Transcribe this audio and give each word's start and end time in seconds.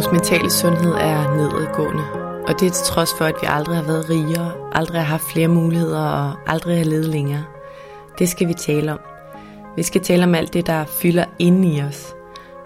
Vores 0.00 0.12
mentale 0.12 0.50
sundhed 0.50 0.92
er 0.92 1.36
nedadgående, 1.36 2.04
og 2.48 2.60
det 2.60 2.66
er 2.66 2.70
til 2.70 2.84
trods 2.84 3.10
for, 3.18 3.24
at 3.24 3.34
vi 3.40 3.46
aldrig 3.50 3.76
har 3.76 3.82
været 3.82 4.10
rigere, 4.10 4.52
aldrig 4.72 5.00
har 5.00 5.06
haft 5.06 5.22
flere 5.32 5.48
muligheder 5.48 6.00
og 6.00 6.32
aldrig 6.46 6.76
har 6.76 6.84
levet 6.84 7.04
længere. 7.04 7.44
Det 8.18 8.28
skal 8.28 8.48
vi 8.48 8.54
tale 8.54 8.92
om. 8.92 9.00
Vi 9.76 9.82
skal 9.82 10.00
tale 10.00 10.24
om 10.24 10.34
alt 10.34 10.52
det, 10.52 10.66
der 10.66 10.84
fylder 10.84 11.24
inde 11.38 11.68
i 11.68 11.82
os. 11.82 12.14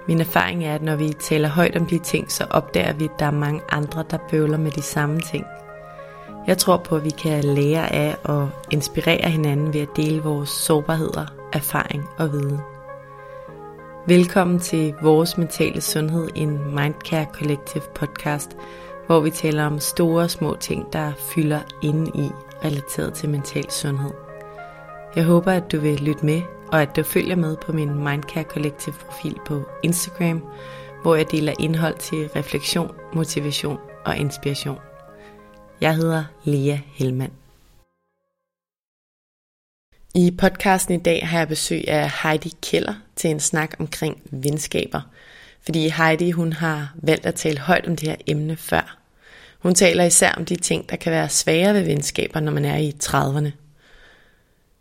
Min 0.08 0.20
erfaring 0.20 0.64
er, 0.64 0.74
at 0.74 0.82
når 0.82 0.96
vi 0.96 1.12
taler 1.12 1.48
højt 1.48 1.76
om 1.76 1.86
de 1.86 1.98
ting, 1.98 2.32
så 2.32 2.46
opdager 2.50 2.92
vi, 2.92 3.04
at 3.04 3.18
der 3.18 3.26
er 3.26 3.30
mange 3.30 3.60
andre, 3.68 4.04
der 4.10 4.18
bøvler 4.30 4.58
med 4.58 4.70
de 4.70 4.82
samme 4.82 5.20
ting. 5.20 5.44
Jeg 6.46 6.58
tror 6.58 6.76
på, 6.76 6.96
at 6.96 7.04
vi 7.04 7.10
kan 7.10 7.44
lære 7.44 7.92
af 7.92 8.16
og 8.24 8.50
inspirere 8.70 9.30
hinanden 9.30 9.74
ved 9.74 9.80
at 9.80 9.96
dele 9.96 10.22
vores 10.22 10.50
sårbarheder, 10.50 11.26
erfaring 11.52 12.08
og 12.19 12.32
viden. 12.32 12.73
Velkommen 14.08 14.60
til 14.60 14.94
Vores 15.02 15.38
Mentale 15.38 15.80
Sundhed, 15.80 16.28
en 16.34 16.74
Mindcare 16.74 17.27
Collective 17.33 17.83
podcast, 17.94 18.56
hvor 19.06 19.20
vi 19.20 19.30
taler 19.30 19.64
om 19.64 19.80
store 19.80 20.22
og 20.22 20.30
små 20.30 20.56
ting, 20.60 20.92
der 20.92 21.12
fylder 21.34 21.60
inde 21.83 22.10
i 22.14 22.28
relateret 22.64 23.14
til 23.14 23.28
mental 23.28 23.70
sundhed. 23.70 24.10
Jeg 25.16 25.25
håber, 25.25 25.52
at 25.52 25.72
du 25.72 25.80
vil 25.80 26.00
lytte 26.00 26.27
med, 26.27 26.42
og 26.72 26.82
at 26.82 26.97
du 26.97 27.02
følger 27.02 27.36
med 27.36 27.56
på 27.56 27.72
min 27.72 27.94
Mindcare 27.94 28.44
Collective 28.44 28.94
profil 28.94 29.38
på 29.47 29.62
Instagram, 29.82 30.42
hvor 31.02 31.14
jeg 31.14 31.30
deler 31.30 31.52
indhold 31.58 31.98
til 31.98 32.28
refleksion, 32.36 32.91
motivation 33.14 33.78
og 34.05 34.16
inspiration. 34.16 34.78
Jeg 35.80 35.97
hedder 35.97 36.25
Lea 36.44 36.78
Helmand. 36.86 37.44
I 40.16 40.30
podcasten 40.30 40.94
i 40.94 41.02
dag 41.02 41.28
har 41.28 41.38
jeg 41.38 41.48
besøg 41.48 41.88
af 41.88 42.10
Heidi 42.22 42.52
Keller 42.62 42.94
til 43.16 43.30
en 43.30 43.40
snak 43.40 43.74
omkring 43.78 44.22
venskaber. 44.30 45.00
Fordi 45.62 45.88
Heidi 45.88 46.30
hun 46.30 46.52
har 46.52 46.94
valgt 46.94 47.26
at 47.26 47.34
tale 47.34 47.58
højt 47.58 47.86
om 47.86 47.96
det 47.96 48.08
her 48.08 48.16
emne 48.26 48.56
før. 48.56 48.98
Hun 49.58 49.74
taler 49.74 50.04
især 50.04 50.32
om 50.32 50.44
de 50.44 50.56
ting, 50.56 50.90
der 50.90 50.96
kan 50.96 51.12
være 51.12 51.28
svære 51.28 51.74
ved 51.74 51.82
venskaber, 51.82 52.40
når 52.40 52.52
man 52.52 52.64
er 52.64 52.76
i 52.76 52.94
30'erne. 53.04 53.50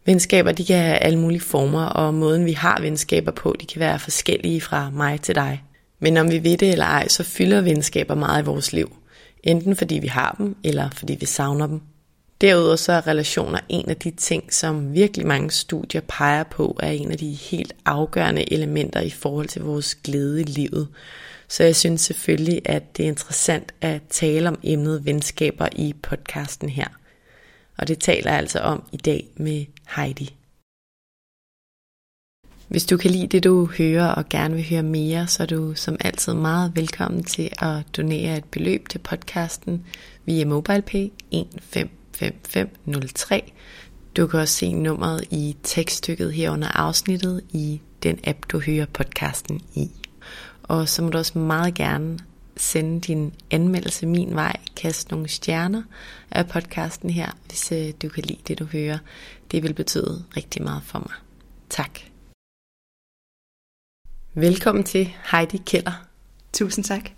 Venskaber 0.06 0.52
de 0.52 0.66
kan 0.66 0.78
have 0.78 0.98
alle 0.98 1.20
mulige 1.20 1.42
former, 1.42 1.86
og 1.86 2.14
måden 2.14 2.46
vi 2.46 2.54
har 2.54 2.82
venskaber 2.82 3.32
på, 3.32 3.56
de 3.62 3.66
kan 3.66 3.80
være 3.80 4.00
forskellige 4.00 4.62
fra 4.62 4.90
mig 4.90 5.22
til 5.22 5.36
dig. 5.36 5.64
Men 6.00 6.18
om 6.18 6.32
vi 6.32 6.44
ved 6.44 6.58
det 6.58 6.72
eller 6.72 6.86
ej, 6.86 7.08
så 7.08 7.24
fylder 7.24 7.62
venskaber 7.62 8.16
meget 8.16 8.42
i 8.42 8.46
vores 8.46 8.74
liv. 8.74 8.96
Enten 9.44 9.76
fordi 9.76 9.96
vi 9.96 10.08
har 10.08 10.36
dem, 10.38 10.56
eller 10.64 10.90
fordi 10.90 11.18
vi 11.20 11.26
savner 11.26 11.68
dem. 11.68 11.82
Derudover 12.44 12.76
så 12.76 12.92
er 12.92 13.08
relationer 13.08 13.60
en 13.70 13.90
af 13.90 13.98
de 13.98 14.12
ting, 14.12 14.54
som 14.54 14.94
virkelig 14.94 15.28
mange 15.28 15.52
studier 15.52 16.02
peger 16.08 16.44
på, 16.44 16.78
er 16.80 16.92
en 16.92 17.12
af 17.12 17.18
de 17.18 17.32
helt 17.32 17.74
afgørende 17.86 18.54
elementer 18.54 19.02
i 19.02 19.10
forhold 19.10 19.48
til 19.48 19.62
vores 19.62 19.96
glæde 19.96 20.42
i 20.42 20.44
livet. 20.44 20.88
Så 21.48 21.64
jeg 21.64 21.76
synes 21.76 22.02
selvfølgelig, 22.02 22.62
at 22.66 22.98
det 22.98 23.04
er 23.04 23.08
interessant 23.08 23.74
at 23.82 24.02
tale 24.10 24.50
om 24.50 24.60
emnet 24.64 25.06
venskaber 25.06 25.68
i 25.76 25.94
podcasten 26.02 26.70
her. 26.70 26.88
Og 27.78 27.88
det 27.88 28.00
taler 28.00 28.32
jeg 28.32 28.40
altså 28.40 28.60
om 28.60 28.84
i 28.92 28.98
dag 28.98 29.28
med 29.38 29.66
Heidi. 29.96 30.36
Hvis 32.68 32.86
du 32.86 32.98
kan 32.98 33.12
lide 33.12 33.28
det, 33.28 33.44
du 33.44 33.66
hører 33.66 34.08
og 34.08 34.30
gerne 34.30 34.56
vil 34.56 34.70
høre 34.70 34.84
mere, 34.84 35.28
så 35.28 35.44
er 35.44 35.48
du 35.48 35.76
som 35.76 35.98
altid 36.00 36.34
meget 36.34 36.72
velkommen 36.76 37.24
til 37.24 37.52
at 37.62 37.84
donere 37.98 38.38
et 38.38 38.46
beløb 38.46 38.90
til 38.90 39.00
podcasten 39.00 39.86
via 40.26 40.46
MobilePay 40.46 41.08
15 41.62 42.03
5503. 42.14 43.54
Du 44.18 44.28
kan 44.28 44.40
også 44.40 44.54
se 44.54 44.74
nummeret 44.74 45.24
i 45.32 45.56
tekststykket 45.64 46.34
her 46.34 46.52
under 46.52 46.68
afsnittet 46.68 47.42
i 47.50 47.82
den 48.04 48.20
app, 48.24 48.40
du 48.52 48.60
hører 48.60 48.86
podcasten 48.86 49.62
i. 49.74 49.92
Og 50.64 50.90
så 50.90 51.02
må 51.02 51.10
du 51.10 51.18
også 51.18 51.40
meget 51.40 51.74
gerne 51.74 52.20
sende 52.58 53.02
din 53.02 53.34
anmeldelse 53.52 54.06
min 54.06 54.36
vej, 54.36 54.56
kast 54.76 55.12
nogle 55.12 55.28
stjerner 55.28 55.84
af 56.32 56.48
podcasten 56.48 57.10
her, 57.10 57.32
hvis 57.48 57.72
øh, 57.72 57.94
du 58.02 58.10
kan 58.10 58.24
lide 58.24 58.42
det, 58.48 58.60
du 58.60 58.66
hører. 58.66 58.98
Det 59.52 59.64
vil 59.64 59.74
betyde 59.74 60.26
rigtig 60.38 60.64
meget 60.64 60.84
for 60.84 61.00
mig. 61.00 61.14
Tak. 61.70 62.00
Velkommen 64.34 64.84
til 64.84 65.14
Heidi 65.32 65.58
Keller. 65.58 66.06
Tusind 66.54 66.86
tak. 66.86 67.10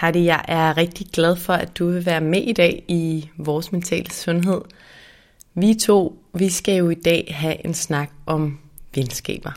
Heidi, 0.00 0.24
jeg 0.24 0.44
er 0.48 0.76
rigtig 0.76 1.06
glad 1.06 1.36
for, 1.36 1.52
at 1.52 1.78
du 1.78 1.90
vil 1.90 2.06
være 2.06 2.20
med 2.20 2.42
i 2.42 2.52
dag 2.52 2.84
i 2.88 3.30
vores 3.36 3.72
mentale 3.72 4.10
sundhed. 4.10 4.60
Vi 5.54 5.74
to, 5.74 6.18
vi 6.34 6.48
skal 6.48 6.76
jo 6.76 6.90
i 6.90 6.94
dag 6.94 7.34
have 7.36 7.66
en 7.66 7.74
snak 7.74 8.10
om 8.26 8.58
venskaber. 8.94 9.50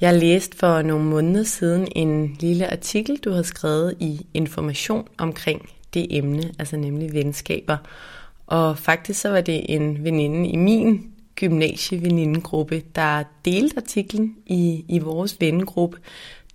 Jeg 0.00 0.14
læste 0.14 0.56
for 0.56 0.82
nogle 0.82 1.04
måneder 1.04 1.44
siden 1.44 1.88
en 1.96 2.36
lille 2.40 2.72
artikel, 2.72 3.16
du 3.16 3.30
havde 3.30 3.44
skrevet 3.44 3.94
i 4.00 4.26
Information 4.34 5.08
omkring 5.18 5.68
det 5.94 6.06
emne, 6.10 6.52
altså 6.58 6.76
nemlig 6.76 7.12
venskaber. 7.12 7.76
Og 8.46 8.78
faktisk 8.78 9.20
så 9.20 9.28
var 9.28 9.40
det 9.40 9.66
en 9.68 10.04
veninde 10.04 10.48
i 10.48 10.56
min 10.56 11.12
gymnasievenindegruppe, 11.34 12.82
der 12.94 13.22
delte 13.44 13.76
artiklen 13.76 14.36
i, 14.46 14.84
i 14.88 14.98
vores 14.98 15.36
vennegruppe, 15.40 15.98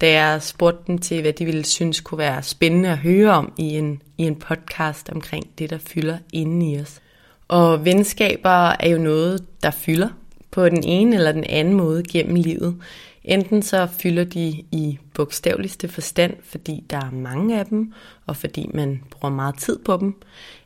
da 0.02 0.12
jeg 0.12 0.42
spurgte 0.42 0.84
dem 0.88 0.98
til, 0.98 1.22
hvad 1.22 1.34
de 1.34 1.46
ville 1.46 1.66
synes 1.66 2.00
kunne 2.00 2.18
være 2.18 2.44
spændende 2.44 2.90
at 2.90 2.98
høre 2.98 3.32
om 3.32 3.54
i 3.58 3.64
en, 3.64 4.02
i 4.18 4.24
en 4.24 4.36
podcast 4.36 5.10
omkring 5.10 5.60
det, 5.60 5.70
der 5.70 5.78
fylder 5.78 6.18
inde 6.34 6.72
i 6.72 6.80
os. 6.80 7.02
Og 7.48 7.86
venskaber 7.86 8.76
er 8.80 8.90
jo 8.90 8.98
noget, 8.98 9.46
der 9.64 9.72
fylder 9.72 10.10
på 10.52 10.70
den 10.70 10.84
ene 10.84 11.16
eller 11.16 11.32
den 11.32 11.44
anden 11.44 11.74
måde 11.74 12.04
gennem 12.04 12.36
livet. 12.36 12.76
Enten 13.24 13.62
så 13.62 13.88
fylder 14.00 14.24
de 14.24 14.48
i 14.72 15.00
bogstaveligste 15.14 15.88
forstand, 15.88 16.34
fordi 16.44 16.84
der 16.90 16.98
er 16.98 17.12
mange 17.12 17.60
af 17.60 17.66
dem, 17.66 17.94
og 18.26 18.38
fordi 18.38 18.70
man 18.74 19.04
bruger 19.12 19.36
meget 19.36 19.58
tid 19.58 19.80
på 19.86 19.98
dem. 19.98 20.16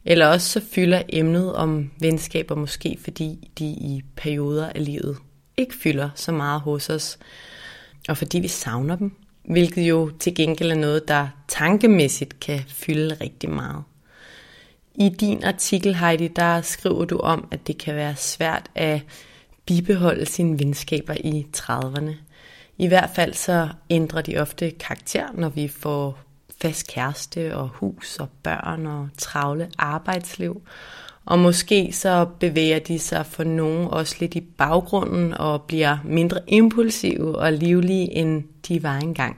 Eller 0.05 0.27
også 0.27 0.49
så 0.49 0.61
fylder 0.71 1.01
emnet 1.09 1.53
om 1.53 1.91
venskaber 1.99 2.55
måske, 2.55 2.97
fordi 3.03 3.49
de 3.59 3.65
i 3.65 4.01
perioder 4.15 4.69
af 4.69 4.85
livet 4.85 5.17
ikke 5.57 5.75
fylder 5.75 6.09
så 6.15 6.31
meget 6.31 6.61
hos 6.61 6.89
os, 6.89 7.19
og 8.09 8.17
fordi 8.17 8.39
vi 8.39 8.47
savner 8.47 8.95
dem, 8.95 9.11
hvilket 9.43 9.81
jo 9.81 10.11
til 10.19 10.35
gengæld 10.35 10.71
er 10.71 10.75
noget, 10.75 11.07
der 11.07 11.27
tankemæssigt 11.47 12.39
kan 12.39 12.59
fylde 12.67 13.17
rigtig 13.21 13.49
meget. 13.49 13.83
I 14.95 15.09
din 15.09 15.43
artikel, 15.43 15.95
Heidi, 15.95 16.27
der 16.27 16.61
skriver 16.61 17.05
du 17.05 17.17
om, 17.17 17.47
at 17.51 17.67
det 17.67 17.77
kan 17.77 17.95
være 17.95 18.15
svært 18.15 18.69
at 18.75 19.01
bibeholde 19.65 20.25
sine 20.25 20.59
venskaber 20.59 21.13
i 21.13 21.47
30'erne. 21.57 22.11
I 22.77 22.87
hvert 22.87 23.09
fald 23.15 23.33
så 23.33 23.69
ændrer 23.89 24.21
de 24.21 24.37
ofte 24.37 24.71
karakter, 24.71 25.27
når 25.33 25.49
vi 25.49 25.67
får 25.67 26.19
fast 26.61 26.87
kæreste 26.87 27.55
og 27.57 27.67
hus 27.67 28.17
og 28.19 28.29
børn 28.43 28.85
og 28.85 29.09
travle 29.17 29.69
arbejdsliv. 29.77 30.61
Og 31.25 31.39
måske 31.39 31.89
så 31.93 32.27
bevæger 32.39 32.79
de 32.79 32.99
sig 32.99 33.25
for 33.25 33.43
nogen 33.43 33.87
også 33.87 34.15
lidt 34.19 34.35
i 34.35 34.41
baggrunden 34.41 35.33
og 35.33 35.61
bliver 35.61 35.97
mindre 36.05 36.39
impulsive 36.47 37.37
og 37.37 37.53
livlige, 37.53 38.11
end 38.11 38.43
de 38.67 38.83
var 38.83 38.97
engang. 38.97 39.37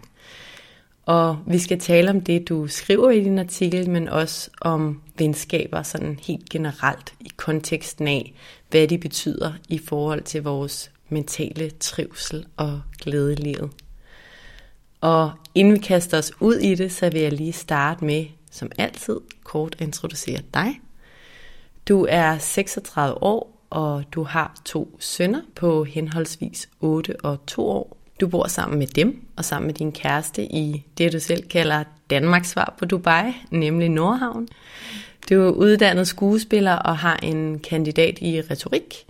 Og 1.06 1.38
vi 1.48 1.60
skal 1.60 1.80
tale 1.80 2.10
om 2.10 2.22
det, 2.22 2.50
du 2.50 2.68
skriver 2.68 3.10
i 3.10 3.24
din 3.24 3.40
artikel, 3.40 3.90
men 3.90 4.10
også 4.10 4.50
om 4.62 5.02
venskaber 5.18 5.84
sådan 5.84 6.20
helt 6.22 6.50
generelt 6.50 7.14
i 7.20 7.32
konteksten 7.38 8.08
af, 8.08 8.34
hvad 8.70 8.88
de 8.88 8.98
betyder 8.98 9.54
i 9.70 9.78
forhold 9.78 10.22
til 10.22 10.44
vores 10.44 10.92
mentale 11.10 11.70
trivsel 11.70 12.46
og 12.58 12.82
glæde 13.02 13.34
i 13.34 13.36
livet. 13.36 13.70
Og 15.02 15.32
inden 15.56 15.74
vi 15.74 15.80
kaster 15.80 16.18
os 16.18 16.32
ud 16.40 16.56
i 16.56 16.76
det, 16.76 16.92
så 16.92 17.10
vil 17.10 17.22
jeg 17.22 17.34
lige 17.34 17.54
starte 17.54 18.06
med, 18.06 18.26
som 18.52 18.72
altid, 18.78 19.20
kort 19.44 19.76
at 19.80 19.82
introducere 19.82 20.40
dig. 20.54 20.80
Du 21.88 22.08
er 22.10 22.38
36 22.38 23.24
år, 23.24 23.66
og 23.70 24.04
du 24.12 24.24
har 24.24 24.62
to 24.66 24.98
sønner 25.00 25.42
på 25.56 25.84
henholdsvis 25.84 26.70
8 26.80 27.16
og 27.26 27.46
2 27.48 27.68
år. 27.68 27.98
Du 28.22 28.28
bor 28.28 28.48
sammen 28.48 28.80
med 28.80 28.88
dem 28.88 29.26
og 29.36 29.46
sammen 29.46 29.68
med 29.68 29.74
din 29.74 29.92
kæreste 29.92 30.44
i 30.46 30.86
det, 30.98 31.14
du 31.14 31.20
selv 31.20 31.48
kalder 31.48 31.84
Danmarks 32.10 32.50
svar 32.50 32.76
på 32.78 32.86
Dubai, 32.86 33.34
nemlig 33.52 33.90
Nordhavn. 33.90 34.48
Du 35.30 35.36
er 35.36 35.52
uddannet 35.52 36.08
skuespiller 36.08 36.74
og 36.74 36.98
har 36.98 37.18
en 37.18 37.60
kandidat 37.60 38.18
i 38.22 38.42
retorik 38.42 39.06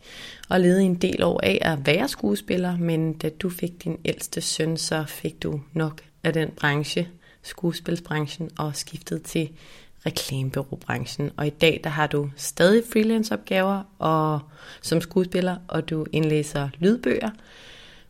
og 0.49 0.59
levede 0.59 0.83
en 0.83 0.95
del 0.95 1.23
år 1.23 1.39
af 1.43 1.59
at 1.61 1.85
være 1.85 2.07
skuespiller, 2.07 2.77
men 2.77 3.13
da 3.13 3.29
du 3.29 3.49
fik 3.49 3.83
din 3.83 3.97
ældste 4.05 4.41
søn, 4.41 4.77
så 4.77 5.03
fik 5.07 5.43
du 5.43 5.61
nok 5.73 6.01
af 6.23 6.33
den 6.33 6.49
branche, 6.49 7.07
skuespilsbranchen, 7.43 8.49
og 8.57 8.75
skiftede 8.75 9.19
til 9.19 9.49
reklamebureaubranchen. 10.05 11.31
Og 11.37 11.47
i 11.47 11.49
dag 11.49 11.81
der 11.83 11.89
har 11.89 12.07
du 12.07 12.29
stadig 12.35 12.83
freelance-opgaver 12.93 13.83
og, 13.99 14.39
som 14.81 15.01
skuespiller, 15.01 15.57
og 15.67 15.89
du 15.89 16.05
indlæser 16.11 16.69
lydbøger, 16.79 17.29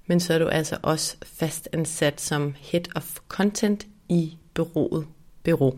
men 0.07 0.19
så 0.19 0.33
er 0.33 0.39
du 0.39 0.47
altså 0.47 0.77
også 0.81 1.15
fastansat 1.23 2.21
som 2.21 2.55
Head 2.59 2.83
of 2.95 3.17
Content 3.27 3.87
i 4.09 4.37
bureauet 4.53 5.05
Bureau. 5.43 5.73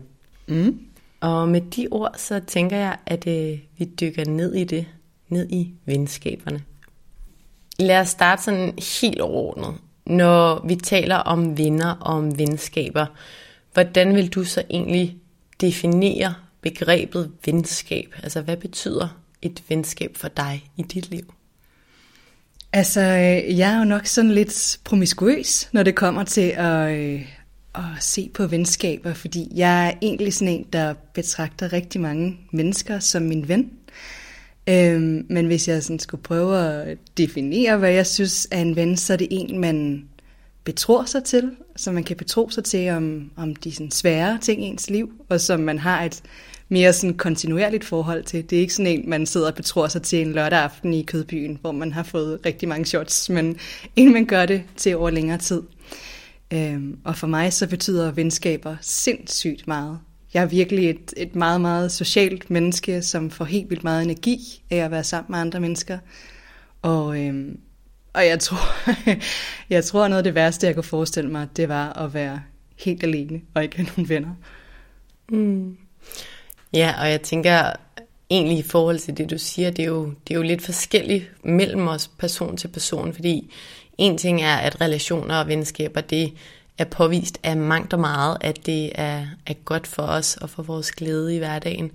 Mm. 0.46 0.80
Og 1.20 1.48
med 1.48 1.60
de 1.60 1.88
ord, 1.90 2.14
så 2.16 2.40
tænker 2.46 2.76
jeg, 2.76 2.96
at 3.06 3.26
øh, 3.26 3.58
vi 3.78 3.84
dykker 3.84 4.24
ned 4.24 4.54
i 4.54 4.64
det, 4.64 4.86
ned 5.28 5.50
i 5.50 5.74
venskaberne. 5.84 6.62
Lad 7.78 8.00
os 8.00 8.08
starte 8.08 8.42
sådan 8.42 8.78
helt 9.00 9.20
overordnet. 9.20 9.74
Når 10.06 10.66
vi 10.66 10.76
taler 10.76 11.16
om 11.16 11.58
venner 11.58 11.90
og 11.90 12.14
om 12.14 12.38
venskaber, 12.38 13.06
hvordan 13.72 14.14
vil 14.14 14.28
du 14.28 14.44
så 14.44 14.62
egentlig 14.70 15.16
definere 15.60 16.34
begrebet 16.60 17.32
venskab? 17.46 18.14
Altså, 18.22 18.40
hvad 18.40 18.56
betyder 18.56 19.20
et 19.42 19.62
venskab 19.68 20.16
for 20.16 20.28
dig 20.28 20.70
i 20.76 20.82
dit 20.82 21.10
liv? 21.10 21.34
Altså, 22.72 23.00
øh, 23.00 23.58
jeg 23.58 23.72
er 23.74 23.78
jo 23.78 23.84
nok 23.84 24.06
sådan 24.06 24.30
lidt 24.30 24.80
promiskuøs, 24.84 25.68
når 25.72 25.82
det 25.82 25.94
kommer 25.94 26.24
til 26.24 26.52
at, 26.56 26.98
øh, 26.98 27.28
at 27.74 27.82
se 28.00 28.30
på 28.34 28.46
venskaber, 28.46 29.14
fordi 29.14 29.48
jeg 29.54 29.86
er 29.86 29.92
egentlig 30.02 30.34
sådan 30.34 30.54
en, 30.54 30.66
der 30.72 30.94
betragter 31.14 31.72
rigtig 31.72 32.00
mange 32.00 32.38
mennesker 32.50 32.98
som 32.98 33.22
min 33.22 33.48
ven. 33.48 33.70
Øhm, 34.68 35.26
men 35.28 35.46
hvis 35.46 35.68
jeg 35.68 35.82
sådan 35.82 35.98
skulle 35.98 36.22
prøve 36.22 36.58
at 36.58 36.98
definere, 37.16 37.76
hvad 37.76 37.90
jeg 37.90 38.06
synes 38.06 38.48
er 38.50 38.60
en 38.60 38.76
ven, 38.76 38.96
så 38.96 39.12
er 39.12 39.16
det 39.16 39.28
en, 39.30 39.58
man 39.58 40.08
betror 40.66 41.04
sig 41.04 41.24
til, 41.24 41.50
som 41.76 41.94
man 41.94 42.04
kan 42.04 42.16
betro 42.16 42.50
sig 42.50 42.64
til 42.64 42.90
om, 42.90 43.30
om 43.36 43.56
de 43.56 43.72
sådan 43.72 43.90
svære 43.90 44.38
ting 44.42 44.64
i 44.64 44.66
ens 44.66 44.90
liv, 44.90 45.12
og 45.28 45.40
som 45.40 45.60
man 45.60 45.78
har 45.78 46.02
et 46.02 46.22
mere 46.68 46.92
sådan 46.92 47.16
kontinuerligt 47.16 47.84
forhold 47.84 48.24
til. 48.24 48.50
Det 48.50 48.56
er 48.56 48.60
ikke 48.60 48.74
sådan 48.74 48.92
en, 48.92 49.10
man 49.10 49.26
sidder 49.26 49.46
og 49.46 49.54
betror 49.54 49.88
sig 49.88 50.02
til 50.02 50.20
en 50.20 50.32
lørdag 50.32 50.58
aften 50.58 50.94
i 50.94 51.02
Kødbyen, 51.02 51.58
hvor 51.60 51.72
man 51.72 51.92
har 51.92 52.02
fået 52.02 52.40
rigtig 52.46 52.68
mange 52.68 52.86
shots, 52.86 53.30
men 53.30 53.56
en, 53.96 54.12
man 54.12 54.24
gør 54.24 54.46
det 54.46 54.62
til 54.76 54.96
over 54.96 55.10
længere 55.10 55.38
tid. 55.38 55.62
Øhm, 56.52 56.98
og 57.04 57.16
for 57.16 57.26
mig 57.26 57.52
så 57.52 57.66
betyder 57.66 58.12
venskaber 58.12 58.76
sindssygt 58.80 59.66
meget. 59.66 59.98
Jeg 60.34 60.42
er 60.42 60.46
virkelig 60.46 60.90
et, 60.90 61.14
et 61.16 61.36
meget, 61.36 61.60
meget 61.60 61.92
socialt 61.92 62.50
menneske, 62.50 63.02
som 63.02 63.30
får 63.30 63.44
helt 63.44 63.70
vildt 63.70 63.84
meget 63.84 64.02
energi 64.02 64.62
af 64.70 64.76
at 64.76 64.90
være 64.90 65.04
sammen 65.04 65.32
med 65.32 65.38
andre 65.38 65.60
mennesker. 65.60 65.98
Og, 66.82 67.20
øhm, 67.20 67.58
og 68.16 68.26
jeg 68.26 68.40
tror, 68.40 68.92
jeg 69.74 69.84
tror, 69.84 70.08
noget 70.08 70.18
af 70.18 70.24
det 70.24 70.34
værste, 70.34 70.66
jeg 70.66 70.74
kunne 70.74 70.84
forestille 70.84 71.30
mig, 71.30 71.48
det 71.56 71.68
var 71.68 71.92
at 71.92 72.14
være 72.14 72.42
helt 72.76 73.02
alene 73.02 73.40
og 73.54 73.62
ikke 73.62 73.76
have 73.76 73.88
nogen 73.96 74.08
venner. 74.08 74.30
Mm. 75.28 75.76
Ja, 76.72 76.94
og 77.00 77.10
jeg 77.10 77.22
tænker 77.22 77.72
egentlig 78.30 78.58
i 78.58 78.62
forhold 78.62 78.98
til 78.98 79.16
det, 79.16 79.30
du 79.30 79.38
siger, 79.38 79.70
det 79.70 79.82
er 79.82 79.86
jo, 79.86 80.04
det 80.04 80.34
er 80.34 80.38
jo 80.38 80.42
lidt 80.42 80.62
forskelligt 80.62 81.44
mellem 81.44 81.88
os 81.88 82.08
person 82.08 82.56
til 82.56 82.68
person, 82.68 83.12
fordi 83.12 83.52
en 83.98 84.18
ting 84.18 84.42
er, 84.42 84.56
at 84.56 84.80
relationer 84.80 85.36
og 85.36 85.48
venskaber, 85.48 86.00
det 86.00 86.32
er 86.78 86.84
påvist 86.84 87.38
af 87.42 87.56
mangt 87.56 87.92
og 87.92 88.00
meget, 88.00 88.36
at 88.40 88.66
det 88.66 88.92
er, 88.94 89.26
er 89.46 89.54
godt 89.64 89.86
for 89.86 90.02
os 90.02 90.36
og 90.36 90.50
for 90.50 90.62
vores 90.62 90.92
glæde 90.92 91.34
i 91.34 91.38
hverdagen. 91.38 91.90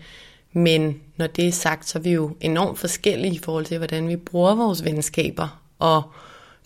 Men 0.54 1.02
når 1.18 1.28
det 1.28 1.48
er 1.48 1.52
sagt, 1.52 1.90
så 1.90 2.00
er 2.00 2.02
vi 2.04 2.12
jo 2.12 2.36
enormt 2.40 2.80
forskellige 2.80 3.34
i 3.34 3.40
forhold 3.44 3.66
til, 3.66 3.78
hvordan 3.78 4.08
vi 4.08 4.16
bruger 4.16 4.56
vores 4.56 4.84
venskaber. 4.84 5.61
Og 5.82 6.12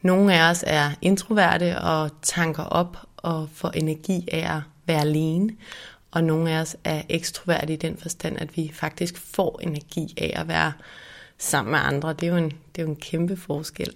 nogle 0.01 0.33
af 0.33 0.49
os 0.49 0.63
er 0.67 0.91
introverte 1.01 1.81
og 1.81 2.09
tanker 2.21 2.63
op 2.63 2.97
og 3.17 3.49
får 3.53 3.69
energi 3.69 4.27
af 4.31 4.55
at 4.55 4.61
være 4.87 5.01
alene 5.01 5.49
og 6.15 6.23
nogle 6.23 6.51
af 6.51 6.61
os 6.61 6.75
er 6.83 7.01
ekstroverte 7.09 7.73
i 7.73 7.75
den 7.75 7.97
forstand, 7.97 8.37
at 8.37 8.57
vi 8.57 8.71
faktisk 8.73 9.17
får 9.17 9.59
energi 9.63 10.13
af 10.17 10.33
at 10.35 10.47
være 10.47 10.73
sammen 11.37 11.71
med 11.71 11.79
andre. 11.83 12.13
Det 12.13 12.23
er 12.23 12.31
jo 12.31 12.37
en, 12.37 12.49
det 12.49 12.81
er 12.81 12.83
jo 12.83 12.89
en 12.89 12.95
kæmpe 12.95 13.37
forskel. 13.37 13.93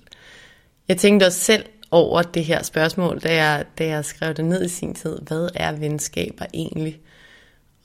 Jeg 0.87 0.97
tænkte 0.97 1.25
også 1.25 1.39
selv 1.39 1.65
over 1.91 2.21
det 2.21 2.45
her 2.45 2.63
spørgsmål, 2.63 3.19
da 3.19 3.35
jeg, 3.35 3.65
da 3.77 3.85
jeg 3.85 4.05
skrev 4.05 4.33
det 4.33 4.45
ned 4.45 4.65
i 4.65 4.67
sin 4.67 4.95
tid. 4.95 5.19
Hvad 5.21 5.49
er 5.55 5.71
venskaber 5.71 6.45
egentlig? 6.53 6.99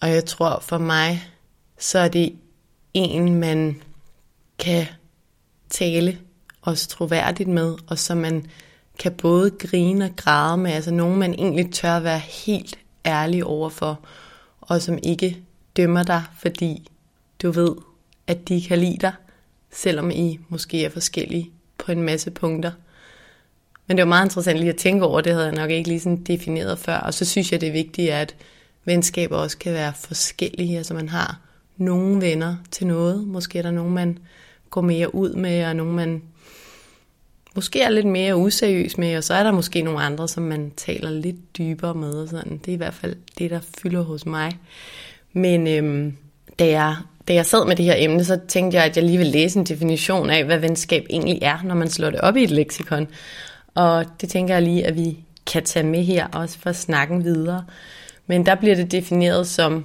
Og 0.01 0.11
jeg 0.11 0.25
tror 0.25 0.59
for 0.61 0.79
mig, 0.79 1.23
så 1.79 1.99
er 1.99 2.09
det 2.09 2.37
en, 2.95 3.35
man 3.35 3.83
kan 4.59 4.87
tale 5.71 6.19
også 6.65 6.89
troværdigt 6.89 7.49
med, 7.49 7.75
og 7.87 7.99
som 7.99 8.17
man 8.17 8.47
kan 8.99 9.13
både 9.13 9.51
grine 9.51 10.05
og 10.05 10.17
græde 10.17 10.57
med, 10.57 10.71
altså 10.71 10.91
nogen, 10.91 11.19
man 11.19 11.35
egentlig 11.35 11.73
tør 11.73 12.01
være 12.01 12.19
helt 12.19 12.79
ærlig 13.07 13.45
overfor, 13.45 14.01
og 14.61 14.83
som 14.83 14.99
ikke 15.03 15.39
dømmer 15.77 16.03
dig, 16.03 16.23
fordi 16.39 16.89
du 17.43 17.51
ved, 17.51 17.75
at 18.27 18.49
de 18.49 18.63
kan 18.63 18.79
lide 18.79 18.99
dig, 19.01 19.13
selvom 19.73 20.11
I 20.11 20.39
måske 20.49 20.85
er 20.85 20.91
forskellige 20.91 21.51
på 21.79 21.93
en 21.93 22.03
masse 22.03 22.31
punkter. 22.31 22.73
Men 23.87 23.97
det 23.97 24.03
var 24.03 24.09
meget 24.09 24.27
interessant 24.27 24.59
lige 24.59 24.71
at 24.71 24.77
tænke 24.77 25.05
over, 25.05 25.21
det 25.21 25.33
havde 25.33 25.47
jeg 25.47 25.55
nok 25.55 25.71
ikke 25.71 25.89
lige 25.89 26.01
sådan 26.01 26.23
defineret 26.23 26.79
før. 26.79 26.97
Og 26.97 27.15
så 27.15 27.25
synes 27.25 27.53
jeg, 27.53 27.61
det 27.61 27.69
er 27.69 27.73
vigtigt, 27.73 28.11
at 28.11 28.37
venskaber 28.85 29.37
også 29.37 29.59
kan 29.59 29.73
være 29.73 29.93
forskellige. 29.95 30.79
Altså 30.79 30.95
man 30.95 31.09
har 31.09 31.41
nogle 31.77 32.21
venner 32.21 32.57
til 32.71 32.87
noget. 32.87 33.27
Måske 33.27 33.59
er 33.59 33.63
der 33.63 33.71
nogen, 33.71 33.95
man 33.95 34.19
går 34.71 34.81
mere 34.81 35.15
ud 35.15 35.33
med, 35.33 35.65
og 35.65 35.77
nogen, 35.77 35.97
man 35.97 36.23
måske 37.55 37.83
er 37.83 37.89
lidt 37.89 38.07
mere 38.07 38.37
useriøs 38.37 38.99
med, 38.99 39.17
og 39.17 39.25
så 39.25 39.35
er 39.35 39.43
der 39.43 39.53
måske 39.53 39.83
nogle 39.83 40.01
andre, 40.01 40.29
som 40.29 40.43
man 40.43 40.73
taler 40.77 41.11
lidt 41.11 41.59
dybere 41.59 41.95
med. 41.95 42.11
Og 42.11 42.29
sådan. 42.29 42.59
Det 42.59 42.69
er 42.69 42.73
i 42.73 42.77
hvert 42.77 42.95
fald 42.95 43.17
det, 43.39 43.51
der 43.51 43.61
fylder 43.83 44.03
hos 44.03 44.27
mig. 44.27 44.53
Men 45.33 45.67
øhm, 45.67 46.17
da, 46.59 46.67
jeg, 46.67 46.97
da 47.29 47.35
jeg 47.35 47.47
sad 47.47 47.67
med 47.67 47.77
det 47.77 47.85
her 47.85 47.95
emne, 47.99 48.25
så 48.25 48.41
tænkte 48.49 48.77
jeg, 48.77 48.85
at 48.85 48.97
jeg 48.97 49.05
lige 49.05 49.19
vil 49.19 49.27
læse 49.27 49.59
en 49.59 49.65
definition 49.65 50.31
af, 50.31 50.45
hvad 50.45 50.59
venskab 50.59 51.07
egentlig 51.11 51.39
er, 51.43 51.59
når 51.65 51.75
man 51.75 51.91
slår 51.91 52.11
det 52.11 52.21
op 52.21 52.37
i 52.37 52.45
et 52.45 52.51
leksikon. 52.51 53.09
Og 53.75 54.05
det 54.21 54.29
tænker 54.29 54.55
jeg 54.55 54.63
lige, 54.63 54.87
at 54.87 54.97
vi 54.97 55.19
kan 55.47 55.65
tage 55.65 55.87
med 55.87 56.03
her, 56.03 56.27
også 56.33 56.59
for 56.59 56.73
snakken 56.73 57.25
videre. 57.25 57.65
Men 58.27 58.47
der 58.47 58.55
bliver 58.55 58.75
det 58.75 58.93
defineret 58.93 59.47
som, 59.47 59.85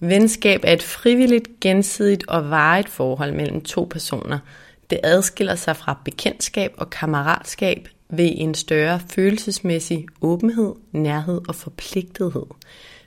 venskab 0.00 0.60
er 0.64 0.72
et 0.72 0.82
frivilligt, 0.82 1.48
gensidigt 1.60 2.24
og 2.28 2.50
varigt 2.50 2.88
forhold 2.88 3.32
mellem 3.32 3.60
to 3.60 3.86
personer– 3.90 4.38
det 4.94 5.00
adskiller 5.02 5.54
sig 5.54 5.76
fra 5.76 5.98
bekendtskab 6.04 6.74
og 6.78 6.90
kammeratskab 6.90 7.88
ved 8.10 8.30
en 8.34 8.54
større 8.54 9.00
følelsesmæssig 9.10 10.06
åbenhed, 10.20 10.74
nærhed 10.92 11.40
og 11.48 11.54
forpligtethed. 11.54 12.46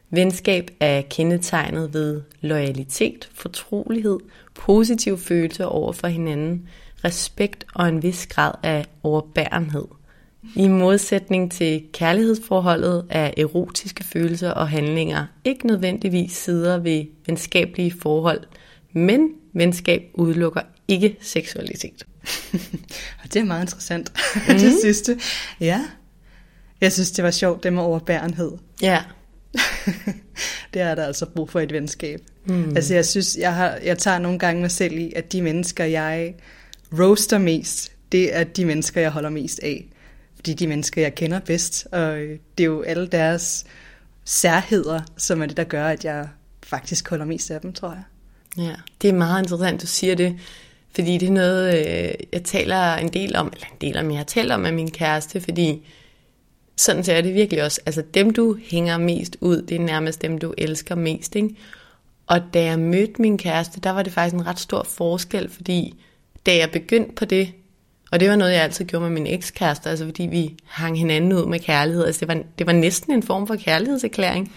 Venskab 0.10 0.72
er 0.80 1.02
kendetegnet 1.02 1.94
ved 1.94 2.22
loyalitet, 2.42 3.30
fortrolighed, 3.34 4.20
positiv 4.56 5.18
følelse 5.18 5.66
over 5.66 5.92
for 5.92 6.08
hinanden, 6.08 6.70
respekt 7.04 7.66
og 7.76 7.90
en 7.90 8.04
vis 8.04 8.28
grad 8.28 8.52
af 8.64 8.86
overbærenhed. 9.04 9.86
I 10.56 10.68
modsætning 10.68 11.52
til 11.52 11.84
kærlighedsforholdet 11.94 13.06
er 13.10 13.32
erotiske 13.38 14.04
følelser 14.04 14.52
og 14.52 14.70
handlinger 14.70 15.26
ikke 15.44 15.68
nødvendigvis 15.68 16.32
sider 16.32 16.78
ved 16.78 17.06
venskabelige 17.28 17.94
forhold, 18.02 18.42
men 18.94 19.30
venskab 19.54 20.02
udelukker 20.14 20.62
ikke 20.88 21.18
seksualitet. 21.22 22.06
og 23.24 23.34
det 23.34 23.36
er 23.36 23.44
meget 23.44 23.64
interessant, 23.64 24.12
mm. 24.36 24.56
det 24.56 24.74
sidste. 24.82 25.20
Ja, 25.60 25.86
jeg 26.82 26.94
synes, 26.94 27.12
det 27.12 27.24
var 27.24 27.32
sjovt, 27.32 27.64
det 27.64 27.74
med 27.74 27.84
overbærenhed. 27.84 28.52
Ja. 28.82 29.04
det 30.74 30.82
er 30.82 30.96
der 30.96 31.06
altså 31.06 31.26
brug 31.26 31.50
for 31.50 31.60
et 31.60 31.74
venskab. 31.74 32.22
Mm. 32.46 32.76
Altså 32.76 32.94
jeg 32.94 33.06
synes, 33.06 33.38
jeg, 33.40 33.56
har, 33.56 33.80
jeg 33.84 33.98
tager 33.98 34.20
nogle 34.20 34.40
gange 34.40 34.62
mig 34.62 34.72
selv 34.72 34.98
i, 34.98 35.14
at 35.16 35.32
de 35.32 35.42
mennesker, 35.42 35.84
jeg 35.84 36.34
roaster 37.00 37.38
mest, 37.38 37.92
det 38.12 38.36
er 38.36 38.44
de 38.44 38.66
mennesker, 38.66 39.02
jeg 39.02 39.12
holder 39.12 39.30
mest 39.30 39.60
af. 39.64 39.86
Fordi 40.36 40.54
de 40.54 40.68
mennesker, 40.68 41.02
jeg 41.02 41.16
kender 41.16 41.40
bedst, 41.40 41.88
og 41.92 42.18
det 42.58 42.64
er 42.64 42.66
jo 42.66 42.82
alle 42.82 43.08
deres 43.08 43.66
særheder, 44.26 45.02
som 45.18 45.42
er 45.42 45.46
det, 45.46 45.58
der 45.58 45.64
gør, 45.64 45.88
at 45.88 46.06
jeg 46.06 46.28
faktisk 46.64 47.10
holder 47.10 47.26
mest 47.26 47.52
af 47.52 47.62
dem, 47.62 47.74
tror 47.74 47.90
jeg. 47.90 48.04
Ja, 48.58 48.76
det 49.02 49.10
er 49.10 49.14
meget 49.14 49.44
interessant, 49.44 49.82
du 49.82 49.88
siger 49.88 50.16
det. 50.16 50.40
Fordi 50.98 51.18
det 51.18 51.28
er 51.28 51.34
noget, 51.34 51.78
øh, 51.78 52.14
jeg 52.34 52.44
taler 52.44 52.96
en 52.96 53.08
del 53.08 53.36
om, 53.36 53.52
eller 53.54 53.68
en 53.68 53.78
del 53.82 53.98
om, 53.98 54.10
jeg 54.10 54.20
har 54.20 54.24
talt 54.24 54.52
om 54.52 54.60
med 54.60 54.72
min 54.72 54.92
kæreste, 54.92 55.42
fordi 55.42 55.86
sådan 56.78 57.04
ser 57.04 57.22
det 57.22 57.34
virkelig 57.34 57.64
også. 57.64 57.82
Altså 57.86 58.04
dem, 58.14 58.34
du 58.34 58.58
hænger 58.64 58.98
mest 58.98 59.38
ud, 59.42 59.62
det 59.62 59.76
er 59.76 59.80
nærmest 59.80 60.22
dem, 60.22 60.38
du 60.38 60.54
elsker 60.58 60.96
mest. 60.96 61.36
Ikke? 61.36 61.50
Og 62.28 62.42
da 62.54 62.64
jeg 62.64 62.80
mødte 62.80 63.22
min 63.22 63.38
kæreste, 63.38 63.80
der 63.80 63.90
var 63.90 64.04
det 64.04 64.14
faktisk 64.14 64.36
en 64.36 64.48
ret 64.48 64.60
stor 64.60 64.84
forskel, 64.84 65.50
fordi 65.50 65.96
da 66.46 66.58
jeg 66.58 66.72
begyndte 66.72 67.16
på 67.16 67.26
det, 67.26 67.52
Og 68.12 68.20
det 68.20 68.30
var 68.30 68.36
noget, 68.36 68.54
jeg 68.54 68.64
altid 68.64 68.86
gjorde 68.86 69.04
med 69.04 69.12
min 69.12 69.28
ekskæreste, 69.28 69.90
altså 69.90 70.06
fordi 70.06 70.24
vi 70.24 70.54
hang 70.66 70.98
hinanden 70.98 71.34
ud 71.34 71.46
med 71.46 71.60
kærlighed. 71.60 72.06
Altså 72.06 72.20
det 72.20 72.28
var, 72.28 72.44
det 72.60 72.68
var 72.68 72.74
næsten 72.74 73.14
en 73.14 73.24
form 73.24 73.48
for 73.48 73.56
kærlighedserklæring. 73.56 74.54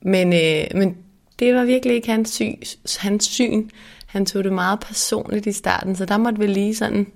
Men, 0.00 0.32
øh, 0.32 0.64
men 0.74 0.96
det 1.38 1.54
var 1.54 1.64
virkelig 1.64 1.96
ikke 1.96 2.10
hans 2.10 2.30
syn, 2.30 2.54
hans 2.98 3.24
syn. 3.24 3.68
Han 4.12 4.26
tog 4.26 4.44
det 4.44 4.52
meget 4.52 4.80
personligt 4.80 5.46
i 5.46 5.52
starten, 5.52 5.96
så 5.96 6.04
der 6.04 6.16
måtte 6.16 6.38
vi 6.38 6.46
lige 6.46 6.74
sådan 6.74 7.06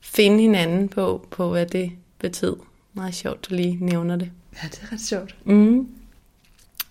finde 0.00 0.40
hinanden 0.40 0.88
på, 0.88 1.26
på 1.30 1.50
hvad 1.50 1.66
det 1.66 1.90
betød. 2.18 2.56
Meget 2.94 3.14
sjovt, 3.14 3.46
at 3.50 3.56
lige 3.56 3.78
nævner 3.80 4.16
det. 4.16 4.30
Ja, 4.62 4.68
det 4.68 4.80
er 4.82 4.92
ret 4.92 5.00
sjovt. 5.00 5.34
Mm. 5.44 5.88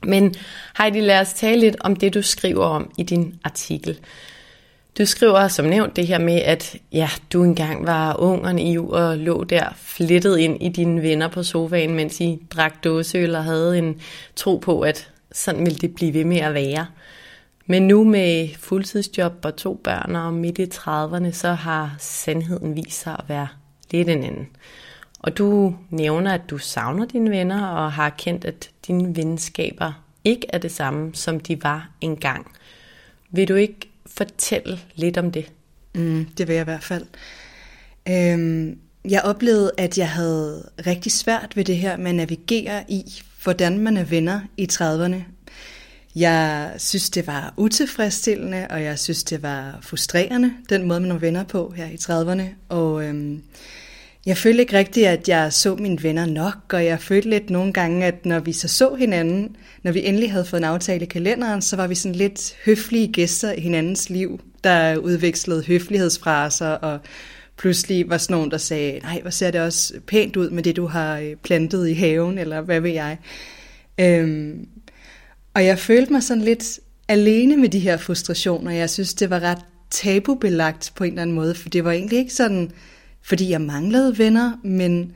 Men 0.04 0.36
Heidi, 0.78 1.00
lad 1.00 1.20
os 1.20 1.34
tale 1.34 1.60
lidt 1.60 1.76
om 1.80 1.96
det, 1.96 2.14
du 2.14 2.22
skriver 2.22 2.66
om 2.66 2.92
i 2.98 3.04
din 3.04 3.36
artikel. 3.44 4.00
Du 4.98 5.06
skriver 5.06 5.48
som 5.48 5.66
nævnt 5.66 5.96
det 5.96 6.08
her 6.08 6.20
med, 6.20 6.42
at 6.42 6.76
ja, 6.92 7.10
du 7.34 7.44
engang 7.44 7.86
var 7.86 8.16
ung 8.20 8.46
og 8.46 8.56
naiv 8.56 8.90
og 8.90 9.18
lå 9.18 9.44
der 9.44 9.66
flittet 9.76 10.38
ind 10.38 10.64
i 10.64 10.70
dine 10.70 11.02
venner 11.02 11.28
på 11.28 11.44
sofaen, 11.44 11.96
mens 11.96 12.22
I 12.22 12.40
drak 12.50 12.84
dåseøl 12.84 13.36
og 13.36 13.44
havde 13.44 13.78
en 13.78 14.02
tro 14.36 14.58
på, 14.58 14.82
at 14.82 15.12
sådan 15.32 15.66
ville 15.66 15.80
det 15.80 15.96
blive 15.96 16.14
ved 16.14 16.26
med 16.26 16.38
at 16.38 16.54
være. 16.54 16.86
Men 17.72 17.88
nu 17.88 18.04
med 18.04 18.50
fuldtidsjob 18.58 19.34
og 19.46 19.56
to 19.56 19.82
børn 19.84 20.16
og 20.16 20.34
midt 20.34 20.60
i 20.60 20.64
30'erne, 20.64 21.32
så 21.32 21.54
har 21.54 21.96
sandheden 22.00 22.76
vist 22.76 23.02
sig 23.02 23.16
at 23.20 23.26
være 23.28 23.48
lidt 23.92 24.10
en 24.10 24.24
anden. 24.24 24.48
Og 25.20 25.38
du 25.38 25.76
nævner, 25.90 26.34
at 26.34 26.42
du 26.50 26.58
savner 26.58 27.06
dine 27.06 27.32
venner 27.32 27.68
og 27.68 27.92
har 27.92 28.10
kendt, 28.10 28.46
at 28.46 28.70
dine 28.88 29.16
venskaber 29.16 30.04
ikke 30.24 30.48
er 30.50 30.58
det 30.58 30.72
samme, 30.72 31.16
som 31.16 31.40
de 31.40 31.64
var 31.64 31.90
engang. 32.02 32.52
Vil 33.32 33.48
du 33.48 33.56
ikke 33.56 33.90
fortælle 34.06 34.80
lidt 34.96 35.18
om 35.18 35.32
det? 35.32 35.52
Mm, 35.96 36.26
det 36.38 36.48
vil 36.48 36.54
jeg 36.54 36.62
i 36.62 36.64
hvert 36.64 36.84
fald. 36.84 37.06
Øhm, 38.10 38.80
jeg 39.06 39.22
oplevede, 39.22 39.72
at 39.78 39.98
jeg 39.98 40.10
havde 40.10 40.70
rigtig 40.88 41.12
svært 41.12 41.56
ved 41.56 41.66
det 41.66 41.78
her 41.78 41.98
med 41.98 42.10
at 42.10 42.16
navigere 42.16 42.84
i, 42.88 43.04
hvordan 43.44 43.78
man 43.78 43.98
er 43.98 44.04
venner 44.04 44.42
i 44.58 44.68
30'erne. 44.72 45.39
Jeg 46.16 46.72
synes, 46.78 47.10
det 47.10 47.28
var 47.28 47.54
utilfredsstillende, 47.58 48.68
og 48.70 48.84
jeg 48.84 49.00
synes, 49.00 49.24
det 49.24 49.44
var 49.44 49.80
frustrerende, 49.82 50.54
den 50.70 50.88
måde, 50.88 51.00
man 51.00 51.10
var 51.10 51.18
venner 51.18 51.44
på 51.44 51.74
her 51.76 51.86
i 51.86 51.96
30'erne. 51.96 52.44
Og 52.70 53.04
øhm, 53.06 53.42
jeg 54.26 54.38
følte 54.38 54.60
ikke 54.60 54.78
rigtigt, 54.78 55.08
at 55.08 55.30
jeg 55.30 55.54
så 55.54 55.76
mine 55.76 56.04
venner 56.04 56.26
nok, 56.26 56.74
og 56.74 56.86
jeg 56.86 57.00
følte 57.00 57.30
lidt 57.30 57.50
nogle 57.50 57.74
gange, 57.74 58.06
at 58.06 58.26
når 58.26 58.40
vi 58.40 58.52
så 58.52 58.68
så 58.68 58.96
hinanden, 58.96 59.56
når 59.84 59.92
vi 59.92 60.06
endelig 60.06 60.32
havde 60.32 60.46
fået 60.46 60.60
en 60.60 60.64
aftale 60.64 61.04
i 61.04 61.08
kalenderen, 61.08 61.62
så 61.62 61.76
var 61.76 61.88
vi 61.88 61.96
sådan 61.96 62.16
lidt 62.16 62.56
høflige 62.66 63.08
gæster 63.08 63.52
i 63.52 63.62
hinandens 63.62 64.10
liv, 64.10 64.40
der 64.64 64.98
udvekslede 64.98 65.64
høflighedsfraser, 65.64 66.70
og 66.70 67.00
pludselig 67.58 68.10
var 68.10 68.18
sådan 68.18 68.34
nogen, 68.34 68.52
der 68.52 68.58
sagde, 68.58 69.00
nej, 69.00 69.20
hvor 69.22 69.30
ser 69.30 69.52
det 69.52 69.62
også 69.62 69.94
pænt 70.08 70.36
ud 70.36 70.50
med 70.50 70.64
det, 70.64 70.76
du 70.76 70.86
har 70.86 71.18
øh, 71.18 71.36
plantet 71.36 71.90
i 71.90 71.94
haven, 71.94 72.38
eller 72.38 72.62
hvad 72.62 72.80
ved 72.80 72.92
jeg. 72.92 73.18
Øhm, 74.00 74.68
og 75.54 75.66
jeg 75.66 75.80
følte 75.80 76.14
mig 76.14 76.24
sådan 76.24 76.44
lidt 76.44 76.80
alene 77.08 77.58
med 77.58 77.70
de 77.70 77.80
her 77.80 77.98
frustrationer. 77.98 78.72
Jeg 78.72 78.90
synes, 78.90 79.14
det 79.14 79.30
var 79.30 79.40
ret 79.40 79.66
tabubelagt 79.90 80.92
på 80.96 81.04
en 81.04 81.10
eller 81.10 81.22
anden 81.22 81.36
måde, 81.36 81.56
for 81.56 81.70
det 81.70 81.84
var 81.84 81.92
egentlig 81.92 82.20
ikke 82.20 82.34
sådan 82.34 82.72
fordi 83.22 83.50
jeg 83.50 83.62
manglede 83.62 84.18
venner, 84.18 84.52
men 84.64 85.14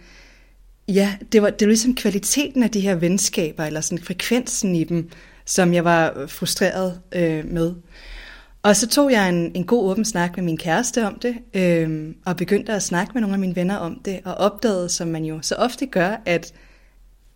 ja, 0.87 1.15
det 1.31 1.41
var, 1.41 1.49
det 1.49 1.65
var 1.65 1.69
ligesom 1.69 1.95
kvaliteten 1.95 2.63
af 2.63 2.69
de 2.69 2.79
her 2.79 2.95
venskaber, 2.95 3.63
eller 3.63 3.81
sådan 3.81 4.03
frekvensen 4.03 4.75
i 4.75 4.83
dem, 4.83 5.09
som 5.45 5.73
jeg 5.73 5.83
var 5.83 6.25
frustreret 6.27 7.01
øh, 7.11 7.45
med. 7.45 7.73
Og 8.63 8.75
så 8.75 8.87
tog 8.87 9.11
jeg 9.11 9.29
en, 9.29 9.51
en 9.55 9.63
god 9.63 9.91
åben 9.91 10.05
snak 10.05 10.37
med 10.37 10.43
min 10.43 10.57
kæreste 10.57 11.07
om 11.07 11.19
det, 11.19 11.35
øh, 11.53 12.15
og 12.25 12.37
begyndte 12.37 12.73
at 12.73 12.83
snakke 12.83 13.11
med 13.13 13.21
nogle 13.21 13.33
af 13.33 13.39
mine 13.39 13.55
venner 13.55 13.75
om 13.75 14.01
det, 14.05 14.19
og 14.25 14.33
opdagede, 14.33 14.89
som 14.89 15.07
man 15.07 15.25
jo 15.25 15.41
så 15.41 15.55
ofte 15.55 15.85
gør, 15.85 16.21
at 16.25 16.53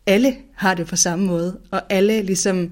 alle 0.07 0.35
har 0.55 0.73
det 0.73 0.87
på 0.87 0.95
samme 0.95 1.25
måde, 1.25 1.59
og 1.71 1.81
alle 1.89 2.21
ligesom 2.21 2.71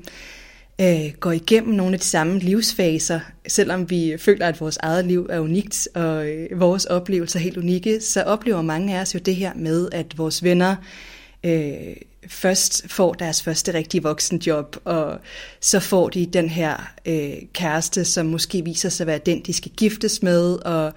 øh, 0.81 1.11
går 1.19 1.31
igennem 1.31 1.73
nogle 1.73 1.93
af 1.93 1.99
de 1.99 2.05
samme 2.05 2.39
livsfaser, 2.39 3.19
selvom 3.47 3.89
vi 3.89 4.15
føler, 4.19 4.47
at 4.47 4.61
vores 4.61 4.77
eget 4.77 5.05
liv 5.05 5.27
er 5.29 5.39
unikt, 5.39 5.87
og 5.95 6.27
øh, 6.27 6.59
vores 6.59 6.85
oplevelser 6.85 7.39
er 7.39 7.43
helt 7.43 7.57
unikke, 7.57 8.01
så 8.01 8.23
oplever 8.23 8.61
mange 8.61 8.97
af 8.97 9.01
os 9.01 9.13
jo 9.13 9.19
det 9.19 9.35
her 9.35 9.51
med, 9.55 9.89
at 9.91 10.17
vores 10.17 10.43
venner 10.43 10.75
øh, 11.43 11.95
først 12.27 12.85
får 12.87 13.13
deres 13.13 13.43
første 13.43 13.73
rigtige 13.73 14.03
voksenjob, 14.03 14.77
og 14.85 15.19
så 15.59 15.79
får 15.79 16.09
de 16.09 16.25
den 16.25 16.49
her 16.49 16.93
øh, 17.05 17.33
kæreste, 17.53 18.05
som 18.05 18.25
måske 18.25 18.63
viser 18.63 18.89
sig 18.89 19.03
at 19.03 19.07
være 19.07 19.17
den, 19.17 19.41
de 19.41 19.53
skal 19.53 19.71
giftes 19.71 20.23
med, 20.23 20.53
og 20.53 20.93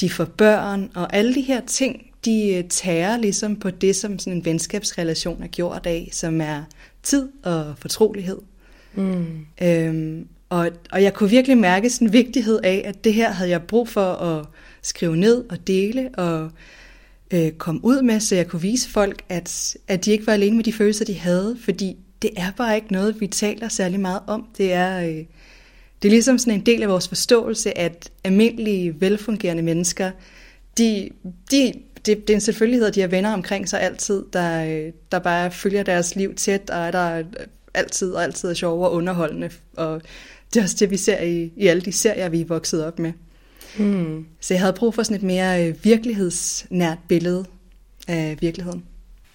de 0.00 0.10
får 0.10 0.24
børn, 0.24 0.90
og 0.94 1.16
alle 1.16 1.34
de 1.34 1.40
her 1.40 1.60
ting, 1.66 2.11
de 2.24 2.54
øh, 2.54 2.64
tager 2.68 3.16
ligesom 3.16 3.56
på 3.56 3.70
det, 3.70 3.96
som 3.96 4.18
sådan 4.18 4.32
en 4.32 4.44
venskabsrelation 4.44 5.42
er 5.42 5.46
gjort 5.46 5.86
af, 5.86 6.08
som 6.12 6.40
er 6.40 6.62
tid 7.02 7.28
og 7.42 7.74
fortrolighed. 7.78 8.38
Mm. 8.94 9.46
Øhm, 9.62 10.28
og, 10.48 10.70
og 10.92 11.02
jeg 11.02 11.14
kunne 11.14 11.30
virkelig 11.30 11.58
mærke 11.58 11.90
sådan 11.90 12.08
en 12.08 12.12
vigtighed 12.12 12.60
af, 12.64 12.82
at 12.84 13.04
det 13.04 13.14
her 13.14 13.30
havde 13.30 13.50
jeg 13.50 13.62
brug 13.62 13.88
for 13.88 14.12
at 14.12 14.46
skrive 14.82 15.16
ned 15.16 15.44
og 15.50 15.66
dele 15.66 16.10
og 16.14 16.50
øh, 17.30 17.50
komme 17.52 17.84
ud 17.84 18.02
med, 18.02 18.20
så 18.20 18.34
jeg 18.34 18.48
kunne 18.48 18.62
vise 18.62 18.90
folk, 18.90 19.22
at, 19.28 19.76
at 19.88 20.04
de 20.04 20.10
ikke 20.10 20.26
var 20.26 20.32
alene 20.32 20.56
med 20.56 20.64
de 20.64 20.72
følelser, 20.72 21.04
de 21.04 21.18
havde, 21.18 21.56
fordi 21.60 21.96
det 22.22 22.30
er 22.36 22.50
bare 22.56 22.76
ikke 22.76 22.92
noget, 22.92 23.20
vi 23.20 23.26
taler 23.26 23.68
særlig 23.68 24.00
meget 24.00 24.20
om. 24.26 24.46
Det 24.58 24.72
er, 24.72 25.00
øh, 25.00 25.24
det 26.02 26.08
er 26.08 26.10
ligesom 26.10 26.38
sådan 26.38 26.54
en 26.60 26.66
del 26.66 26.82
af 26.82 26.88
vores 26.88 27.08
forståelse, 27.08 27.78
at 27.78 28.10
almindelige, 28.24 29.00
velfungerende 29.00 29.62
mennesker, 29.62 30.10
de, 30.78 31.08
de, 31.50 31.72
det, 32.06 32.20
det 32.28 32.30
er 32.30 32.34
en 32.34 32.40
selvfølgelighed, 32.40 32.86
at 32.86 32.94
de 32.94 33.00
har 33.00 33.08
venner 33.08 33.32
omkring 33.32 33.68
sig 33.68 33.80
altid, 33.80 34.24
der, 34.32 34.90
der 35.12 35.18
bare 35.18 35.50
følger 35.50 35.82
deres 35.82 36.16
liv 36.16 36.34
tæt, 36.34 36.70
og 36.70 36.78
er 36.78 36.90
der 36.90 37.22
altid 37.74 38.12
og 38.12 38.22
altid 38.22 38.48
er 38.50 38.54
sjove 38.54 38.86
og 38.86 38.92
underholdende. 38.92 39.50
Og 39.76 40.02
det 40.54 40.60
er 40.60 40.64
også 40.64 40.76
det, 40.80 40.90
vi 40.90 40.96
ser 40.96 41.20
i, 41.20 41.52
i 41.56 41.66
alle 41.66 41.82
de 41.82 41.92
serier, 41.92 42.28
vi 42.28 42.40
er 42.40 42.46
vokset 42.46 42.86
op 42.86 42.98
med. 42.98 43.12
Hmm. 43.78 44.26
Så 44.40 44.54
jeg 44.54 44.60
havde 44.60 44.72
brug 44.72 44.94
for 44.94 45.02
sådan 45.02 45.16
et 45.16 45.22
mere 45.22 45.68
øh, 45.68 45.84
virkelighedsnært 45.84 46.98
billede 47.08 47.44
af 48.08 48.36
virkeligheden. 48.40 48.84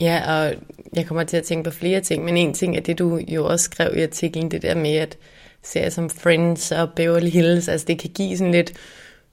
Ja, 0.02 0.34
og 0.38 0.56
jeg 0.94 1.06
kommer 1.06 1.24
til 1.24 1.38
at 1.38 1.44
tænke 1.44 1.64
på 1.64 1.76
flere 1.76 2.02
ting, 2.02 2.26
men 2.26 2.38
en 2.38 2.54
ting 2.54 2.78
er 2.78 2.82
det, 2.82 3.00
du 3.00 3.18
jo 3.18 3.46
også 3.46 3.64
skrev 3.64 3.94
i 3.98 4.02
artiklen, 4.02 4.52
det 4.52 4.62
der 4.62 4.76
med, 4.76 4.96
at 4.96 5.18
serier 5.64 5.90
som 5.90 6.10
Friends 6.10 6.72
og 6.72 6.90
Beverly 6.96 7.30
Hills, 7.30 7.68
altså 7.68 7.86
det 7.86 8.00
kan 8.00 8.10
give 8.10 8.38
sådan 8.38 8.52
lidt 8.52 8.74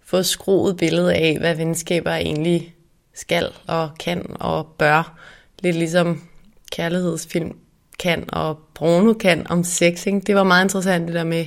få 0.04 0.22
skruet 0.22 0.76
billede 0.76 1.14
af, 1.14 1.36
hvad 1.38 1.54
venskaber 1.54 2.10
egentlig 2.10 2.74
skal 3.14 3.52
og 3.66 3.90
kan 4.00 4.36
og 4.40 4.66
bør. 4.78 5.18
Lidt 5.62 5.76
ligesom 5.76 6.22
kærlighedsfilm 6.72 7.56
kan, 7.98 8.24
og 8.28 8.58
porno 8.74 9.12
kan 9.12 9.46
om 9.50 9.64
sex. 9.64 10.06
Ikke? 10.06 10.20
Det 10.20 10.34
var 10.34 10.44
meget 10.44 10.64
interessant 10.64 11.06
det 11.06 11.14
der 11.14 11.24
med, 11.24 11.46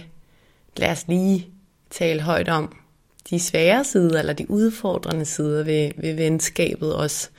lad 0.77 0.91
os 0.91 1.05
lige 1.07 1.47
tale 1.89 2.21
højt 2.21 2.49
om 2.49 2.75
de 3.29 3.39
svære 3.39 3.83
sider, 3.83 4.19
eller 4.19 4.33
de 4.33 4.51
udfordrende 4.51 5.25
sider 5.25 5.63
ved, 5.63 5.91
ved 5.97 6.13
venskabet 6.13 6.95
også, 6.95 7.29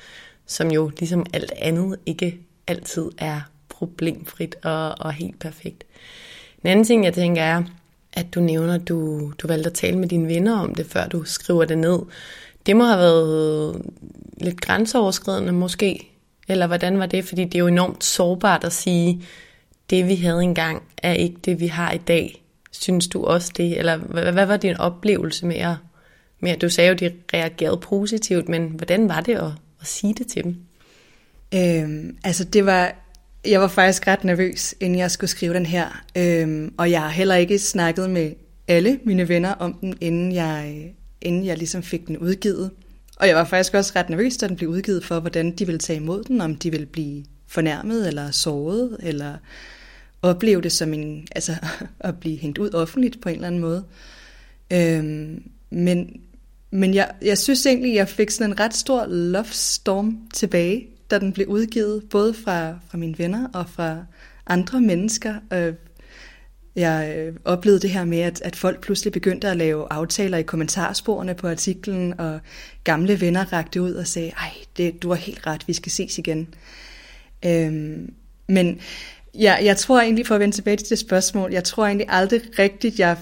som 0.46 0.70
jo 0.70 0.90
ligesom 0.98 1.26
alt 1.32 1.52
andet 1.56 1.98
ikke 2.06 2.38
altid 2.66 3.10
er 3.18 3.40
problemfrit 3.68 4.56
og, 4.64 4.94
og 5.00 5.12
helt 5.12 5.38
perfekt. 5.38 5.84
En 6.64 6.70
anden 6.70 6.84
ting, 6.84 7.04
jeg 7.04 7.14
tænker 7.14 7.42
er, 7.42 7.62
at 8.12 8.34
du 8.34 8.40
nævner, 8.40 8.74
at 8.74 8.88
du, 8.88 9.30
du 9.38 9.46
valgte 9.46 9.70
at 9.70 9.74
tale 9.74 9.98
med 9.98 10.08
dine 10.08 10.28
venner 10.28 10.58
om 10.58 10.74
det, 10.74 10.86
før 10.86 11.06
du 11.06 11.24
skriver 11.24 11.64
det 11.64 11.78
ned. 11.78 11.98
Det 12.68 12.76
må 12.76 12.84
have 12.84 12.98
været 12.98 13.82
lidt 14.40 14.60
grænseoverskridende 14.60 15.52
måske, 15.52 16.10
eller 16.48 16.66
hvordan 16.66 16.98
var 16.98 17.06
det? 17.06 17.24
Fordi 17.24 17.44
det 17.44 17.54
er 17.54 17.58
jo 17.58 17.66
enormt 17.66 18.04
sårbart 18.04 18.64
at 18.64 18.72
sige, 18.72 19.22
det 19.90 20.08
vi 20.08 20.14
havde 20.14 20.42
engang 20.42 20.82
er 21.02 21.12
ikke 21.12 21.36
det, 21.44 21.60
vi 21.60 21.66
har 21.66 21.92
i 21.92 21.98
dag. 21.98 22.42
Synes 22.72 23.08
du 23.08 23.24
også 23.24 23.52
det? 23.56 23.78
Eller 23.78 23.96
hvad, 23.96 24.32
hvad 24.32 24.46
var 24.46 24.56
din 24.56 24.76
oplevelse 24.76 25.46
med 25.46 25.56
at, 25.56 25.74
med 26.40 26.50
at, 26.50 26.62
du 26.62 26.68
sagde 26.68 26.88
jo, 26.88 26.94
de 26.94 27.12
reagerede 27.34 27.76
positivt, 27.76 28.48
men 28.48 28.66
hvordan 28.66 29.08
var 29.08 29.20
det 29.20 29.34
at, 29.34 29.50
at 29.80 29.86
sige 29.86 30.14
det 30.14 30.26
til 30.26 30.44
dem? 30.44 30.56
Øhm, 31.54 32.16
altså 32.24 32.44
det 32.44 32.66
var, 32.66 32.92
jeg 33.46 33.60
var 33.60 33.68
faktisk 33.68 34.06
ret 34.06 34.24
nervøs, 34.24 34.74
inden 34.80 34.98
jeg 34.98 35.10
skulle 35.10 35.30
skrive 35.30 35.54
den 35.54 35.66
her. 35.66 36.02
Øhm, 36.16 36.74
og 36.78 36.90
jeg 36.90 37.00
har 37.00 37.08
heller 37.08 37.34
ikke 37.34 37.58
snakket 37.58 38.10
med 38.10 38.32
alle 38.68 39.00
mine 39.04 39.28
venner 39.28 39.52
om 39.52 39.74
den, 39.74 39.94
inden 40.00 40.32
jeg, 40.32 40.92
inden 41.20 41.44
jeg 41.44 41.58
ligesom 41.58 41.82
fik 41.82 42.06
den 42.06 42.18
udgivet. 42.18 42.70
Og 43.16 43.28
jeg 43.28 43.36
var 43.36 43.44
faktisk 43.44 43.74
også 43.74 43.92
ret 43.96 44.10
nervøs, 44.10 44.36
da 44.36 44.48
den 44.48 44.56
blev 44.56 44.70
udgivet 44.70 45.04
for, 45.04 45.20
hvordan 45.20 45.50
de 45.50 45.66
ville 45.66 45.78
tage 45.78 45.96
imod 45.96 46.24
den, 46.24 46.40
om 46.40 46.56
de 46.56 46.70
ville 46.70 46.86
blive 46.86 47.24
fornærmet 47.46 48.08
eller 48.08 48.30
såret, 48.30 48.96
eller 49.02 49.36
opleve 50.22 50.62
det 50.62 50.72
som 50.72 50.94
en, 50.94 51.26
altså 51.36 51.56
at 52.00 52.20
blive 52.20 52.36
hængt 52.36 52.58
ud 52.58 52.74
offentligt 52.74 53.20
på 53.20 53.28
en 53.28 53.34
eller 53.34 53.46
anden 53.46 53.60
måde. 53.60 53.84
Øhm, 54.72 55.42
men 55.70 56.20
men 56.70 56.94
jeg, 56.94 57.10
jeg 57.22 57.38
synes 57.38 57.66
egentlig, 57.66 57.94
jeg 57.94 58.08
fik 58.08 58.30
sådan 58.30 58.52
en 58.52 58.60
ret 58.60 58.74
stor 58.74 59.06
love 59.06 59.46
storm 59.50 60.18
tilbage, 60.34 60.86
da 61.10 61.18
den 61.18 61.32
blev 61.32 61.46
udgivet, 61.46 62.02
både 62.10 62.34
fra, 62.34 62.78
fra 62.88 62.98
mine 62.98 63.18
venner 63.18 63.48
og 63.54 63.68
fra 63.68 64.04
andre 64.46 64.80
mennesker. 64.80 65.34
Øh, 65.52 65.74
jeg 66.78 67.14
øh, 67.16 67.34
oplevede 67.44 67.80
det 67.80 67.90
her 67.90 68.04
med, 68.04 68.18
at, 68.18 68.42
at 68.44 68.56
folk 68.56 68.80
pludselig 68.80 69.12
begyndte 69.12 69.48
at 69.48 69.56
lave 69.56 69.86
aftaler 69.90 70.38
i 70.38 70.42
kommentarsporene 70.42 71.34
på 71.34 71.48
artiklen, 71.48 72.20
og 72.20 72.40
gamle 72.84 73.20
venner 73.20 73.52
rakte 73.52 73.82
ud 73.82 73.94
og 73.94 74.06
sagde, 74.06 74.28
ej, 74.28 74.50
det, 74.76 75.02
du 75.02 75.08
har 75.08 75.16
helt 75.16 75.46
ret, 75.46 75.68
vi 75.68 75.72
skal 75.72 75.92
ses 75.92 76.18
igen. 76.18 76.54
Øhm, 77.44 78.12
men 78.46 78.80
jeg, 79.34 79.60
jeg 79.62 79.76
tror 79.76 80.00
egentlig, 80.00 80.26
for 80.26 80.34
at 80.34 80.40
vende 80.40 80.56
tilbage 80.56 80.76
til 80.76 80.90
det 80.90 80.98
spørgsmål, 80.98 81.52
jeg 81.52 81.64
tror 81.64 81.86
egentlig 81.86 82.06
aldrig 82.10 82.40
rigtigt, 82.58 82.98
jeg 82.98 83.16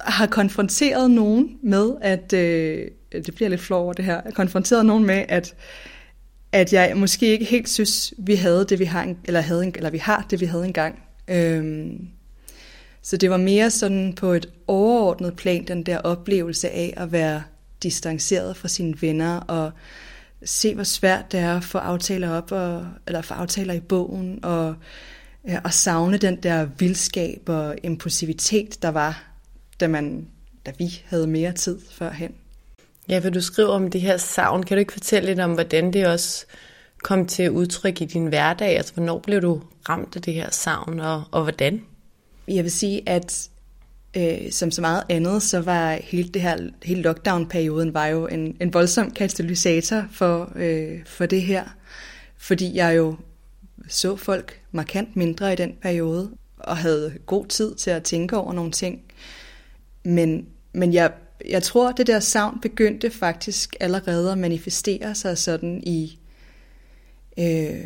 har 0.00 0.26
konfronteret 0.26 1.10
nogen 1.10 1.58
med, 1.62 1.94
at, 2.00 2.32
øh, 2.32 2.88
det 3.12 3.34
bliver 3.34 3.48
lidt 3.48 3.60
flov 3.60 3.82
over 3.82 3.92
det 3.92 4.04
her, 4.04 4.14
jeg 4.14 4.22
har 4.24 4.30
konfronteret 4.30 4.86
nogen 4.86 5.06
med, 5.06 5.24
at, 5.28 5.54
at 6.52 6.72
jeg 6.72 6.96
måske 6.96 7.26
ikke 7.26 7.44
helt 7.44 7.68
synes, 7.68 8.14
vi 8.18 8.34
havde 8.34 8.66
det, 8.68 8.78
vi 8.78 8.84
har, 8.84 9.14
eller, 9.24 9.40
havde, 9.40 9.72
eller 9.74 9.90
vi 9.90 9.98
har 9.98 10.26
det, 10.30 10.40
vi 10.40 10.46
havde 10.46 10.66
engang. 10.66 11.02
Øhm, 11.28 12.08
så 13.04 13.16
det 13.16 13.30
var 13.30 13.36
mere 13.36 13.70
sådan 13.70 14.12
på 14.12 14.32
et 14.32 14.48
overordnet 14.66 15.36
plan, 15.36 15.64
den 15.64 15.82
der 15.82 15.98
oplevelse 15.98 16.70
af 16.70 16.94
at 16.96 17.12
være 17.12 17.42
distanceret 17.82 18.56
fra 18.56 18.68
sine 18.68 18.94
venner 19.00 19.40
og 19.40 19.72
se, 20.44 20.74
hvor 20.74 20.84
svært 20.84 21.32
det 21.32 21.40
er 21.40 21.56
at 21.56 21.64
få 21.64 21.78
aftaler 21.78 22.30
op, 22.30 22.52
og, 22.52 22.86
eller 23.06 23.22
få 23.22 23.34
aftaler 23.34 23.74
i 23.74 23.80
bogen, 23.80 24.44
og, 24.44 24.74
ja, 25.48 25.60
og 25.64 25.72
savne 25.72 26.18
den 26.18 26.36
der 26.36 26.68
vildskab 26.78 27.48
og 27.48 27.76
impulsivitet, 27.82 28.82
der 28.82 28.88
var, 28.88 29.24
da, 29.80 29.88
man, 29.88 30.28
da 30.66 30.72
vi 30.78 31.02
havde 31.06 31.26
mere 31.26 31.52
tid 31.52 31.80
førhen. 31.90 32.34
Ja, 33.08 33.18
for 33.18 33.30
du 33.30 33.40
skriver 33.40 33.68
om 33.68 33.90
det 33.90 34.00
her 34.00 34.16
savn. 34.16 34.62
Kan 34.62 34.76
du 34.76 34.78
ikke 34.78 34.92
fortælle 34.92 35.26
lidt 35.26 35.40
om, 35.40 35.52
hvordan 35.52 35.92
det 35.92 36.06
også 36.06 36.46
kom 37.02 37.26
til 37.26 37.50
udtryk 37.50 38.00
i 38.00 38.04
din 38.04 38.26
hverdag? 38.26 38.76
Altså, 38.76 38.94
hvornår 38.94 39.18
blev 39.18 39.42
du 39.42 39.62
ramt 39.88 40.16
af 40.16 40.22
det 40.22 40.34
her 40.34 40.50
savn, 40.50 41.00
og, 41.00 41.22
og 41.30 41.42
hvordan? 41.42 41.82
Jeg 42.48 42.64
vil 42.64 42.72
sige, 42.72 43.08
at 43.08 43.48
øh, 44.16 44.52
som 44.52 44.70
så 44.70 44.80
meget 44.80 45.02
andet, 45.08 45.42
så 45.42 45.60
var 45.60 45.98
hele 46.02 46.28
det 46.28 46.42
her, 46.42 46.56
hele 46.82 47.02
lockdown-perioden 47.02 47.94
var 47.94 48.06
jo 48.06 48.26
en, 48.26 48.56
en 48.60 48.74
voldsom 48.74 49.10
katalysator 49.10 50.06
for, 50.12 50.52
øh, 50.56 51.06
for 51.06 51.26
det 51.26 51.42
her. 51.42 51.64
Fordi 52.36 52.76
jeg 52.76 52.96
jo 52.96 53.16
så 53.88 54.16
folk 54.16 54.60
markant 54.72 55.16
mindre 55.16 55.52
i 55.52 55.56
den 55.56 55.72
periode, 55.82 56.30
og 56.58 56.76
havde 56.76 57.18
god 57.26 57.46
tid 57.46 57.74
til 57.74 57.90
at 57.90 58.02
tænke 58.02 58.36
over 58.36 58.52
nogle 58.52 58.72
ting. 58.72 59.00
Men, 60.04 60.46
men 60.72 60.94
jeg, 60.94 61.12
jeg 61.48 61.62
tror, 61.62 61.92
det 61.92 62.06
der 62.06 62.20
savn 62.20 62.60
begyndte 62.60 63.10
faktisk 63.10 63.76
allerede 63.80 64.32
at 64.32 64.38
manifestere 64.38 65.14
sig 65.14 65.38
sådan 65.38 65.82
i 65.86 66.18
øh, 67.38 67.84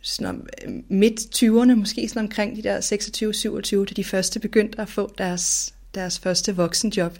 sådan 0.00 0.26
om, 0.26 0.46
øh, 0.64 0.74
midt 0.88 1.20
20'erne, 1.20 1.74
måske 1.74 2.08
sådan 2.08 2.22
omkring 2.22 2.56
de 2.56 2.62
der 2.62 2.80
26-27, 2.80 3.84
da 3.84 3.94
de 3.96 4.04
første 4.04 4.40
begyndte 4.40 4.80
at 4.80 4.88
få 4.88 5.12
deres, 5.18 5.74
deres 5.94 6.18
første 6.18 6.56
voksenjob. 6.56 7.18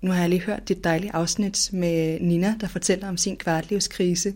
Nu 0.00 0.10
har 0.10 0.20
jeg 0.20 0.28
lige 0.28 0.42
hørt 0.42 0.68
det 0.68 0.84
dejlige 0.84 1.14
afsnit 1.14 1.68
med 1.72 2.20
Nina, 2.20 2.54
der 2.60 2.68
fortæller 2.68 3.08
om 3.08 3.16
sin 3.16 3.36
kvartlivskrise. 3.36 4.34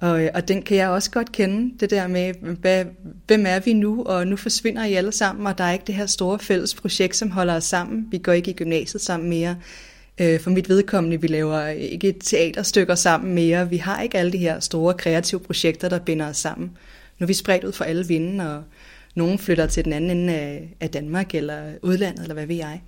Og, 0.00 0.24
øh, 0.24 0.30
og 0.34 0.48
den 0.48 0.62
kan 0.62 0.76
jeg 0.76 0.88
også 0.88 1.10
godt 1.10 1.32
kende, 1.32 1.78
det 1.80 1.90
der 1.90 2.06
med, 2.06 2.34
hvad, 2.34 2.84
hvem 3.26 3.44
er 3.46 3.60
vi 3.60 3.72
nu, 3.72 4.04
og 4.04 4.26
nu 4.26 4.36
forsvinder 4.36 4.84
I 4.84 4.94
alle 4.94 5.12
sammen, 5.12 5.46
og 5.46 5.58
der 5.58 5.64
er 5.64 5.72
ikke 5.72 5.84
det 5.86 5.94
her 5.94 6.06
store 6.06 6.38
fælles 6.38 6.74
projekt, 6.74 7.16
som 7.16 7.30
holder 7.30 7.54
os 7.56 7.64
sammen. 7.64 8.06
Vi 8.10 8.18
går 8.18 8.32
ikke 8.32 8.50
i 8.50 8.54
gymnasiet 8.54 9.02
sammen 9.02 9.28
mere. 9.28 9.56
Øh, 10.20 10.40
for 10.40 10.50
mit 10.50 10.68
vedkommende, 10.68 11.20
vi 11.20 11.26
laver 11.26 11.66
ikke 11.66 12.12
teaterstykker 12.12 12.94
sammen 12.94 13.34
mere. 13.34 13.70
Vi 13.70 13.76
har 13.76 14.02
ikke 14.02 14.18
alle 14.18 14.32
de 14.32 14.38
her 14.38 14.60
store 14.60 14.94
kreative 14.94 15.40
projekter, 15.40 15.88
der 15.88 15.98
binder 15.98 16.28
os 16.28 16.36
sammen. 16.36 16.76
Nu 17.18 17.24
er 17.24 17.26
vi 17.26 17.34
spredt 17.34 17.64
ud 17.64 17.72
for 17.72 17.84
alle 17.84 18.06
vinden, 18.06 18.40
og 18.40 18.62
nogen 19.14 19.38
flytter 19.38 19.66
til 19.66 19.84
den 19.84 19.92
anden 19.92 20.10
ende 20.10 20.34
af, 20.34 20.76
af 20.80 20.90
Danmark 20.90 21.34
eller 21.34 21.72
udlandet, 21.82 22.22
eller 22.22 22.34
hvad 22.34 22.46
ved 22.46 22.56
jeg. 22.56 22.82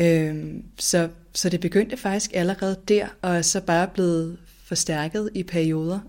Øhm, 0.00 0.62
så, 0.78 1.08
så 1.34 1.48
det 1.48 1.60
begyndte 1.60 1.96
faktisk 1.96 2.30
allerede 2.34 2.76
der, 2.88 3.06
og 3.22 3.36
er 3.36 3.42
så 3.42 3.60
bare 3.60 3.88
blevet 3.94 4.38
forstærket 4.64 5.30
i 5.34 5.42
perioder. 5.42 6.00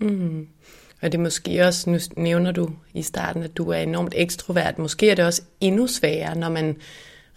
Mm. 0.00 0.46
Og 1.02 1.12
det 1.12 1.18
er 1.18 1.22
måske 1.22 1.66
også, 1.66 1.90
nu 1.90 1.98
nævner 2.16 2.52
du 2.52 2.70
i 2.94 3.02
starten, 3.02 3.42
at 3.42 3.56
du 3.56 3.68
er 3.68 3.78
enormt 3.78 4.14
ekstrovert. 4.16 4.78
Måske 4.78 5.10
er 5.10 5.14
det 5.14 5.24
også 5.24 5.42
endnu 5.60 5.86
sværere, 5.86 6.38
når 6.38 6.48
man 6.48 6.76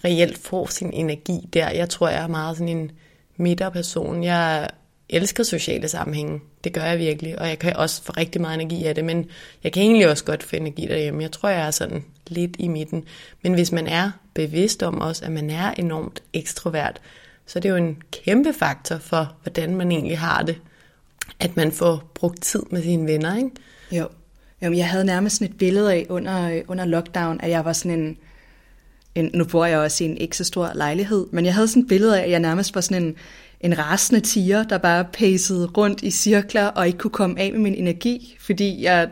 reelt 0.05 0.37
får 0.37 0.65
sin 0.65 0.93
energi 0.93 1.49
der. 1.53 1.69
Jeg 1.69 1.89
tror, 1.89 2.09
jeg 2.09 2.23
er 2.23 2.27
meget 2.27 2.57
sådan 2.57 2.77
en 2.77 2.91
midterperson. 3.37 4.23
Jeg 4.23 4.69
elsker 5.09 5.43
sociale 5.43 5.87
sammenhænge. 5.87 6.39
Det 6.63 6.73
gør 6.73 6.83
jeg 6.83 6.99
virkelig, 6.99 7.39
og 7.39 7.47
jeg 7.47 7.59
kan 7.59 7.75
også 7.75 8.03
få 8.03 8.11
rigtig 8.11 8.41
meget 8.41 8.61
energi 8.61 8.85
af 8.85 8.95
det, 8.95 9.05
men 9.05 9.29
jeg 9.63 9.71
kan 9.71 9.83
egentlig 9.83 10.09
også 10.09 10.23
godt 10.23 10.43
få 10.43 10.55
energi 10.55 10.85
derhjemme. 10.85 11.23
Jeg 11.23 11.31
tror, 11.31 11.49
jeg 11.49 11.67
er 11.67 11.71
sådan 11.71 12.03
lidt 12.27 12.55
i 12.59 12.67
midten. 12.67 13.03
Men 13.43 13.53
hvis 13.53 13.71
man 13.71 13.87
er 13.87 14.11
bevidst 14.33 14.83
om 14.83 15.01
også, 15.01 15.25
at 15.25 15.31
man 15.31 15.49
er 15.49 15.71
enormt 15.71 16.23
ekstrovert, 16.33 17.01
så 17.45 17.59
er 17.59 17.61
det 17.61 17.69
jo 17.69 17.75
en 17.75 18.01
kæmpe 18.11 18.53
faktor 18.53 18.97
for, 18.97 19.35
hvordan 19.43 19.75
man 19.75 19.91
egentlig 19.91 20.19
har 20.19 20.43
det. 20.43 20.61
At 21.39 21.55
man 21.55 21.71
får 21.71 22.11
brugt 22.15 22.41
tid 22.41 22.63
med 22.71 22.83
sine 22.83 23.07
venner, 23.07 23.37
ikke? 23.37 23.51
Jo. 23.91 24.07
Jamen, 24.61 24.77
jeg 24.77 24.89
havde 24.89 25.05
nærmest 25.05 25.35
sådan 25.35 25.53
et 25.53 25.57
billede 25.57 25.93
af 25.93 26.05
under, 26.09 26.51
øh, 26.51 26.61
under 26.67 26.85
lockdown, 26.85 27.41
at 27.41 27.49
jeg 27.49 27.65
var 27.65 27.73
sådan 27.73 27.99
en, 27.99 28.17
en, 29.19 29.29
nu 29.33 29.45
bor 29.45 29.65
jeg 29.65 29.79
også 29.79 30.03
i 30.03 30.07
en 30.07 30.17
ikke 30.17 30.37
så 30.37 30.43
stor 30.43 30.71
lejlighed, 30.75 31.25
men 31.31 31.45
jeg 31.45 31.53
havde 31.53 31.67
sådan 31.67 31.81
et 31.81 31.87
billede 31.87 32.19
af, 32.19 32.23
at 32.23 32.31
jeg 32.31 32.39
nærmest 32.39 32.75
var 32.75 32.81
sådan 32.81 33.03
en, 33.03 33.15
en 33.61 33.77
rasende 33.77 34.21
tiger, 34.21 34.63
der 34.63 34.77
bare 34.77 35.05
pacede 35.13 35.65
rundt 35.65 36.03
i 36.03 36.11
cirkler 36.11 36.65
og 36.65 36.87
ikke 36.87 36.99
kunne 36.99 37.11
komme 37.11 37.39
af 37.39 37.51
med 37.51 37.59
min 37.59 37.75
energi, 37.75 38.37
fordi 38.39 38.83
jeg, 38.83 39.09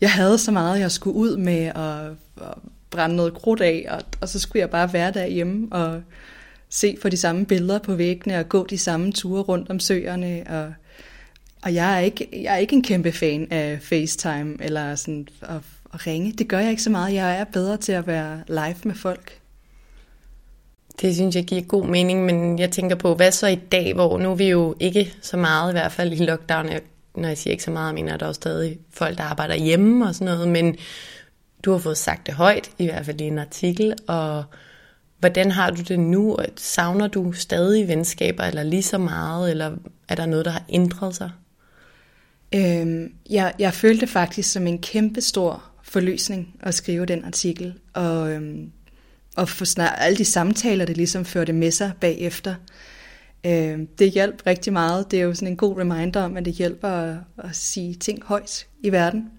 jeg 0.00 0.12
havde 0.12 0.38
så 0.38 0.50
meget, 0.52 0.80
jeg 0.80 0.90
skulle 0.90 1.16
ud 1.16 1.36
med 1.36 1.64
at, 1.64 2.06
at 2.46 2.54
brænde 2.90 3.16
noget 3.16 3.34
krudt 3.34 3.60
af, 3.60 3.86
og, 3.88 4.02
og 4.20 4.28
så 4.28 4.38
skulle 4.38 4.60
jeg 4.60 4.70
bare 4.70 4.92
være 4.92 5.12
derhjemme 5.12 5.68
og 5.70 6.02
se 6.68 6.96
på 7.02 7.08
de 7.08 7.16
samme 7.16 7.46
billeder 7.46 7.78
på 7.78 7.94
væggene 7.94 8.38
og 8.38 8.48
gå 8.48 8.66
de 8.66 8.78
samme 8.78 9.12
ture 9.12 9.42
rundt 9.42 9.70
om 9.70 9.80
søerne. 9.80 10.44
Og, 10.48 10.72
og 11.62 11.74
jeg, 11.74 11.94
er 11.94 11.98
ikke, 11.98 12.28
jeg 12.32 12.54
er 12.54 12.58
ikke 12.58 12.76
en 12.76 12.82
kæmpe 12.82 13.12
fan 13.12 13.48
af 13.50 13.78
FaceTime 13.82 14.56
eller 14.60 14.94
sådan 14.94 15.28
at, 15.42 15.60
at 15.94 16.06
ringe. 16.06 16.32
Det 16.32 16.48
gør 16.48 16.58
jeg 16.58 16.70
ikke 16.70 16.82
så 16.82 16.90
meget. 16.90 17.14
Jeg 17.14 17.40
er 17.40 17.44
bedre 17.44 17.76
til 17.76 17.92
at 17.92 18.06
være 18.06 18.42
live 18.48 18.76
med 18.84 18.94
folk. 18.94 19.40
Det 21.00 21.14
synes 21.14 21.36
jeg 21.36 21.44
giver 21.44 21.62
god 21.62 21.86
mening, 21.86 22.24
men 22.24 22.58
jeg 22.58 22.70
tænker 22.70 22.96
på, 22.96 23.14
hvad 23.14 23.32
så 23.32 23.46
i 23.46 23.54
dag, 23.54 23.94
hvor 23.94 24.18
nu 24.18 24.30
er 24.30 24.34
vi 24.34 24.48
jo 24.48 24.74
ikke 24.80 25.14
så 25.22 25.36
meget, 25.36 25.70
i 25.70 25.72
hvert 25.72 25.92
fald 25.92 26.12
i 26.12 26.24
lockdown, 26.24 26.68
når 27.14 27.28
jeg 27.28 27.38
siger 27.38 27.52
ikke 27.52 27.64
så 27.64 27.70
meget, 27.70 27.94
mener 27.94 28.14
at 28.14 28.20
der 28.20 28.26
er 28.26 28.32
stadig 28.32 28.78
folk, 28.90 29.18
der 29.18 29.24
arbejder 29.24 29.54
hjemme 29.54 30.06
og 30.06 30.14
sådan 30.14 30.34
noget, 30.34 30.48
men 30.48 30.76
du 31.64 31.72
har 31.72 31.78
fået 31.78 31.98
sagt 31.98 32.26
det 32.26 32.34
højt, 32.34 32.70
i 32.78 32.84
hvert 32.84 33.06
fald 33.06 33.20
i 33.20 33.24
en 33.24 33.38
artikel, 33.38 33.94
og 34.08 34.44
hvordan 35.18 35.50
har 35.50 35.70
du 35.70 35.82
det 35.82 36.00
nu? 36.00 36.36
Savner 36.56 37.06
du 37.06 37.32
stadig 37.32 37.88
venskaber, 37.88 38.44
eller 38.44 38.62
lige 38.62 38.82
så 38.82 38.98
meget, 38.98 39.50
eller 39.50 39.76
er 40.08 40.14
der 40.14 40.26
noget, 40.26 40.44
der 40.44 40.50
har 40.50 40.64
ændret 40.68 41.14
sig? 41.14 41.30
Øhm, 42.54 43.12
jeg, 43.30 43.54
jeg 43.58 43.74
følte 43.74 44.06
faktisk 44.06 44.52
som 44.52 44.66
en 44.66 44.78
kæmpe 44.78 45.20
stor 45.20 45.62
forløsning 45.88 46.56
at 46.60 46.74
skrive 46.74 47.06
den 47.06 47.24
artikel, 47.24 47.74
og 47.92 48.32
øhm, 48.32 48.72
og 49.38 49.48
få 49.48 49.64
snart 49.64 49.94
alle 49.98 50.18
de 50.18 50.24
samtaler, 50.24 50.84
det 50.84 50.96
ligesom 50.96 51.24
førte 51.24 51.52
med 51.52 51.70
sig 51.70 51.92
bagefter. 52.00 52.54
Øh, 53.46 53.78
det 53.98 54.10
hjalp 54.10 54.42
rigtig 54.46 54.72
meget. 54.72 55.10
Det 55.10 55.20
er 55.20 55.24
jo 55.24 55.34
sådan 55.34 55.48
en 55.48 55.56
god 55.56 55.78
reminder 55.78 56.22
om, 56.22 56.36
at 56.36 56.44
det 56.44 56.52
hjælper 56.52 56.88
at, 56.88 57.16
at 57.38 57.56
sige 57.56 57.94
ting 57.94 58.24
højt 58.24 58.66
i 58.80 58.92
verden. 58.92 59.30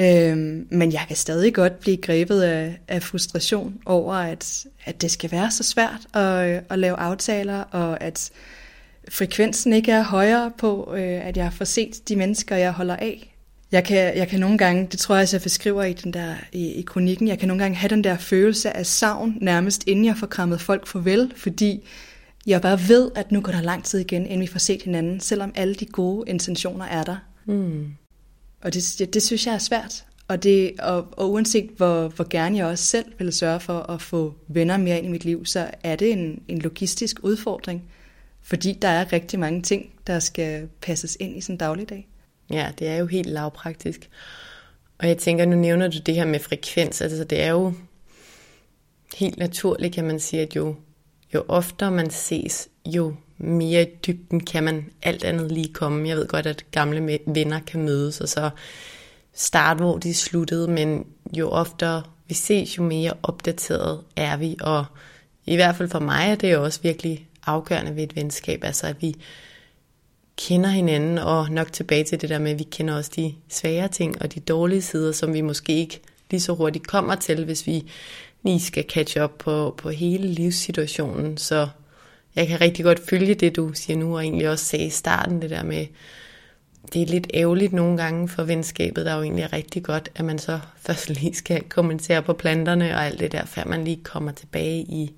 Øh, 0.00 0.36
men 0.70 0.92
jeg 0.92 1.04
kan 1.08 1.16
stadig 1.16 1.54
godt 1.54 1.80
blive 1.80 1.96
grebet 1.96 2.42
af, 2.42 2.78
af 2.88 3.02
frustration 3.02 3.80
over, 3.86 4.14
at, 4.14 4.66
at 4.84 5.02
det 5.02 5.10
skal 5.10 5.30
være 5.30 5.50
så 5.50 5.62
svært 5.62 6.16
at, 6.16 6.64
at 6.70 6.78
lave 6.78 6.96
aftaler, 6.96 7.60
og 7.60 8.02
at 8.02 8.30
frekvensen 9.08 9.72
ikke 9.72 9.92
er 9.92 10.02
højere 10.02 10.52
på, 10.58 10.94
øh, 10.96 11.26
at 11.26 11.36
jeg 11.36 11.52
får 11.52 11.64
set 11.64 12.08
de 12.08 12.16
mennesker, 12.16 12.56
jeg 12.56 12.72
holder 12.72 12.96
af. 12.96 13.37
Jeg 13.72 13.84
kan, 13.84 14.16
jeg 14.16 14.28
kan 14.28 14.40
nogle 14.40 14.58
gange, 14.58 14.86
det 14.90 14.98
tror 14.98 15.16
jeg, 15.16 15.28
jeg 15.32 15.40
beskriver 15.40 15.84
i, 15.84 15.92
den 15.92 16.12
der, 16.12 16.34
i, 16.52 16.72
i 16.72 16.82
kronikken, 16.82 17.28
jeg 17.28 17.38
kan 17.38 17.48
nogle 17.48 17.62
gange 17.62 17.76
have 17.76 17.88
den 17.88 18.04
der 18.04 18.16
følelse 18.16 18.76
af 18.76 18.86
savn, 18.86 19.38
nærmest 19.40 19.84
inden 19.86 20.04
jeg 20.04 20.16
får 20.16 20.26
krammet 20.26 20.60
folk 20.60 20.86
farvel, 20.86 21.32
fordi 21.36 21.84
jeg 22.46 22.62
bare 22.62 22.78
ved, 22.88 23.10
at 23.14 23.32
nu 23.32 23.40
går 23.40 23.52
der 23.52 23.62
lang 23.62 23.84
tid 23.84 23.98
igen, 23.98 24.26
inden 24.26 24.40
vi 24.40 24.46
får 24.46 24.58
set 24.58 24.82
hinanden, 24.82 25.20
selvom 25.20 25.52
alle 25.54 25.74
de 25.74 25.86
gode 25.86 26.30
intentioner 26.30 26.84
er 26.84 27.04
der. 27.04 27.16
Mm. 27.46 27.86
Og 28.60 28.74
det, 28.74 29.14
det, 29.14 29.22
synes 29.22 29.46
jeg 29.46 29.54
er 29.54 29.58
svært. 29.58 30.04
Og, 30.28 30.42
det, 30.42 30.72
og, 30.80 31.08
og 31.12 31.30
uanset 31.30 31.70
hvor, 31.76 32.08
hvor 32.08 32.28
gerne 32.30 32.56
jeg 32.56 32.66
også 32.66 32.84
selv 32.84 33.06
vil 33.18 33.32
sørge 33.32 33.60
for 33.60 33.78
at 33.78 34.02
få 34.02 34.34
venner 34.48 34.76
mere 34.76 34.98
ind 34.98 35.06
i 35.06 35.10
mit 35.10 35.24
liv, 35.24 35.46
så 35.46 35.70
er 35.82 35.96
det 35.96 36.12
en, 36.12 36.42
en 36.48 36.58
logistisk 36.58 37.16
udfordring. 37.22 37.84
Fordi 38.42 38.78
der 38.82 38.88
er 38.88 39.12
rigtig 39.12 39.38
mange 39.38 39.62
ting, 39.62 39.90
der 40.06 40.18
skal 40.18 40.68
passes 40.80 41.16
ind 41.20 41.36
i 41.36 41.40
sådan 41.40 41.54
en 41.54 41.58
dagligdag. 41.58 42.08
Ja, 42.50 42.70
det 42.78 42.88
er 42.88 42.96
jo 42.96 43.06
helt 43.06 43.28
lavpraktisk. 43.28 44.10
Og 44.98 45.08
jeg 45.08 45.18
tænker, 45.18 45.44
nu 45.44 45.56
nævner 45.56 45.88
du 45.88 45.98
det 45.98 46.14
her 46.14 46.24
med 46.24 46.40
frekvens, 46.40 47.00
altså 47.00 47.24
det 47.24 47.42
er 47.42 47.50
jo 47.50 47.72
helt 49.16 49.38
naturligt, 49.38 49.94
kan 49.94 50.04
man 50.04 50.20
sige, 50.20 50.42
at 50.42 50.56
jo, 50.56 50.74
jo 51.34 51.44
oftere 51.48 51.90
man 51.90 52.10
ses, 52.10 52.68
jo 52.86 53.14
mere 53.38 53.82
i 53.82 53.86
dybden 54.06 54.40
kan 54.44 54.64
man 54.64 54.90
alt 55.02 55.24
andet 55.24 55.52
lige 55.52 55.72
komme. 55.72 56.08
Jeg 56.08 56.16
ved 56.16 56.26
godt, 56.26 56.46
at 56.46 56.64
gamle 56.70 57.18
venner 57.26 57.60
kan 57.60 57.82
mødes, 57.82 58.20
og 58.20 58.28
så 58.28 58.50
starte, 59.34 59.78
hvor 59.78 59.98
de 59.98 60.14
sluttede, 60.14 60.68
men 60.68 61.06
jo 61.32 61.48
oftere 61.48 62.02
vi 62.28 62.34
ses, 62.34 62.78
jo 62.78 62.82
mere 62.82 63.12
opdateret 63.22 64.00
er 64.16 64.36
vi, 64.36 64.56
og 64.60 64.84
i 65.46 65.54
hvert 65.54 65.76
fald 65.76 65.88
for 65.88 65.98
mig 65.98 66.30
er 66.30 66.34
det 66.34 66.56
også 66.56 66.80
virkelig 66.82 67.28
afgørende 67.46 67.96
ved 67.96 68.02
et 68.02 68.16
venskab, 68.16 68.64
altså 68.64 68.86
at 68.86 69.02
vi 69.02 69.14
kender 70.38 70.68
hinanden, 70.68 71.18
og 71.18 71.50
nok 71.50 71.72
tilbage 71.72 72.04
til 72.04 72.20
det 72.20 72.30
der 72.30 72.38
med, 72.38 72.50
at 72.50 72.58
vi 72.58 72.64
kender 72.64 72.96
også 72.96 73.10
de 73.16 73.34
svære 73.48 73.88
ting 73.88 74.22
og 74.22 74.34
de 74.34 74.40
dårlige 74.40 74.82
sider, 74.82 75.12
som 75.12 75.34
vi 75.34 75.40
måske 75.40 75.72
ikke 75.72 76.00
lige 76.30 76.40
så 76.40 76.54
hurtigt 76.54 76.86
kommer 76.86 77.14
til, 77.14 77.44
hvis 77.44 77.66
vi 77.66 77.90
lige 78.42 78.60
skal 78.60 78.84
catch 78.88 79.20
up 79.20 79.30
på, 79.38 79.74
på 79.78 79.90
hele 79.90 80.28
livssituationen. 80.28 81.36
Så 81.36 81.68
jeg 82.36 82.46
kan 82.46 82.60
rigtig 82.60 82.84
godt 82.84 83.00
følge 83.08 83.34
det, 83.34 83.56
du 83.56 83.72
siger 83.74 83.96
nu, 83.96 84.16
og 84.16 84.22
egentlig 84.22 84.48
også 84.48 84.64
sagde 84.64 84.86
i 84.86 84.90
starten, 84.90 85.42
det 85.42 85.50
der 85.50 85.62
med, 85.62 85.86
det 86.92 87.02
er 87.02 87.06
lidt 87.06 87.30
ærgerligt 87.34 87.72
nogle 87.72 87.96
gange 87.96 88.28
for 88.28 88.44
venskabet, 88.44 89.06
der 89.06 89.12
er 89.12 89.16
jo 89.16 89.22
egentlig 89.22 89.52
rigtig 89.52 89.82
godt, 89.82 90.08
at 90.14 90.24
man 90.24 90.38
så 90.38 90.60
først 90.86 91.08
lige 91.08 91.34
skal 91.34 91.62
kommentere 91.62 92.22
på 92.22 92.32
planterne 92.32 92.94
og 92.94 93.06
alt 93.06 93.20
det 93.20 93.32
der, 93.32 93.44
før 93.44 93.64
man 93.64 93.84
lige 93.84 94.00
kommer 94.04 94.32
tilbage 94.32 94.80
i, 94.80 95.12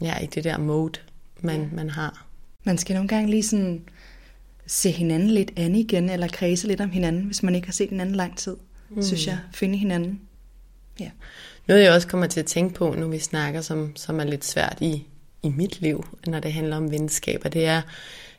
ja, 0.00 0.18
i 0.18 0.26
det 0.26 0.44
der 0.44 0.58
mode, 0.58 0.98
man, 1.40 1.60
ja. 1.60 1.68
man 1.72 1.90
har. 1.90 2.26
Man 2.64 2.78
skal 2.78 2.94
nogle 2.94 3.08
gange 3.08 3.30
lige 3.30 3.42
sådan 3.42 3.82
se 4.66 4.90
hinanden 4.90 5.30
lidt 5.30 5.52
an 5.56 5.74
igen, 5.74 6.10
eller 6.10 6.28
kredse 6.28 6.66
lidt 6.66 6.80
om 6.80 6.90
hinanden, 6.90 7.22
hvis 7.22 7.42
man 7.42 7.54
ikke 7.54 7.66
har 7.66 7.72
set 7.72 7.88
hinanden 7.90 8.14
lang 8.14 8.36
tid, 8.36 8.56
mm. 8.90 9.02
synes 9.02 9.26
jeg. 9.26 9.38
Finde 9.52 9.78
hinanden. 9.78 10.20
Ja. 11.00 11.10
Noget 11.68 11.82
jeg 11.82 11.92
også 11.92 12.08
kommer 12.08 12.26
til 12.26 12.40
at 12.40 12.46
tænke 12.46 12.74
på, 12.74 12.94
nu 12.98 13.08
vi 13.08 13.18
snakker, 13.18 13.60
som, 13.60 13.96
som 13.96 14.20
er 14.20 14.24
lidt 14.24 14.44
svært 14.44 14.78
i, 14.80 15.06
i 15.42 15.48
mit 15.48 15.80
liv, 15.80 16.06
når 16.26 16.40
det 16.40 16.52
handler 16.52 16.76
om 16.76 16.90
venskaber, 16.90 17.48
det 17.48 17.66
er, 17.66 17.82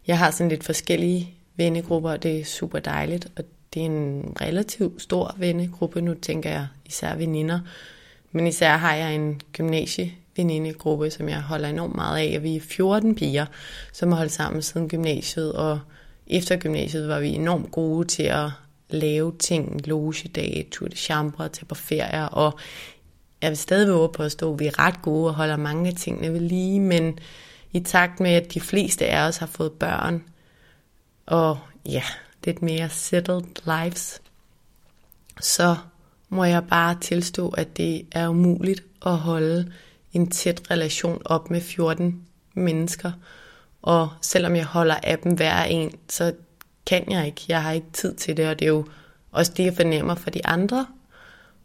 jeg 0.07 0.17
har 0.17 0.31
sådan 0.31 0.49
lidt 0.49 0.63
forskellige 0.63 1.33
vennegrupper, 1.55 2.11
og 2.11 2.23
det 2.23 2.39
er 2.39 2.45
super 2.45 2.79
dejligt, 2.79 3.27
og 3.35 3.43
det 3.73 3.81
er 3.81 3.85
en 3.85 4.33
relativt 4.41 5.01
stor 5.01 5.35
vennegruppe, 5.37 6.01
nu 6.01 6.13
tænker 6.13 6.49
jeg 6.49 6.67
især 6.85 7.15
veninder, 7.15 7.59
men 8.31 8.47
især 8.47 8.77
har 8.77 8.95
jeg 8.95 9.15
en 9.15 9.41
gymnasievenindegruppe, 9.53 11.09
som 11.09 11.29
jeg 11.29 11.41
holder 11.41 11.69
enormt 11.69 11.95
meget 11.95 12.17
af, 12.17 12.37
og 12.37 12.43
vi 12.43 12.55
er 12.55 12.61
14 12.61 13.15
piger, 13.15 13.45
som 13.93 14.11
har 14.11 14.17
holdt 14.17 14.31
sammen 14.31 14.61
siden 14.61 14.89
gymnasiet, 14.89 15.53
og 15.53 15.79
efter 16.27 16.57
gymnasiet 16.57 17.07
var 17.07 17.19
vi 17.19 17.27
enormt 17.27 17.71
gode 17.71 18.07
til 18.07 18.23
at 18.23 18.49
lave 18.89 19.33
ting, 19.39 19.87
logedage, 19.87 20.67
tur 20.71 20.87
de 20.87 20.95
chambre, 20.95 21.49
tage 21.49 21.65
på 21.65 21.75
ferier, 21.75 22.25
og 22.25 22.59
jeg 23.41 23.49
vil 23.49 23.57
stadig 23.57 23.93
våge 23.93 24.09
på 24.09 24.23
at 24.23 24.31
stå, 24.31 24.55
vi 24.55 24.65
er 24.65 24.79
ret 24.79 25.01
gode 25.01 25.27
og 25.27 25.33
holder 25.33 25.57
mange 25.57 25.89
af 25.89 25.95
tingene 25.95 26.33
ved 26.33 26.39
lige, 26.39 26.79
men 26.79 27.19
i 27.71 27.79
takt 27.79 28.19
med, 28.19 28.31
at 28.31 28.53
de 28.53 28.61
fleste 28.61 29.05
af 29.05 29.27
os 29.27 29.37
har 29.37 29.45
fået 29.45 29.71
børn, 29.71 30.23
og 31.25 31.59
ja, 31.85 32.03
lidt 32.45 32.61
mere 32.61 32.89
settled 32.89 33.41
lives, 33.65 34.21
så 35.41 35.75
må 36.29 36.43
jeg 36.43 36.67
bare 36.67 36.97
tilstå, 37.01 37.49
at 37.49 37.77
det 37.77 38.05
er 38.11 38.27
umuligt 38.27 38.83
at 39.05 39.17
holde 39.17 39.71
en 40.13 40.29
tæt 40.29 40.61
relation 40.71 41.21
op 41.25 41.51
med 41.51 41.61
14 41.61 42.21
mennesker. 42.53 43.11
Og 43.87 44.09
selvom 44.21 44.55
jeg 44.55 44.65
holder 44.65 44.95
af 45.03 45.19
dem 45.19 45.31
hver 45.31 45.63
en, 45.63 45.91
så 46.09 46.33
kan 46.85 47.11
jeg 47.11 47.25
ikke. 47.25 47.41
Jeg 47.47 47.63
har 47.63 47.71
ikke 47.71 47.87
tid 47.93 48.15
til 48.15 48.37
det, 48.37 48.47
og 48.47 48.59
det 48.59 48.65
er 48.65 48.69
jo 48.69 48.85
også 49.31 49.51
det, 49.57 49.65
jeg 49.65 49.73
fornemmer 49.73 50.15
for 50.15 50.29
de 50.29 50.45
andre. 50.45 50.87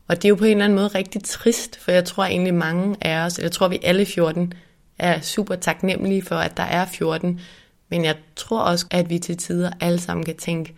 Og 0.08 0.16
det 0.16 0.24
er 0.24 0.28
jo 0.28 0.34
på 0.34 0.44
en 0.44 0.50
eller 0.50 0.64
anden 0.64 0.76
måde 0.76 0.88
rigtig 0.88 1.24
trist, 1.24 1.78
for 1.80 1.92
jeg 1.92 2.04
tror 2.04 2.24
egentlig 2.24 2.54
mange 2.54 2.96
af 3.00 3.24
os, 3.24 3.36
eller 3.36 3.46
jeg 3.46 3.52
tror 3.52 3.68
vi 3.68 3.78
alle 3.82 4.06
14, 4.06 4.52
er 4.98 5.20
super 5.20 5.54
taknemmelige 5.54 6.22
for, 6.22 6.36
at 6.36 6.56
der 6.56 6.62
er 6.62 6.86
14. 6.86 7.40
Men 7.88 8.04
jeg 8.04 8.16
tror 8.36 8.60
også, 8.60 8.86
at 8.90 9.10
vi 9.10 9.18
til 9.18 9.36
tider 9.36 9.70
alle 9.80 9.98
sammen 9.98 10.24
kan 10.24 10.36
tænke, 10.36 10.74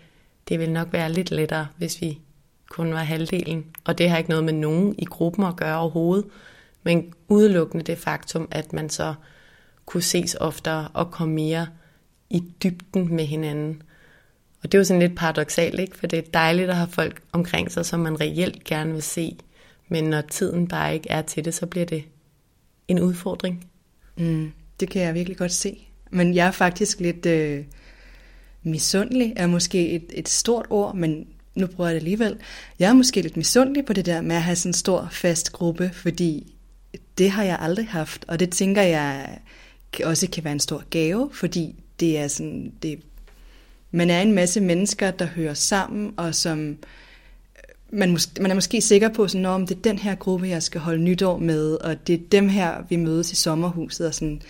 det 0.48 0.58
vil 0.58 0.70
nok 0.70 0.92
være 0.92 1.12
lidt 1.12 1.30
lettere, 1.30 1.66
hvis 1.76 2.00
vi 2.00 2.18
kun 2.70 2.92
var 2.94 3.02
halvdelen. 3.02 3.64
Og 3.84 3.98
det 3.98 4.10
har 4.10 4.18
ikke 4.18 4.30
noget 4.30 4.44
med 4.44 4.52
nogen 4.52 4.94
i 4.98 5.04
gruppen 5.04 5.44
at 5.44 5.56
gøre 5.56 5.78
overhovedet, 5.78 6.26
men 6.82 7.12
udelukkende 7.28 7.84
det 7.84 7.98
faktum, 7.98 8.48
at 8.50 8.72
man 8.72 8.90
så 8.90 9.14
kunne 9.86 10.02
ses 10.02 10.34
oftere 10.34 10.88
og 10.94 11.10
komme 11.10 11.34
mere 11.34 11.66
i 12.30 12.42
dybden 12.62 13.14
med 13.16 13.24
hinanden. 13.24 13.82
Og 14.62 14.72
det 14.72 14.78
er 14.78 14.80
jo 14.80 14.84
sådan 14.84 15.02
lidt 15.02 15.16
paradoxalt, 15.16 15.80
ikke? 15.80 15.98
For 15.98 16.06
det 16.06 16.18
er 16.18 16.22
dejligt 16.34 16.70
at 16.70 16.76
have 16.76 16.88
folk 16.88 17.22
omkring 17.32 17.72
sig, 17.72 17.86
som 17.86 18.00
man 18.00 18.20
reelt 18.20 18.64
gerne 18.64 18.92
vil 18.92 19.02
se. 19.02 19.36
Men 19.88 20.04
når 20.04 20.20
tiden 20.20 20.68
bare 20.68 20.94
ikke 20.94 21.10
er 21.10 21.22
til 21.22 21.44
det, 21.44 21.54
så 21.54 21.66
bliver 21.66 21.86
det 21.86 22.04
en 22.88 23.00
udfordring. 23.00 23.66
Mm, 24.16 24.52
det 24.80 24.90
kan 24.90 25.02
jeg 25.02 25.14
virkelig 25.14 25.36
godt 25.36 25.52
se. 25.52 25.88
Men 26.10 26.34
jeg 26.34 26.46
er 26.46 26.50
faktisk 26.50 27.00
lidt 27.00 27.26
øh, 27.26 27.64
misundelig, 28.62 29.32
er 29.36 29.46
måske 29.46 29.90
et, 29.90 30.04
et 30.14 30.28
stort 30.28 30.66
ord, 30.70 30.94
men 30.94 31.26
nu 31.54 31.66
prøver 31.66 31.88
jeg 31.88 31.94
det 31.94 32.00
alligevel. 32.00 32.36
Jeg 32.78 32.88
er 32.88 32.94
måske 32.94 33.22
lidt 33.22 33.36
misundelig 33.36 33.84
på 33.84 33.92
det 33.92 34.06
der 34.06 34.20
med 34.20 34.36
at 34.36 34.42
have 34.42 34.56
sådan 34.56 34.68
en 34.68 34.74
stor 34.74 35.08
fast 35.12 35.52
gruppe, 35.52 35.90
fordi 35.92 36.54
det 37.18 37.30
har 37.30 37.42
jeg 37.42 37.58
aldrig 37.60 37.88
haft, 37.88 38.24
og 38.28 38.40
det 38.40 38.50
tænker 38.50 38.82
jeg 38.82 39.38
også 40.04 40.28
kan 40.30 40.44
være 40.44 40.52
en 40.52 40.60
stor 40.60 40.82
gave, 40.90 41.30
fordi 41.32 41.74
det 42.00 42.18
er 42.18 42.28
sådan, 42.28 42.72
det, 42.82 42.98
man 43.90 44.10
er 44.10 44.20
en 44.20 44.32
masse 44.32 44.60
mennesker, 44.60 45.10
der 45.10 45.26
hører 45.26 45.54
sammen, 45.54 46.14
og 46.16 46.34
som 46.34 46.68
øh, 46.68 46.76
man, 47.90 48.16
mås- 48.16 48.40
man 48.40 48.50
er 48.50 48.54
måske 48.54 48.80
sikker 48.80 49.08
på, 49.08 49.28
sådan, 49.28 49.46
om 49.46 49.66
det 49.66 49.76
er 49.76 49.82
den 49.82 49.98
her 49.98 50.14
gruppe, 50.14 50.48
jeg 50.48 50.62
skal 50.62 50.80
holde 50.80 51.02
nytår 51.02 51.38
med, 51.38 51.74
og 51.74 52.06
det 52.06 52.14
er 52.14 52.28
dem 52.32 52.48
her, 52.48 52.74
vi 52.88 52.96
mødes 52.96 53.32
i 53.32 53.36
sommerhuset, 53.36 54.06
og 54.06 54.14
sådan, 54.14 54.42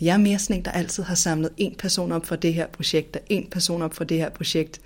jeg 0.00 0.14
er 0.14 0.18
mere 0.18 0.38
sådan 0.38 0.56
en, 0.56 0.64
der 0.64 0.70
altid 0.70 1.02
har 1.02 1.14
samlet 1.14 1.50
en 1.56 1.74
person 1.74 2.12
op 2.12 2.26
for 2.26 2.36
det 2.36 2.54
her 2.54 2.66
projekt, 2.66 3.16
og 3.16 3.22
en 3.28 3.46
person 3.50 3.82
op 3.82 3.94
for 3.94 4.04
det 4.04 4.16
her 4.16 4.30
projekt. 4.30 4.80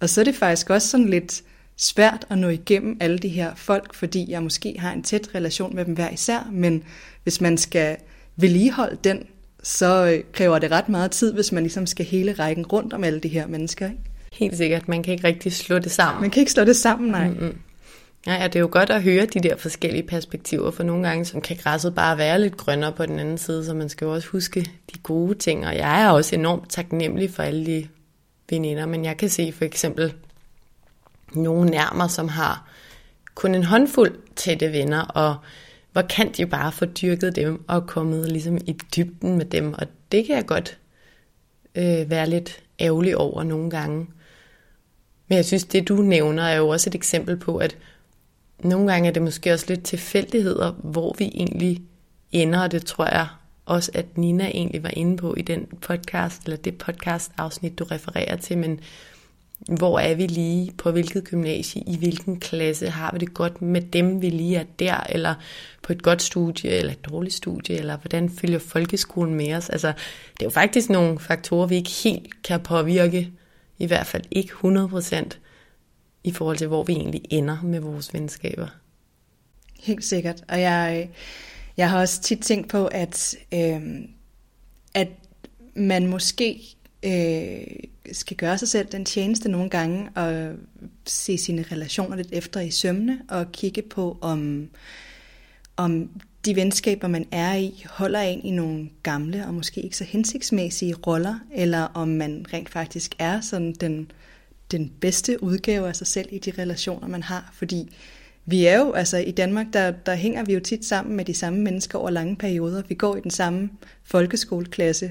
Og 0.00 0.10
så 0.10 0.20
er 0.20 0.24
det 0.24 0.34
faktisk 0.34 0.70
også 0.70 0.88
sådan 0.88 1.08
lidt 1.08 1.42
svært 1.76 2.26
at 2.30 2.38
nå 2.38 2.48
igennem 2.48 2.96
alle 3.00 3.18
de 3.18 3.28
her 3.28 3.54
folk, 3.54 3.94
fordi 3.94 4.30
jeg 4.30 4.42
måske 4.42 4.74
har 4.78 4.92
en 4.92 5.02
tæt 5.02 5.28
relation 5.34 5.76
med 5.76 5.84
dem 5.84 5.94
hver 5.94 6.10
især, 6.10 6.48
men 6.52 6.82
hvis 7.22 7.40
man 7.40 7.58
skal 7.58 7.96
vedligeholde 8.36 8.98
den, 9.04 9.26
så 9.64 10.06
øh, 10.06 10.24
kræver 10.32 10.58
det 10.58 10.70
ret 10.70 10.88
meget 10.88 11.10
tid, 11.10 11.32
hvis 11.32 11.52
man 11.52 11.62
ligesom 11.62 11.86
skal 11.86 12.06
hele 12.06 12.32
rækken 12.32 12.66
rundt 12.66 12.92
om 12.92 13.04
alle 13.04 13.20
de 13.20 13.28
her 13.28 13.46
mennesker. 13.46 13.86
Ikke? 13.86 14.00
Helt 14.32 14.56
sikkert. 14.56 14.88
Man 14.88 15.02
kan 15.02 15.12
ikke 15.12 15.26
rigtig 15.26 15.52
slå 15.52 15.78
det 15.78 15.92
sammen. 15.92 16.20
Man 16.20 16.30
kan 16.30 16.40
ikke 16.40 16.52
slå 16.52 16.64
det 16.64 16.76
sammen, 16.76 17.10
nej. 17.10 17.28
Mm-hmm. 17.28 17.58
Ja, 18.26 18.34
ja, 18.34 18.44
det 18.46 18.56
er 18.56 18.60
jo 18.60 18.68
godt 18.72 18.90
at 18.90 19.02
høre 19.02 19.26
de 19.26 19.40
der 19.40 19.56
forskellige 19.56 20.02
perspektiver, 20.02 20.70
for 20.70 20.82
nogle 20.82 21.08
gange 21.08 21.24
så 21.24 21.40
kan 21.40 21.56
græsset 21.56 21.94
bare 21.94 22.18
være 22.18 22.40
lidt 22.40 22.56
grønnere 22.56 22.92
på 22.92 23.06
den 23.06 23.18
anden 23.18 23.38
side, 23.38 23.64
så 23.64 23.74
man 23.74 23.88
skal 23.88 24.04
jo 24.04 24.14
også 24.14 24.28
huske 24.28 24.60
de 24.60 24.98
gode 25.02 25.34
ting, 25.34 25.66
og 25.66 25.76
jeg 25.76 26.02
er 26.02 26.10
også 26.10 26.34
enormt 26.34 26.70
taknemmelig 26.70 27.30
for 27.30 27.42
alle 27.42 27.66
de 27.66 27.88
veninder, 28.50 28.86
men 28.86 29.04
jeg 29.04 29.16
kan 29.16 29.28
se 29.28 29.52
for 29.52 29.64
eksempel 29.64 30.12
nogle 31.32 31.70
nærmer, 31.70 32.08
som 32.08 32.28
har 32.28 32.68
kun 33.34 33.54
en 33.54 33.64
håndfuld 33.64 34.18
tætte 34.36 34.72
venner, 34.72 35.00
og 35.00 35.36
hvor 35.94 36.02
kan 36.02 36.32
de 36.32 36.46
bare 36.46 36.72
få 36.72 36.84
dyrket 36.84 37.36
dem 37.36 37.64
og 37.68 37.86
kommet 37.86 38.32
ligesom 38.32 38.56
i 38.56 38.72
dybden 38.96 39.36
med 39.36 39.44
dem, 39.44 39.72
og 39.72 39.86
det 40.12 40.26
kan 40.26 40.36
jeg 40.36 40.46
godt 40.46 40.78
øh, 41.74 42.10
være 42.10 42.28
lidt 42.28 42.62
ærgerlig 42.80 43.16
over 43.16 43.42
nogle 43.42 43.70
gange. 43.70 44.06
Men 45.28 45.36
jeg 45.36 45.44
synes, 45.44 45.64
det 45.64 45.88
du 45.88 45.96
nævner 45.96 46.42
er 46.42 46.56
jo 46.56 46.68
også 46.68 46.90
et 46.90 46.94
eksempel 46.94 47.36
på, 47.36 47.56
at 47.56 47.76
nogle 48.58 48.92
gange 48.92 49.08
er 49.08 49.12
det 49.12 49.22
måske 49.22 49.52
også 49.52 49.66
lidt 49.68 49.82
tilfældigheder, 49.82 50.72
hvor 50.72 51.14
vi 51.18 51.24
egentlig 51.24 51.82
ender, 52.32 52.60
og 52.62 52.72
det 52.72 52.86
tror 52.86 53.04
jeg 53.04 53.26
også, 53.66 53.90
at 53.94 54.18
Nina 54.18 54.46
egentlig 54.46 54.82
var 54.82 54.92
inde 54.92 55.16
på 55.16 55.34
i 55.34 55.42
den 55.42 55.66
podcast, 55.80 56.44
eller 56.44 56.56
det 56.56 56.78
podcast 56.78 57.32
afsnit, 57.38 57.78
du 57.78 57.84
refererer 57.84 58.36
til, 58.36 58.58
men 58.58 58.80
hvor 59.68 59.98
er 59.98 60.14
vi 60.14 60.26
lige, 60.26 60.72
på 60.78 60.90
hvilket 60.90 61.24
gymnasie, 61.24 61.82
i 61.86 61.96
hvilken 61.96 62.40
klasse, 62.40 62.90
har 62.90 63.10
vi 63.12 63.18
det 63.18 63.34
godt 63.34 63.62
med 63.62 63.80
dem, 63.80 64.22
vi 64.22 64.30
lige 64.30 64.56
er 64.56 64.64
der, 64.78 65.00
eller 65.08 65.34
på 65.82 65.92
et 65.92 66.02
godt 66.02 66.22
studie, 66.22 66.70
eller 66.70 66.92
et 66.92 67.04
dårligt 67.04 67.34
studie, 67.34 67.76
eller 67.76 67.96
hvordan 67.96 68.30
følger 68.30 68.58
folkeskolen 68.58 69.34
med 69.34 69.54
os. 69.54 69.70
Altså, 69.70 69.88
det 70.32 70.42
er 70.42 70.46
jo 70.46 70.50
faktisk 70.50 70.90
nogle 70.90 71.18
faktorer, 71.18 71.66
vi 71.66 71.76
ikke 71.76 71.90
helt 71.90 72.42
kan 72.42 72.60
påvirke, 72.60 73.32
i 73.78 73.86
hvert 73.86 74.06
fald 74.06 74.22
ikke 74.30 74.52
100%, 74.52 75.38
i 76.24 76.32
forhold 76.32 76.56
til, 76.56 76.66
hvor 76.66 76.82
vi 76.82 76.92
egentlig 76.92 77.22
ender 77.30 77.62
med 77.62 77.80
vores 77.80 78.14
venskaber. 78.14 78.66
Helt 79.80 80.04
sikkert. 80.04 80.44
Og 80.48 80.60
jeg, 80.60 81.10
jeg 81.76 81.90
har 81.90 82.00
også 82.00 82.20
tit 82.20 82.40
tænkt 82.40 82.68
på, 82.68 82.86
at, 82.86 83.36
øh, 83.54 83.80
at 84.94 85.08
man 85.74 86.06
måske 86.06 86.76
øh, 87.04 87.76
skal 88.12 88.36
gøre 88.36 88.58
sig 88.58 88.68
selv 88.68 88.86
den 88.92 89.04
tjeneste 89.04 89.48
nogle 89.48 89.70
gange 89.70 90.08
og 90.14 90.54
se 91.06 91.38
sine 91.38 91.64
relationer 91.72 92.16
lidt 92.16 92.28
efter 92.32 92.60
i 92.60 92.70
sømne 92.70 93.20
og 93.28 93.52
kigge 93.52 93.82
på, 93.82 94.18
om, 94.20 94.68
om 95.76 96.10
de 96.44 96.56
venskaber, 96.56 97.08
man 97.08 97.26
er 97.30 97.54
i, 97.54 97.84
holder 97.90 98.20
en 98.20 98.40
i 98.44 98.50
nogle 98.50 98.90
gamle 99.02 99.46
og 99.46 99.54
måske 99.54 99.80
ikke 99.80 99.96
så 99.96 100.04
hensigtsmæssige 100.04 100.94
roller, 101.06 101.38
eller 101.54 101.80
om 101.80 102.08
man 102.08 102.46
rent 102.52 102.68
faktisk 102.68 103.14
er 103.18 103.40
sådan 103.40 103.72
den, 103.72 104.10
den 104.70 104.92
bedste 105.00 105.42
udgave 105.42 105.88
af 105.88 105.96
sig 105.96 106.06
selv 106.06 106.28
i 106.32 106.38
de 106.38 106.52
relationer, 106.58 107.08
man 107.08 107.22
har. 107.22 107.50
Fordi 107.54 107.94
vi 108.46 108.66
er 108.66 108.78
jo, 108.78 108.92
altså 108.92 109.16
i 109.16 109.30
Danmark, 109.30 109.66
der, 109.72 109.90
der 109.90 110.14
hænger 110.14 110.44
vi 110.44 110.54
jo 110.54 110.60
tit 110.60 110.84
sammen 110.84 111.16
med 111.16 111.24
de 111.24 111.34
samme 111.34 111.60
mennesker 111.60 111.98
over 111.98 112.10
lange 112.10 112.36
perioder. 112.36 112.82
Vi 112.88 112.94
går 112.94 113.16
i 113.16 113.20
den 113.20 113.30
samme 113.30 113.70
folkeskoleklasse. 114.04 115.10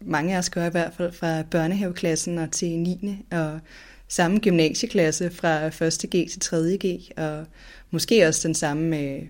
Mange 0.00 0.34
af 0.34 0.38
os 0.38 0.50
gør 0.50 0.66
i 0.66 0.70
hvert 0.70 0.92
fald 0.96 1.12
fra 1.12 1.42
børnehaveklassen 1.42 2.38
og 2.38 2.50
til 2.50 2.78
9. 2.78 3.24
og 3.30 3.60
samme 4.08 4.38
gymnasieklasse 4.38 5.30
fra 5.30 5.66
1. 5.66 5.72
G 6.10 6.30
til 6.30 6.40
3. 6.40 6.78
G, 6.84 7.00
og 7.16 7.46
måske 7.90 8.28
også 8.28 8.48
den 8.48 8.54
samme, 8.54 8.98
øh, 8.98 9.22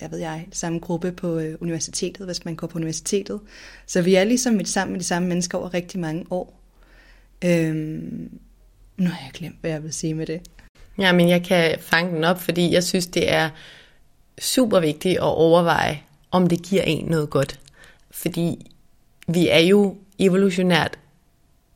jeg 0.00 0.10
ved 0.10 0.18
jeg, 0.18 0.46
samme 0.52 0.78
gruppe 0.78 1.12
på 1.12 1.38
øh, 1.38 1.56
universitetet, 1.60 2.26
hvis 2.26 2.44
man 2.44 2.56
går 2.56 2.66
på 2.66 2.78
universitetet. 2.78 3.40
Så 3.86 4.02
vi 4.02 4.14
er 4.14 4.24
ligesom 4.24 4.60
et 4.60 4.68
sammen 4.68 4.92
med 4.92 5.00
de 5.00 5.04
samme 5.04 5.28
mennesker 5.28 5.58
over 5.58 5.74
rigtig 5.74 6.00
mange 6.00 6.24
år. 6.30 6.60
Øhm, 7.44 8.30
nu 8.96 9.06
har 9.06 9.20
jeg 9.24 9.30
glemt, 9.32 9.56
hvad 9.60 9.70
jeg 9.70 9.82
vil 9.82 9.92
sige 9.92 10.14
med 10.14 10.26
det. 10.26 10.40
Ja, 10.98 11.12
men 11.12 11.28
jeg 11.28 11.44
kan 11.44 11.78
fange 11.80 12.16
den 12.16 12.24
op, 12.24 12.40
fordi 12.40 12.72
jeg 12.72 12.84
synes, 12.84 13.06
det 13.06 13.32
er 13.32 13.50
super 14.40 14.80
vigtigt 14.80 15.16
at 15.16 15.22
overveje, 15.22 16.00
om 16.30 16.46
det 16.46 16.62
giver 16.62 16.82
en 16.82 17.04
noget 17.04 17.30
godt. 17.30 17.60
Fordi 18.10 18.71
vi 19.28 19.48
er 19.48 19.58
jo 19.58 19.96
evolutionært 20.18 20.98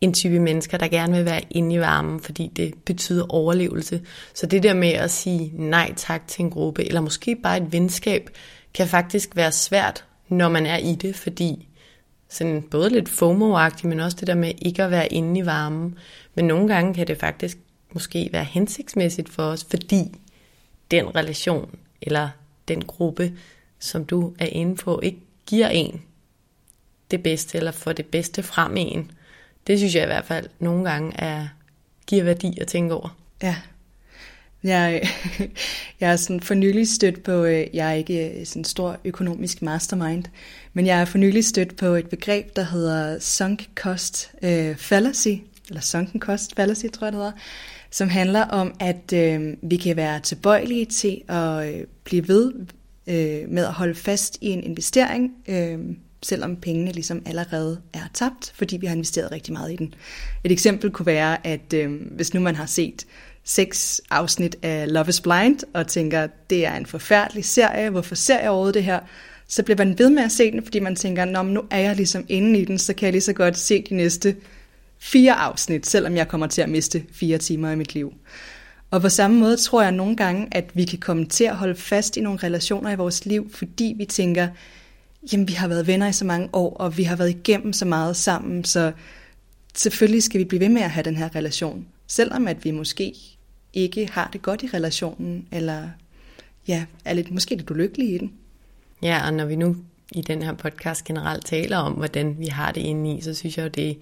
en 0.01 0.15
type 0.15 0.41
mennesker, 0.41 0.79
der 0.79 0.89
gerne 0.89 1.17
vil 1.17 1.25
være 1.25 1.41
inde 1.51 1.75
i 1.75 1.81
varmen, 1.81 2.21
fordi 2.21 2.53
det 2.57 2.75
betyder 2.85 3.35
overlevelse. 3.35 4.03
Så 4.35 4.47
det 4.47 4.63
der 4.63 4.75
med 4.75 4.93
at 4.93 5.11
sige 5.11 5.53
nej 5.55 5.93
tak 5.97 6.27
til 6.27 6.43
en 6.43 6.51
gruppe, 6.51 6.85
eller 6.85 7.01
måske 7.01 7.37
bare 7.37 7.57
et 7.57 7.73
venskab, 7.73 8.31
kan 8.75 8.89
faktisk 8.89 9.37
være 9.37 9.53
svært, 9.53 10.05
når 10.29 10.49
man 10.49 10.67
er 10.67 10.77
i 10.77 10.95
det, 10.95 11.17
fordi 11.17 11.69
sådan 12.29 12.63
både 12.63 12.91
lidt 12.91 13.09
fomo 13.09 13.59
men 13.85 14.01
også 14.01 14.17
det 14.21 14.27
der 14.27 14.35
med 14.35 14.53
ikke 14.59 14.83
at 14.83 14.91
være 14.91 15.13
inde 15.13 15.41
i 15.41 15.47
varmen. 15.47 15.99
Men 16.35 16.45
nogle 16.45 16.75
gange 16.75 16.95
kan 16.95 17.07
det 17.07 17.19
faktisk 17.19 17.59
måske 17.93 18.29
være 18.33 18.45
hensigtsmæssigt 18.45 19.29
for 19.29 19.43
os, 19.43 19.67
fordi 19.71 20.13
den 20.91 21.17
relation 21.17 21.79
eller 22.03 22.29
den 22.69 22.85
gruppe, 22.85 23.33
som 23.79 24.05
du 24.05 24.35
er 24.39 24.47
inde 24.47 24.77
på, 24.77 25.01
ikke 25.03 25.21
giver 25.47 25.69
en 25.69 26.03
det 27.11 27.23
bedste, 27.23 27.59
eller 27.59 27.71
får 27.71 27.92
det 27.92 28.07
bedste 28.07 28.42
frem 28.42 28.77
i 28.77 28.81
en. 28.81 29.11
Det 29.66 29.79
synes 29.79 29.95
jeg 29.95 30.03
i 30.03 30.07
hvert 30.07 30.25
fald 30.25 30.49
nogle 30.59 30.90
gange 30.90 31.21
er, 31.21 31.49
giver 32.07 32.25
værdi 32.25 32.59
at 32.61 32.66
tænke 32.66 32.95
over. 32.95 33.16
Ja. 33.42 33.57
Jeg, 34.62 35.09
jeg 36.01 36.12
er 36.12 36.16
sådan 36.16 36.40
for 36.40 36.55
nylig 36.55 36.88
stødt 36.88 37.23
på, 37.23 37.45
øh, 37.45 37.66
jeg 37.73 37.88
er 37.88 37.92
ikke 37.92 38.40
øh, 38.40 38.47
sådan 38.47 38.61
en 38.61 38.64
stor 38.64 38.97
økonomisk 39.05 39.62
mastermind, 39.62 40.25
men 40.73 40.87
jeg 40.87 41.01
er 41.01 41.05
for 41.05 41.19
nylig 41.19 41.45
stødt 41.45 41.77
på 41.77 41.87
et 41.87 42.09
begreb, 42.09 42.57
der 42.57 42.62
hedder 42.62 43.19
sunk 43.19 43.69
cost 43.75 44.31
øh, 44.42 44.77
fallacy, 44.77 45.29
eller 45.69 45.81
sunken 45.81 46.21
cost 46.21 46.57
fallacy, 46.57 46.87
tror 46.87 47.07
jeg 47.07 47.12
det 47.12 47.19
hedder, 47.19 47.33
som 47.90 48.09
handler 48.09 48.42
om, 48.42 48.75
at 48.81 49.12
øh, 49.12 49.55
vi 49.62 49.77
kan 49.77 49.97
være 49.97 50.21
tilbøjelige 50.21 50.85
til 50.85 51.23
at 51.29 51.75
øh, 51.75 51.85
blive 52.05 52.29
ved 52.29 52.53
øh, 53.07 53.49
med 53.49 53.64
at 53.64 53.73
holde 53.73 53.95
fast 53.95 54.38
i 54.40 54.47
en 54.47 54.62
investering, 54.62 55.35
øh, 55.49 55.79
selvom 56.27 56.57
pengene 56.57 56.93
ligesom 56.93 57.23
allerede 57.27 57.81
er 57.93 58.09
tabt, 58.15 58.53
fordi 58.55 58.77
vi 58.77 58.87
har 58.87 58.95
investeret 58.95 59.33
rigtig 59.33 59.53
meget 59.53 59.73
i 59.73 59.77
den. 59.77 59.95
Et 60.45 60.53
eksempel 60.53 60.91
kunne 60.91 61.07
være, 61.07 61.47
at 61.47 61.73
øh, 61.75 61.93
hvis 62.11 62.35
nu 62.35 62.41
man 62.41 62.57
har 62.57 62.67
set 62.67 63.07
seks 63.45 64.01
afsnit 64.11 64.57
af 64.62 64.93
Love 64.93 65.09
is 65.09 65.21
Blind, 65.21 65.59
og 65.75 65.87
tænker, 65.87 66.27
det 66.51 66.67
er 66.67 66.77
en 66.77 66.87
forfærdelig 66.87 67.45
serie, 67.45 67.91
hvorfor 67.91 68.15
ser 68.15 68.41
jeg 68.41 68.51
overhovedet 68.51 68.75
det 68.75 68.85
her? 68.85 69.01
Så 69.49 69.62
bliver 69.62 69.79
man 69.79 69.99
ved 69.99 70.11
med 70.11 70.23
at 70.23 70.33
se 70.33 70.51
den, 70.51 70.62
fordi 70.62 70.79
man 70.79 70.97
tænker, 70.97 71.25
Nå, 71.25 71.43
nu 71.43 71.62
er 71.71 71.79
jeg 71.79 71.97
ligesom 71.97 72.25
inde 72.29 72.61
i 72.61 72.65
den, 72.65 72.79
så 72.79 72.95
kan 72.95 73.07
jeg 73.07 73.12
lige 73.12 73.23
så 73.23 73.33
godt 73.33 73.59
se 73.59 73.85
de 73.89 73.95
næste 73.95 74.37
fire 74.99 75.35
afsnit, 75.35 75.87
selvom 75.87 76.17
jeg 76.17 76.29
kommer 76.29 76.47
til 76.47 76.62
at 76.62 76.69
miste 76.69 77.05
fire 77.12 77.39
timer 77.39 77.71
i 77.71 77.77
mit 77.77 77.95
liv. 77.95 78.12
Og 78.91 79.01
på 79.01 79.09
samme 79.09 79.39
måde 79.41 79.57
tror 79.57 79.83
jeg 79.83 79.93
nogle 79.93 80.17
gange, 80.17 80.49
at 80.51 80.71
vi 80.75 80.85
kan 80.85 80.99
komme 80.99 81.27
til 81.27 81.45
at 81.45 81.57
holde 81.57 81.75
fast 81.75 82.17
i 82.17 82.21
nogle 82.21 82.39
relationer 82.43 82.91
i 82.91 82.97
vores 82.97 83.27
liv, 83.27 83.51
fordi 83.53 83.95
vi 83.99 84.05
tænker, 84.05 84.49
jamen 85.33 85.49
vi 85.49 85.53
har 85.53 85.69
været 85.69 85.87
venner 85.87 86.09
i 86.09 86.12
så 86.12 86.25
mange 86.25 86.49
år, 86.53 86.77
og 86.77 86.97
vi 86.97 87.03
har 87.03 87.17
været 87.17 87.31
igennem 87.31 87.73
så 87.73 87.85
meget 87.85 88.17
sammen, 88.17 88.65
så 88.65 88.93
selvfølgelig 89.75 90.23
skal 90.23 90.39
vi 90.39 90.45
blive 90.45 90.61
ved 90.61 90.69
med 90.69 90.83
at 90.83 90.91
have 90.91 91.05
den 91.05 91.17
her 91.17 91.37
relation, 91.37 91.87
selvom 92.07 92.49
at 92.49 92.65
vi 92.65 92.71
måske 92.71 93.15
ikke 93.73 94.09
har 94.12 94.31
det 94.33 94.43
godt 94.43 94.62
i 94.62 94.67
relationen, 94.75 95.47
eller 95.53 95.89
ja, 96.69 96.85
er 97.05 97.15
lidt, 97.15 97.31
måske 97.31 97.57
lidt 97.57 97.71
ulykkelige 97.71 98.15
i 98.15 98.19
den. 98.19 98.33
Ja, 99.03 99.27
og 99.27 99.35
når 99.35 99.45
vi 99.45 99.57
nu 99.57 99.77
i 100.12 100.21
den 100.21 100.43
her 100.43 100.53
podcast 100.53 101.05
generelt 101.05 101.47
taler 101.47 101.77
om, 101.77 101.93
hvordan 101.93 102.39
vi 102.39 102.47
har 102.47 102.73
det 102.73 102.81
inde 102.81 103.17
i, 103.17 103.21
så 103.21 103.35
synes 103.35 103.59
jeg 103.59 103.65
jo, 103.65 103.69
det 103.69 103.91
er 103.91 103.95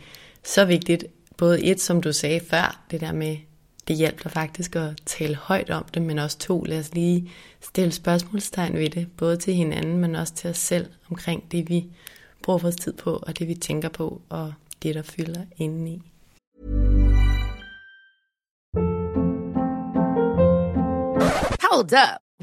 så 0.44 0.64
vigtigt, 0.64 1.04
både 1.36 1.64
et, 1.64 1.80
som 1.80 2.02
du 2.02 2.12
sagde 2.12 2.40
før, 2.40 2.84
det 2.90 3.00
der 3.00 3.12
med, 3.12 3.36
det 3.88 3.96
hjælper 3.96 4.30
faktisk 4.30 4.76
at 4.76 5.00
tale 5.06 5.34
højt 5.34 5.70
om 5.70 5.84
det, 5.94 6.02
men 6.02 6.18
også 6.18 6.38
to, 6.38 6.62
lad 6.62 6.78
os 6.78 6.94
lige 6.94 7.30
stille 7.60 7.92
spørgsmålstegn 7.92 8.74
ved 8.74 8.90
det, 8.90 9.08
både 9.16 9.36
til 9.36 9.54
hinanden, 9.54 9.98
men 9.98 10.14
også 10.14 10.34
til 10.34 10.50
os 10.50 10.58
selv 10.58 10.86
omkring 11.10 11.52
det, 11.52 11.68
vi 11.68 11.84
bruger 12.42 12.58
vores 12.58 12.76
tid 12.76 12.92
på, 12.92 13.16
og 13.22 13.38
det, 13.38 13.48
vi 13.48 13.54
tænker 13.54 13.88
på, 13.88 14.22
og 14.28 14.54
det, 14.82 14.94
der 14.94 15.02
fylder 15.02 15.44
indeni. 15.56 16.02
Hold 21.62 21.92
up. 21.92 22.23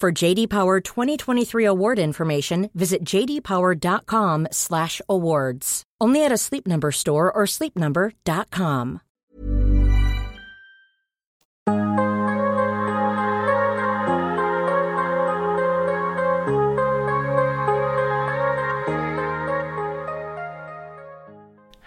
For 0.00 0.12
JD 0.12 0.48
Power 0.48 0.80
2023 0.80 1.64
award 1.64 1.98
information, 1.98 2.70
visit 2.72 3.02
jdpower.com/awards. 3.02 5.82
Only 6.00 6.24
at 6.24 6.30
a 6.30 6.36
Sleep 6.36 6.68
Number 6.68 6.92
store 6.92 7.32
or 7.32 7.46
sleepnumber.com. 7.46 9.00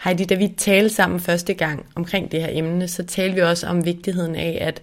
Heidi, 0.03 0.25
da 0.25 0.35
vi 0.35 0.47
talte 0.57 0.95
sammen 0.95 1.19
første 1.19 1.53
gang 1.53 1.85
omkring 1.95 2.31
det 2.31 2.41
her 2.41 2.49
emne, 2.51 2.87
så 2.87 3.05
talte 3.05 3.35
vi 3.35 3.41
også 3.41 3.67
om 3.67 3.85
vigtigheden 3.85 4.35
af 4.35 4.57
at 4.61 4.81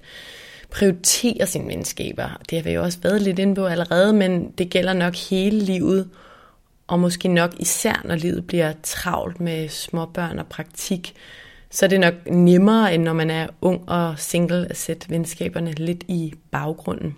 prioritere 0.71 1.47
sine 1.47 1.67
venskaber. 1.67 2.41
Det 2.51 2.59
har 2.59 2.63
vi 2.63 2.71
jo 2.71 2.83
også 2.83 2.99
været 3.03 3.23
lidt 3.23 3.39
inde 3.39 3.55
på 3.55 3.67
allerede, 3.67 4.13
men 4.13 4.51
det 4.59 4.71
gælder 4.71 4.93
nok 4.93 5.17
hele 5.17 5.59
livet, 5.59 6.09
og 6.87 7.01
måske 7.01 7.29
nok 7.29 7.55
især, 7.59 8.03
når 8.05 8.15
livet 8.15 8.47
bliver 8.47 8.73
travlt 8.83 9.41
med 9.41 9.69
småbørn 9.69 10.39
og 10.39 10.47
praktik, 10.47 11.15
så 11.71 11.87
er 11.87 11.89
det 11.89 12.01
nok 12.01 12.15
nemmere, 12.27 12.95
end 12.95 13.03
når 13.03 13.13
man 13.13 13.31
er 13.31 13.47
ung 13.61 13.89
og 13.89 14.19
single, 14.19 14.67
at 14.71 14.77
sætte 14.77 15.11
venskaberne 15.11 15.73
lidt 15.73 16.05
i 16.09 16.35
baggrunden. 16.51 17.17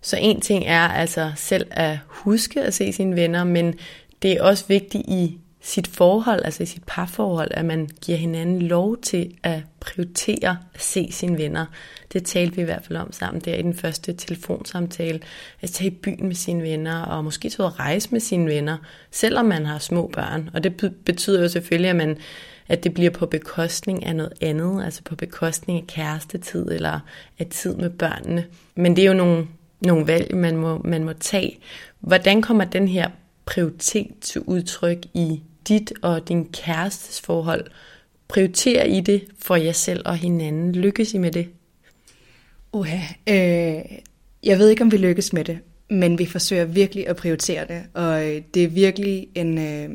Så 0.00 0.16
en 0.20 0.40
ting 0.40 0.64
er 0.66 0.88
altså 0.88 1.32
selv 1.36 1.66
at 1.70 1.98
huske 2.06 2.62
at 2.62 2.74
se 2.74 2.92
sine 2.92 3.16
venner, 3.16 3.44
men 3.44 3.74
det 4.22 4.32
er 4.32 4.42
også 4.42 4.64
vigtigt 4.68 5.04
i 5.08 5.38
sit 5.66 5.86
forhold, 5.86 6.40
altså 6.44 6.62
i 6.62 6.66
sit 6.66 6.82
parforhold, 6.86 7.50
at 7.50 7.64
man 7.64 7.88
giver 8.04 8.18
hinanden 8.18 8.62
lov 8.62 8.96
til 8.96 9.34
at 9.42 9.60
prioritere 9.80 10.58
at 10.74 10.82
se 10.82 11.08
sine 11.12 11.38
venner. 11.38 11.66
Det 12.12 12.24
talte 12.24 12.56
vi 12.56 12.62
i 12.62 12.64
hvert 12.64 12.84
fald 12.84 12.98
om 12.98 13.12
sammen 13.12 13.40
der 13.40 13.54
i 13.54 13.62
den 13.62 13.74
første 13.74 14.12
telefonsamtale. 14.12 15.20
At 15.60 15.70
tage 15.70 15.90
i 15.90 15.94
byen 15.94 16.26
med 16.26 16.34
sine 16.34 16.62
venner, 16.62 17.02
og 17.02 17.24
måske 17.24 17.50
tage 17.50 17.66
at 17.66 17.78
rejse 17.78 18.08
med 18.12 18.20
sine 18.20 18.46
venner, 18.46 18.76
selvom 19.10 19.46
man 19.46 19.66
har 19.66 19.78
små 19.78 20.10
børn. 20.12 20.50
Og 20.54 20.64
det 20.64 20.94
betyder 21.04 21.42
jo 21.42 21.48
selvfølgelig, 21.48 21.90
at, 21.90 21.96
man, 21.96 22.18
at 22.68 22.84
det 22.84 22.94
bliver 22.94 23.10
på 23.10 23.26
bekostning 23.26 24.06
af 24.06 24.16
noget 24.16 24.32
andet, 24.40 24.84
altså 24.84 25.02
på 25.02 25.14
bekostning 25.14 25.78
af 25.78 25.86
kærestetid 25.86 26.66
eller 26.70 27.00
af 27.38 27.46
tid 27.46 27.76
med 27.76 27.90
børnene. 27.90 28.44
Men 28.74 28.96
det 28.96 29.04
er 29.04 29.08
jo 29.08 29.14
nogle, 29.14 29.46
nogle 29.80 30.06
valg, 30.06 30.36
man 30.36 30.56
må, 30.56 30.80
man 30.84 31.04
må 31.04 31.12
tage. 31.12 31.58
Hvordan 32.00 32.42
kommer 32.42 32.64
den 32.64 32.88
her 32.88 33.10
prioritet 33.46 34.10
til 34.20 34.40
udtryk 34.40 34.98
i 35.14 35.42
dit 35.68 35.92
og 36.02 36.28
din 36.28 36.44
kærestes 36.52 37.20
forhold. 37.20 37.64
Prioriterer 38.28 38.84
I 38.84 39.00
det 39.00 39.24
for 39.38 39.56
jer 39.56 39.72
selv 39.72 40.02
og 40.04 40.16
hinanden? 40.16 40.72
Lykkes 40.72 41.14
I 41.14 41.18
med 41.18 41.32
det? 41.32 41.48
Uha, 42.72 42.98
øh, 43.28 43.84
Jeg 44.42 44.58
ved 44.58 44.68
ikke, 44.68 44.82
om 44.82 44.92
vi 44.92 44.96
lykkes 44.96 45.32
med 45.32 45.44
det, 45.44 45.58
men 45.90 46.18
vi 46.18 46.26
forsøger 46.26 46.64
virkelig 46.64 47.08
at 47.08 47.16
prioritere 47.16 47.66
det, 47.68 47.82
og 47.94 48.26
øh, 48.26 48.42
det 48.54 48.64
er 48.64 48.68
virkelig 48.68 49.28
en, 49.34 49.58
øh, 49.58 49.90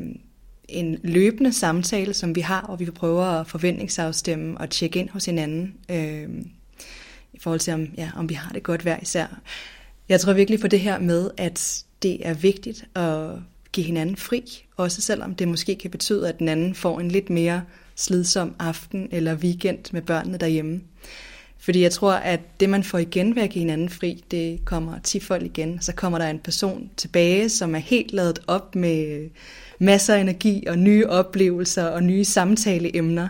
en 0.68 0.98
løbende 1.02 1.52
samtale, 1.52 2.14
som 2.14 2.34
vi 2.34 2.40
har, 2.40 2.60
og 2.60 2.80
vi 2.80 2.90
prøver 2.90 3.24
at 3.24 3.46
forventningsafstemme 3.46 4.58
og 4.58 4.70
tjekke 4.70 4.98
ind 4.98 5.08
hos 5.08 5.24
hinanden, 5.24 5.74
øh, 5.90 6.28
i 7.32 7.38
forhold 7.40 7.60
til, 7.60 7.74
om, 7.74 7.88
ja, 7.96 8.10
om 8.16 8.28
vi 8.28 8.34
har 8.34 8.52
det 8.52 8.62
godt 8.62 8.82
hver 8.82 8.98
især. 9.02 9.40
Jeg 10.08 10.20
tror 10.20 10.32
virkelig 10.32 10.60
på 10.60 10.68
det 10.68 10.80
her 10.80 10.98
med, 10.98 11.30
at 11.36 11.84
det 12.02 12.26
er 12.26 12.34
vigtigt 12.34 12.84
at 12.94 13.30
give 13.72 13.86
hinanden 13.86 14.16
fri, 14.16 14.64
også 14.76 15.02
selvom 15.02 15.34
det 15.34 15.48
måske 15.48 15.74
kan 15.74 15.90
betyde, 15.90 16.28
at 16.28 16.38
den 16.38 16.48
anden 16.48 16.74
får 16.74 17.00
en 17.00 17.10
lidt 17.10 17.30
mere 17.30 17.62
slidsom 17.96 18.54
aften 18.58 19.08
eller 19.10 19.34
weekend 19.34 19.78
med 19.92 20.02
børnene 20.02 20.38
derhjemme. 20.38 20.80
Fordi 21.58 21.82
jeg 21.82 21.92
tror, 21.92 22.12
at 22.12 22.40
det, 22.60 22.70
man 22.70 22.84
får 22.84 22.98
igen 22.98 23.36
ved 23.36 23.42
at 23.42 23.50
give 23.50 23.60
hinanden 23.60 23.88
fri, 23.88 24.24
det 24.30 24.64
kommer 24.64 24.98
tifold 24.98 25.42
igen. 25.42 25.78
Så 25.80 25.94
kommer 25.94 26.18
der 26.18 26.30
en 26.30 26.38
person 26.38 26.90
tilbage, 26.96 27.48
som 27.48 27.74
er 27.74 27.78
helt 27.78 28.12
lavet 28.12 28.38
op 28.46 28.74
med 28.74 29.28
masser 29.78 30.14
af 30.14 30.20
energi 30.20 30.66
og 30.66 30.78
nye 30.78 31.06
oplevelser 31.06 31.84
og 31.84 32.02
nye 32.02 32.24
samtaleemner. 32.24 33.28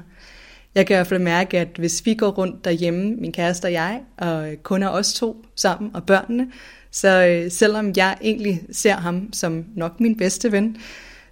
Jeg 0.74 0.86
kan 0.86 0.94
i 0.94 0.96
hvert 0.96 1.06
fald 1.06 1.20
mærke, 1.20 1.58
at 1.58 1.68
hvis 1.78 2.06
vi 2.06 2.14
går 2.14 2.30
rundt 2.30 2.64
derhjemme, 2.64 3.16
min 3.16 3.32
kæreste 3.32 3.66
og 3.66 3.72
jeg, 3.72 4.00
og 4.16 4.48
kun 4.62 4.82
er 4.82 4.88
os 4.88 5.14
to 5.14 5.44
sammen 5.54 5.90
og 5.94 6.06
børnene, 6.06 6.52
så 6.92 7.26
øh, 7.26 7.50
selvom 7.50 7.92
jeg 7.96 8.18
egentlig 8.22 8.62
ser 8.72 8.96
ham 8.96 9.32
som 9.32 9.64
nok 9.74 10.00
min 10.00 10.16
bedste 10.16 10.52
ven, 10.52 10.76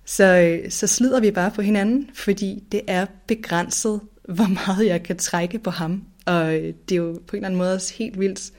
så, 0.04 0.24
øh, 0.24 0.70
så 0.70 0.86
slider 0.86 1.20
vi 1.20 1.30
bare 1.30 1.50
på 1.50 1.62
hinanden, 1.62 2.10
fordi 2.14 2.64
det 2.72 2.80
er 2.86 3.06
begrænset, 3.26 4.00
hvor 4.28 4.48
meget 4.66 4.86
jeg 4.86 5.02
kan 5.02 5.16
trække 5.16 5.58
på 5.58 5.70
ham. 5.70 6.04
Og 6.26 6.54
øh, 6.54 6.74
det 6.88 6.92
er 6.92 6.96
jo 6.96 7.12
på 7.26 7.36
en 7.36 7.38
eller 7.38 7.48
anden 7.48 7.58
måde 7.58 7.74
også 7.74 7.94
helt 7.94 8.20
vildt 8.20 8.52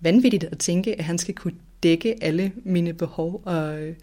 vanvittigt 0.00 0.44
at 0.44 0.58
tænke, 0.58 0.98
at 0.98 1.04
han 1.04 1.18
skal 1.18 1.34
kunne 1.34 1.54
dække 1.82 2.24
alle 2.24 2.52
mine 2.64 2.92
behov 2.92 3.42
og 3.44 3.82
øh, 3.82 3.94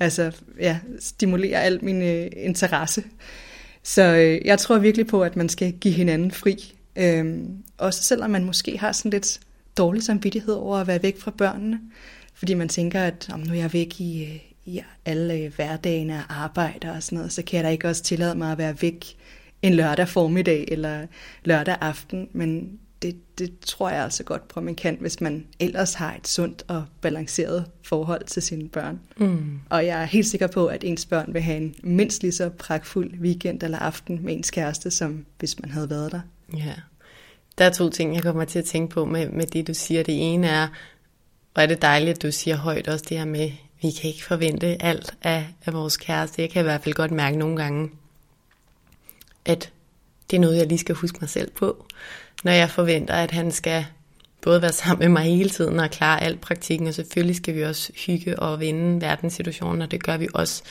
altså, 0.00 0.32
ja, 0.60 0.78
stimulere 0.98 1.62
al 1.62 1.84
min 1.84 2.02
øh, 2.02 2.26
interesse. 2.36 3.04
Så 3.82 4.02
øh, 4.02 4.46
jeg 4.46 4.58
tror 4.58 4.78
virkelig 4.78 5.06
på, 5.06 5.22
at 5.22 5.36
man 5.36 5.48
skal 5.48 5.72
give 5.72 5.94
hinanden 5.94 6.30
fri. 6.30 6.74
Øhm, 6.96 7.62
også 7.78 8.02
selvom 8.02 8.30
man 8.30 8.44
måske 8.44 8.78
har 8.78 8.92
sådan 8.92 9.10
lidt 9.10 9.40
dårlig 9.76 10.02
samvittighed 10.02 10.54
over 10.54 10.76
at 10.76 10.86
være 10.86 11.02
væk 11.02 11.20
fra 11.20 11.30
børnene. 11.30 11.80
Fordi 12.34 12.54
man 12.54 12.68
tænker, 12.68 13.02
at 13.02 13.30
om 13.32 13.40
nu 13.40 13.52
er 13.52 13.56
jeg 13.56 13.72
væk 13.72 14.00
i, 14.00 14.24
øh, 14.24 14.40
i 14.64 14.80
alle 15.04 15.52
hverdagene 15.56 16.14
og 16.14 16.42
arbejder 16.42 16.96
og 16.96 17.02
sådan 17.02 17.16
noget, 17.16 17.32
så 17.32 17.42
kan 17.42 17.56
jeg 17.56 17.64
da 17.64 17.70
ikke 17.70 17.88
også 17.88 18.02
tillade 18.02 18.34
mig 18.34 18.52
at 18.52 18.58
være 18.58 18.82
væk 18.82 19.16
en 19.62 19.74
lørdag 19.74 20.08
formiddag 20.08 20.64
eller 20.68 21.06
lørdag 21.44 21.76
aften. 21.80 22.28
Men 22.32 22.78
det, 23.02 23.38
det 23.38 23.58
tror 23.60 23.90
jeg 23.90 24.04
altså 24.04 24.24
godt 24.24 24.48
på, 24.48 24.60
at 24.60 24.64
man 24.64 24.74
kan, 24.74 24.96
hvis 25.00 25.20
man 25.20 25.46
ellers 25.60 25.94
har 25.94 26.14
et 26.14 26.28
sundt 26.28 26.64
og 26.68 26.84
balanceret 27.00 27.64
forhold 27.82 28.24
til 28.24 28.42
sine 28.42 28.68
børn. 28.68 29.00
Mm. 29.16 29.60
Og 29.70 29.86
jeg 29.86 30.02
er 30.02 30.06
helt 30.06 30.26
sikker 30.26 30.46
på, 30.46 30.66
at 30.66 30.84
ens 30.84 31.06
børn 31.06 31.34
vil 31.34 31.42
have 31.42 31.56
en 31.56 31.74
mindst 31.82 32.22
lige 32.22 32.32
så 32.32 32.48
pragtfuld 32.48 33.18
weekend 33.20 33.62
eller 33.62 33.78
aften 33.78 34.20
med 34.22 34.36
ens 34.36 34.50
kæreste, 34.50 34.90
som 34.90 35.26
hvis 35.38 35.60
man 35.60 35.70
havde 35.70 35.90
været 35.90 36.12
der. 36.12 36.20
Ja. 36.56 36.74
Der 37.58 37.64
er 37.64 37.70
to 37.70 37.90
ting, 37.90 38.14
jeg 38.14 38.22
kommer 38.22 38.44
til 38.44 38.58
at 38.58 38.64
tænke 38.64 38.94
på 38.94 39.04
med, 39.04 39.28
med 39.28 39.46
det, 39.46 39.66
du 39.66 39.74
siger. 39.74 40.02
Det 40.02 40.32
ene 40.34 40.48
er, 40.48 40.68
hvor 41.52 41.62
er 41.62 41.66
det 41.66 41.82
dejligt, 41.82 42.16
at 42.16 42.22
du 42.22 42.32
siger 42.32 42.56
højt 42.56 42.88
også 42.88 43.04
det 43.08 43.18
her 43.18 43.24
med, 43.24 43.50
vi 43.82 43.90
kan 43.90 44.10
ikke 44.10 44.24
forvente 44.24 44.82
alt 44.82 45.14
af, 45.22 45.46
af 45.66 45.72
vores 45.72 45.96
kæreste. 45.96 46.42
Jeg 46.42 46.50
kan 46.50 46.60
i 46.60 46.62
hvert 46.62 46.82
fald 46.82 46.94
godt 46.94 47.10
mærke 47.10 47.38
nogle 47.38 47.56
gange, 47.56 47.90
at 49.44 49.72
det 50.30 50.36
er 50.36 50.40
noget, 50.40 50.56
jeg 50.56 50.66
lige 50.66 50.78
skal 50.78 50.94
huske 50.94 51.18
mig 51.20 51.28
selv 51.30 51.50
på 51.50 51.86
når 52.44 52.52
jeg 52.52 52.70
forventer, 52.70 53.14
at 53.14 53.30
han 53.30 53.52
skal 53.52 53.86
både 54.42 54.62
være 54.62 54.72
sammen 54.72 54.98
med 54.98 55.08
mig 55.08 55.36
hele 55.36 55.50
tiden 55.50 55.80
og 55.80 55.90
klare 55.90 56.22
alt 56.22 56.40
praktikken, 56.40 56.86
og 56.86 56.94
selvfølgelig 56.94 57.36
skal 57.36 57.54
vi 57.54 57.62
også 57.62 57.92
hygge 58.06 58.38
og 58.38 58.60
vinde 58.60 59.00
verdenssituationen, 59.00 59.82
og 59.82 59.90
det 59.90 60.02
gør 60.02 60.16
vi 60.16 60.28
også. 60.34 60.62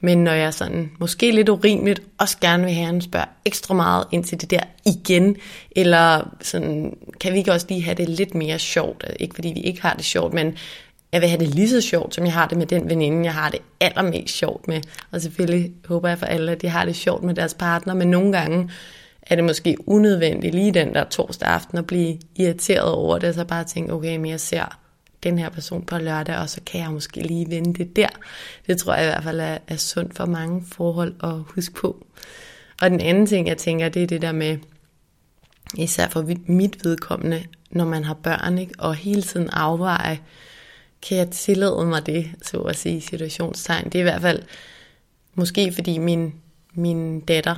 Men 0.00 0.24
når 0.24 0.32
jeg 0.32 0.54
sådan, 0.54 0.90
måske 1.00 1.30
lidt 1.30 1.48
urimeligt, 1.48 2.02
også 2.18 2.36
gerne 2.40 2.64
vil 2.64 2.74
have, 2.74 2.88
en 2.88 3.00
spørg 3.00 3.28
ekstra 3.44 3.74
meget 3.74 4.04
ind 4.12 4.24
til 4.24 4.40
det 4.40 4.50
der 4.50 4.60
igen, 4.86 5.36
eller 5.70 6.30
sådan, 6.40 6.96
kan 7.20 7.32
vi 7.32 7.38
ikke 7.38 7.52
også 7.52 7.66
lige 7.68 7.82
have 7.82 7.94
det 7.94 8.08
lidt 8.08 8.34
mere 8.34 8.58
sjovt? 8.58 9.04
Ikke 9.20 9.34
fordi 9.34 9.48
vi 9.48 9.60
ikke 9.60 9.82
har 9.82 9.94
det 9.94 10.04
sjovt, 10.04 10.34
men 10.34 10.56
jeg 11.12 11.20
vil 11.20 11.28
have 11.28 11.40
det 11.40 11.54
lige 11.54 11.68
så 11.68 11.80
sjovt, 11.80 12.14
som 12.14 12.24
jeg 12.24 12.32
har 12.32 12.46
det 12.46 12.58
med 12.58 12.66
den 12.66 12.88
veninde, 12.88 13.24
jeg 13.24 13.34
har 13.34 13.50
det 13.50 13.60
allermest 13.80 14.34
sjovt 14.34 14.68
med. 14.68 14.80
Og 15.10 15.20
selvfølgelig 15.20 15.72
håber 15.88 16.08
jeg 16.08 16.18
for 16.18 16.26
alle, 16.26 16.52
at 16.52 16.62
de 16.62 16.68
har 16.68 16.84
det 16.84 16.96
sjovt 16.96 17.22
med 17.22 17.34
deres 17.34 17.54
partner, 17.54 17.94
men 17.94 18.10
nogle 18.10 18.38
gange, 18.38 18.70
er 19.22 19.34
det 19.36 19.44
måske 19.44 19.76
unødvendigt 19.86 20.54
lige 20.54 20.74
den 20.74 20.94
der 20.94 21.04
torsdag 21.04 21.48
aften 21.48 21.78
at 21.78 21.86
blive 21.86 22.18
irriteret 22.36 22.92
over 22.92 23.18
det, 23.18 23.34
så 23.34 23.44
bare 23.44 23.64
tænke, 23.64 23.92
okay, 23.92 24.16
men 24.16 24.30
jeg 24.30 24.40
ser 24.40 24.78
den 25.22 25.38
her 25.38 25.48
person 25.48 25.86
på 25.86 25.98
lørdag, 25.98 26.36
og 26.36 26.50
så 26.50 26.60
kan 26.66 26.80
jeg 26.80 26.90
måske 26.90 27.20
lige 27.20 27.50
vende 27.50 27.74
det 27.74 27.96
der. 27.96 28.08
Det 28.66 28.78
tror 28.78 28.94
jeg 28.94 29.04
i 29.04 29.06
hvert 29.06 29.22
fald 29.22 29.40
er, 29.40 29.58
er 29.68 29.76
sundt 29.76 30.16
for 30.16 30.26
mange 30.26 30.64
forhold 30.72 31.14
at 31.22 31.54
huske 31.54 31.74
på. 31.74 32.06
Og 32.82 32.90
den 32.90 33.00
anden 33.00 33.26
ting, 33.26 33.48
jeg 33.48 33.58
tænker, 33.58 33.88
det 33.88 34.02
er 34.02 34.06
det 34.06 34.22
der 34.22 34.32
med, 34.32 34.58
især 35.78 36.08
for 36.08 36.34
mit 36.46 36.84
vedkommende, 36.84 37.44
når 37.70 37.84
man 37.84 38.04
har 38.04 38.14
børn, 38.14 38.58
ikke, 38.58 38.74
og 38.78 38.94
hele 38.94 39.22
tiden 39.22 39.50
afveje, 39.50 40.18
kan 41.08 41.18
jeg 41.18 41.30
tillade 41.30 41.86
mig 41.86 42.06
det, 42.06 42.30
så 42.42 42.58
at 42.58 42.76
sige, 42.76 43.00
situationstegn. 43.00 43.84
Det 43.84 43.94
er 43.94 44.00
i 44.00 44.02
hvert 44.02 44.22
fald, 44.22 44.42
måske 45.34 45.72
fordi 45.72 45.98
min, 45.98 46.34
min 46.74 47.20
datter 47.20 47.56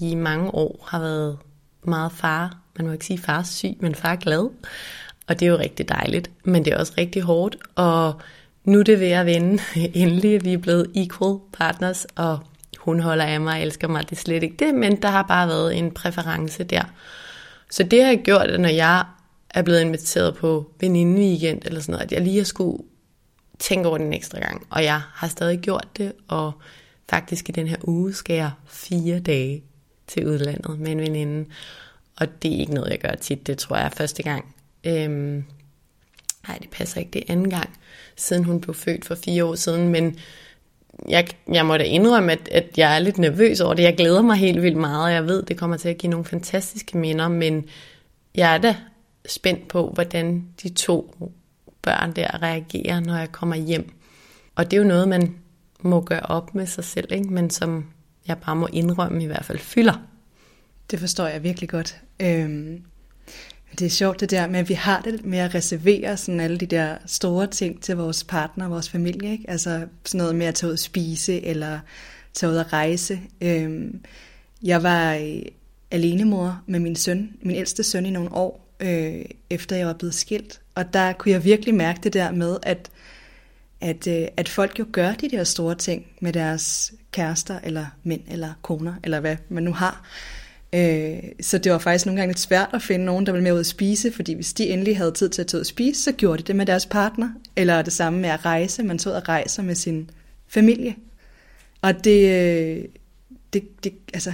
i 0.00 0.14
mange 0.14 0.54
år 0.54 0.86
har 0.88 1.00
været 1.00 1.38
meget 1.84 2.12
far, 2.12 2.58
man 2.76 2.86
må 2.86 2.92
ikke 2.92 3.04
sige 3.04 3.18
far 3.18 3.42
syg, 3.42 3.76
men 3.80 3.94
far 3.94 4.16
glad. 4.16 4.50
Og 5.26 5.40
det 5.40 5.46
er 5.46 5.50
jo 5.50 5.58
rigtig 5.58 5.88
dejligt, 5.88 6.30
men 6.44 6.64
det 6.64 6.72
er 6.72 6.78
også 6.78 6.92
rigtig 6.98 7.22
hårdt. 7.22 7.56
Og 7.74 8.20
nu 8.64 8.78
er 8.78 8.82
det 8.82 9.00
ved 9.00 9.10
at 9.10 9.26
vende. 9.26 9.62
Endelig 9.94 10.44
vi 10.44 10.52
er 10.52 10.58
blevet 10.58 10.90
equal 10.94 11.38
partners, 11.52 12.06
og 12.16 12.38
hun 12.78 13.00
holder 13.00 13.24
af 13.24 13.40
mig 13.40 13.54
og 13.54 13.62
elsker 13.62 13.88
mig. 13.88 14.10
Det 14.10 14.16
er 14.16 14.20
slet 14.20 14.42
ikke 14.42 14.56
det, 14.58 14.74
men 14.74 15.02
der 15.02 15.08
har 15.08 15.22
bare 15.22 15.48
været 15.48 15.78
en 15.78 15.90
præference 15.90 16.64
der. 16.64 16.82
Så 17.70 17.82
det 17.82 18.02
har 18.02 18.10
jeg 18.10 18.22
gjort, 18.24 18.46
at 18.46 18.60
når 18.60 18.68
jeg 18.68 19.04
er 19.50 19.62
blevet 19.62 19.80
inviteret 19.80 20.36
på 20.36 20.70
veninde 20.80 21.20
weekend 21.20 21.62
eller 21.64 21.80
sådan 21.80 21.92
noget, 21.92 22.04
at 22.04 22.12
jeg 22.12 22.20
lige 22.20 22.36
har 22.36 22.44
skulle 22.44 22.82
tænke 23.58 23.88
over 23.88 23.98
den 23.98 24.12
ekstra 24.12 24.38
gang. 24.38 24.66
Og 24.70 24.84
jeg 24.84 25.00
har 25.14 25.28
stadig 25.28 25.58
gjort 25.58 25.86
det, 25.96 26.12
og 26.28 26.52
faktisk 27.10 27.48
i 27.48 27.52
den 27.52 27.66
her 27.66 27.76
uge 27.84 28.14
skal 28.14 28.36
jeg 28.36 28.50
fire 28.66 29.20
dage 29.20 29.62
til 30.08 30.26
udlandet 30.26 30.80
med 30.80 30.92
en 30.92 31.00
veninde. 31.00 31.48
Og 32.16 32.42
det 32.42 32.54
er 32.54 32.58
ikke 32.58 32.74
noget, 32.74 32.90
jeg 32.90 32.98
gør 32.98 33.14
tit. 33.14 33.46
Det 33.46 33.58
tror 33.58 33.76
jeg 33.76 33.84
er 33.84 33.90
første 33.90 34.22
gang. 34.22 34.54
Øhm, 34.84 35.44
nej, 36.48 36.58
det 36.58 36.70
passer 36.70 37.00
ikke. 37.00 37.10
Det 37.10 37.24
er 37.28 37.32
anden 37.32 37.50
gang, 37.50 37.70
siden 38.16 38.44
hun 38.44 38.60
blev 38.60 38.74
født 38.74 39.04
for 39.04 39.14
fire 39.14 39.44
år 39.44 39.54
siden. 39.54 39.88
Men 39.88 40.18
jeg, 41.08 41.28
jeg 41.52 41.66
må 41.66 41.76
da 41.76 41.82
indrømme, 41.82 42.32
at, 42.32 42.48
at 42.52 42.68
jeg 42.76 42.94
er 42.94 42.98
lidt 42.98 43.18
nervøs 43.18 43.60
over 43.60 43.74
det. 43.74 43.82
Jeg 43.82 43.96
glæder 43.96 44.22
mig 44.22 44.36
helt 44.36 44.62
vildt 44.62 44.76
meget, 44.76 45.04
og 45.04 45.12
jeg 45.12 45.26
ved, 45.26 45.42
det 45.42 45.58
kommer 45.58 45.76
til 45.76 45.88
at 45.88 45.98
give 45.98 46.10
nogle 46.10 46.24
fantastiske 46.24 46.98
minder. 46.98 47.28
Men 47.28 47.64
jeg 48.34 48.54
er 48.54 48.58
da 48.58 48.76
spændt 49.26 49.68
på, 49.68 49.90
hvordan 49.94 50.44
de 50.62 50.68
to 50.68 51.14
børn 51.82 52.12
der 52.12 52.42
reagerer, 52.42 53.00
når 53.00 53.16
jeg 53.16 53.32
kommer 53.32 53.56
hjem. 53.56 53.92
Og 54.54 54.70
det 54.70 54.76
er 54.76 54.80
jo 54.80 54.88
noget, 54.88 55.08
man 55.08 55.36
må 55.80 56.00
gøre 56.00 56.20
op 56.20 56.54
med 56.54 56.66
sig 56.66 56.84
selv, 56.84 57.12
ikke? 57.12 57.32
men 57.32 57.50
som 57.50 57.84
jeg 58.28 58.38
bare 58.38 58.56
må 58.56 58.68
indrømme 58.72 59.22
i 59.22 59.26
hvert 59.26 59.44
fald 59.44 59.58
fylder. 59.58 60.02
Det 60.90 61.00
forstår 61.00 61.26
jeg 61.26 61.42
virkelig 61.42 61.68
godt. 61.68 62.00
Øhm, 62.20 62.82
det 63.78 63.86
er 63.86 63.90
sjovt 63.90 64.20
det 64.20 64.30
der 64.30 64.46
med, 64.46 64.60
at 64.60 64.68
vi 64.68 64.74
har 64.74 65.00
det 65.00 65.24
med 65.24 65.38
at 65.38 65.54
reservere 65.54 66.16
sådan 66.16 66.40
alle 66.40 66.58
de 66.58 66.66
der 66.66 66.96
store 67.06 67.46
ting 67.46 67.82
til 67.82 67.96
vores 67.96 68.24
partner, 68.24 68.68
vores 68.68 68.88
familie. 68.88 69.32
Ikke? 69.32 69.44
Altså 69.50 69.86
sådan 70.04 70.18
noget 70.18 70.36
med 70.36 70.46
at 70.46 70.54
tage 70.54 70.68
ud 70.68 70.72
og 70.72 70.78
spise, 70.78 71.44
eller 71.44 71.78
tage 72.34 72.52
ud 72.52 72.56
og 72.56 72.72
rejse. 72.72 73.20
Øhm, 73.40 74.00
jeg 74.62 74.82
var 74.82 75.14
øh, 75.14 75.42
alenemor 75.90 76.62
med 76.66 76.80
min 76.80 76.96
søn, 76.96 77.32
min 77.42 77.56
ældste 77.56 77.82
søn 77.82 78.06
i 78.06 78.10
nogle 78.10 78.32
år, 78.32 78.74
øh, 78.80 79.24
efter 79.50 79.76
jeg 79.76 79.86
var 79.86 79.92
blevet 79.92 80.14
skilt. 80.14 80.60
Og 80.74 80.94
der 80.94 81.12
kunne 81.12 81.32
jeg 81.32 81.44
virkelig 81.44 81.74
mærke 81.74 82.00
det 82.02 82.12
der 82.12 82.30
med, 82.30 82.56
at 82.62 82.90
at, 83.80 84.06
øh, 84.06 84.28
at 84.36 84.48
folk 84.48 84.78
jo 84.78 84.86
gør 84.92 85.12
de 85.12 85.30
der 85.30 85.44
store 85.44 85.74
ting 85.74 86.06
med 86.20 86.32
deres 86.32 86.92
kærester, 87.12 87.58
eller 87.64 87.86
mænd, 88.02 88.20
eller 88.30 88.52
koner, 88.62 88.94
eller 89.04 89.20
hvad 89.20 89.36
man 89.48 89.62
nu 89.62 89.72
har. 89.72 90.06
Øh, 90.72 91.18
så 91.40 91.58
det 91.58 91.72
var 91.72 91.78
faktisk 91.78 92.06
nogle 92.06 92.20
gange 92.20 92.32
lidt 92.32 92.40
svært 92.40 92.68
at 92.72 92.82
finde 92.82 93.04
nogen, 93.04 93.26
der 93.26 93.32
ville 93.32 93.44
med 93.44 93.52
ud 93.52 93.60
at 93.60 93.66
spise, 93.66 94.12
fordi 94.12 94.32
hvis 94.32 94.52
de 94.52 94.66
endelig 94.68 94.96
havde 94.96 95.12
tid 95.12 95.28
til 95.28 95.42
at 95.42 95.46
tage 95.46 95.58
ud 95.58 95.60
og 95.60 95.66
spise, 95.66 96.02
så 96.02 96.12
gjorde 96.12 96.42
de 96.42 96.46
det 96.46 96.56
med 96.56 96.66
deres 96.66 96.86
partner. 96.86 97.30
Eller 97.56 97.82
det 97.82 97.92
samme 97.92 98.20
med 98.20 98.28
at 98.28 98.44
rejse. 98.44 98.82
Man 98.82 98.98
tog 98.98 99.12
og 99.12 99.28
rejser 99.28 99.62
med 99.62 99.74
sin 99.74 100.10
familie. 100.48 100.96
Og 101.82 102.04
det, 102.04 102.30
øh, 102.30 102.84
det, 103.52 103.84
det, 103.84 103.92
altså, 104.14 104.32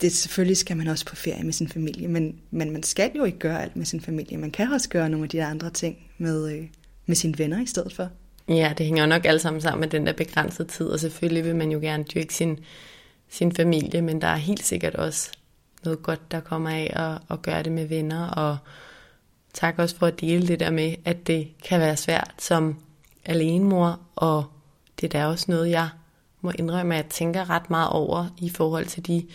det 0.00 0.12
selvfølgelig 0.12 0.56
skal 0.56 0.76
man 0.76 0.88
også 0.88 1.06
på 1.06 1.16
ferie 1.16 1.44
med 1.44 1.52
sin 1.52 1.68
familie, 1.68 2.08
men, 2.08 2.38
men 2.50 2.70
man 2.70 2.82
skal 2.82 3.10
jo 3.16 3.24
ikke 3.24 3.38
gøre 3.38 3.62
alt 3.62 3.76
med 3.76 3.86
sin 3.86 4.00
familie. 4.00 4.38
Man 4.38 4.50
kan 4.50 4.72
også 4.72 4.88
gøre 4.88 5.08
nogle 5.10 5.24
af 5.24 5.30
de 5.30 5.44
andre 5.44 5.70
ting 5.70 5.96
med, 6.18 6.52
øh, 6.52 6.64
med 7.06 7.16
sine 7.16 7.38
venner 7.38 7.62
i 7.62 7.66
stedet 7.66 7.92
for. 7.92 8.08
Ja, 8.52 8.72
det 8.78 8.86
hænger 8.86 9.02
jo 9.02 9.08
nok 9.08 9.24
alle 9.24 9.40
sammen 9.40 9.60
sammen 9.60 9.80
med 9.80 9.88
den 9.88 10.06
der 10.06 10.12
begrænsede 10.12 10.68
tid, 10.68 10.86
og 10.86 11.00
selvfølgelig 11.00 11.44
vil 11.44 11.56
man 11.56 11.72
jo 11.72 11.78
gerne 11.78 12.04
dyrke 12.04 12.34
sin, 12.34 12.58
sin 13.28 13.52
familie, 13.52 14.02
men 14.02 14.20
der 14.20 14.28
er 14.28 14.36
helt 14.36 14.64
sikkert 14.64 14.94
også 14.94 15.30
noget 15.84 16.02
godt, 16.02 16.30
der 16.30 16.40
kommer 16.40 16.70
af 16.70 16.92
at, 16.92 17.34
at 17.34 17.42
gøre 17.42 17.62
det 17.62 17.72
med 17.72 17.86
venner, 17.86 18.28
og 18.28 18.58
tak 19.54 19.78
også 19.78 19.96
for 19.96 20.06
at 20.06 20.20
dele 20.20 20.46
det 20.46 20.60
der 20.60 20.70
med, 20.70 20.94
at 21.04 21.26
det 21.26 21.48
kan 21.64 21.80
være 21.80 21.96
svært 21.96 22.34
som 22.38 22.76
alenemor, 23.24 24.00
og 24.16 24.44
det 25.00 25.14
er 25.14 25.18
da 25.18 25.26
også 25.26 25.44
noget, 25.48 25.70
jeg 25.70 25.88
må 26.40 26.52
indrømme, 26.58 26.94
at 26.94 27.04
jeg 27.04 27.10
tænker 27.10 27.50
ret 27.50 27.70
meget 27.70 27.88
over 27.88 28.26
i 28.38 28.50
forhold 28.50 28.86
til 28.86 29.06
de 29.06 29.26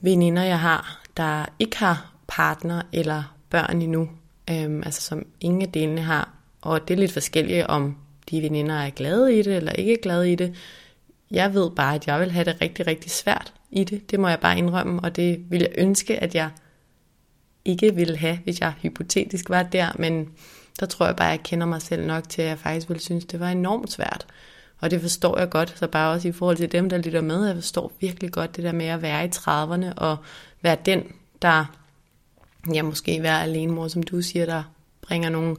veninder, 0.00 0.42
jeg 0.42 0.60
har, 0.60 1.02
der 1.16 1.46
ikke 1.58 1.78
har 1.78 2.12
partner 2.26 2.82
eller 2.92 3.36
børn 3.50 3.82
endnu, 3.82 4.10
øhm, 4.50 4.82
altså 4.82 5.02
som 5.02 5.26
ingen 5.40 5.62
af 5.62 5.72
delene 5.72 6.00
har. 6.00 6.33
Og 6.64 6.88
det 6.88 6.94
er 6.94 6.98
lidt 6.98 7.12
forskelligt, 7.12 7.66
om 7.66 7.96
de 8.30 8.42
veninder 8.42 8.74
er 8.74 8.90
glade 8.90 9.38
i 9.38 9.42
det 9.42 9.56
eller 9.56 9.72
ikke 9.72 9.92
er 9.92 10.02
glade 10.02 10.32
i 10.32 10.34
det. 10.34 10.54
Jeg 11.30 11.54
ved 11.54 11.70
bare, 11.70 11.94
at 11.94 12.06
jeg 12.06 12.20
vil 12.20 12.30
have 12.30 12.44
det 12.44 12.60
rigtig, 12.60 12.86
rigtig 12.86 13.10
svært 13.10 13.52
i 13.70 13.84
det. 13.84 14.10
Det 14.10 14.20
må 14.20 14.28
jeg 14.28 14.40
bare 14.40 14.58
indrømme, 14.58 15.00
og 15.00 15.16
det 15.16 15.50
vil 15.50 15.60
jeg 15.60 15.70
ønske, 15.78 16.16
at 16.16 16.34
jeg 16.34 16.50
ikke 17.64 17.94
ville 17.94 18.16
have, 18.16 18.38
hvis 18.44 18.60
jeg 18.60 18.72
hypotetisk 18.82 19.50
var 19.50 19.62
der, 19.62 19.88
men 19.98 20.28
der 20.80 20.86
tror 20.86 21.06
jeg 21.06 21.16
bare, 21.16 21.28
at 21.28 21.38
jeg 21.38 21.42
kender 21.42 21.66
mig 21.66 21.82
selv 21.82 22.06
nok 22.06 22.28
til, 22.28 22.42
at 22.42 22.48
jeg 22.48 22.58
faktisk 22.58 22.88
ville 22.88 23.02
synes, 23.02 23.24
det 23.24 23.40
var 23.40 23.48
enormt 23.48 23.92
svært. 23.92 24.26
Og 24.78 24.90
det 24.90 25.00
forstår 25.00 25.38
jeg 25.38 25.50
godt, 25.50 25.78
så 25.78 25.86
bare 25.86 26.12
også 26.12 26.28
i 26.28 26.32
forhold 26.32 26.56
til 26.56 26.72
dem, 26.72 26.88
der 26.88 26.98
lytter 26.98 27.20
med, 27.20 27.46
jeg 27.46 27.54
forstår 27.54 27.92
virkelig 28.00 28.32
godt 28.32 28.56
det 28.56 28.64
der 28.64 28.72
med 28.72 28.86
at 28.86 29.02
være 29.02 29.24
i 29.24 29.28
30'erne 29.28 29.94
og 29.96 30.16
være 30.62 30.76
den, 30.86 31.02
der, 31.42 31.64
ja 32.74 32.82
måske 32.82 33.22
være 33.22 33.42
alene 33.42 33.72
mor, 33.72 33.88
som 33.88 34.02
du 34.02 34.22
siger, 34.22 34.46
der 34.46 34.62
bringer 35.02 35.28
nogle 35.30 35.56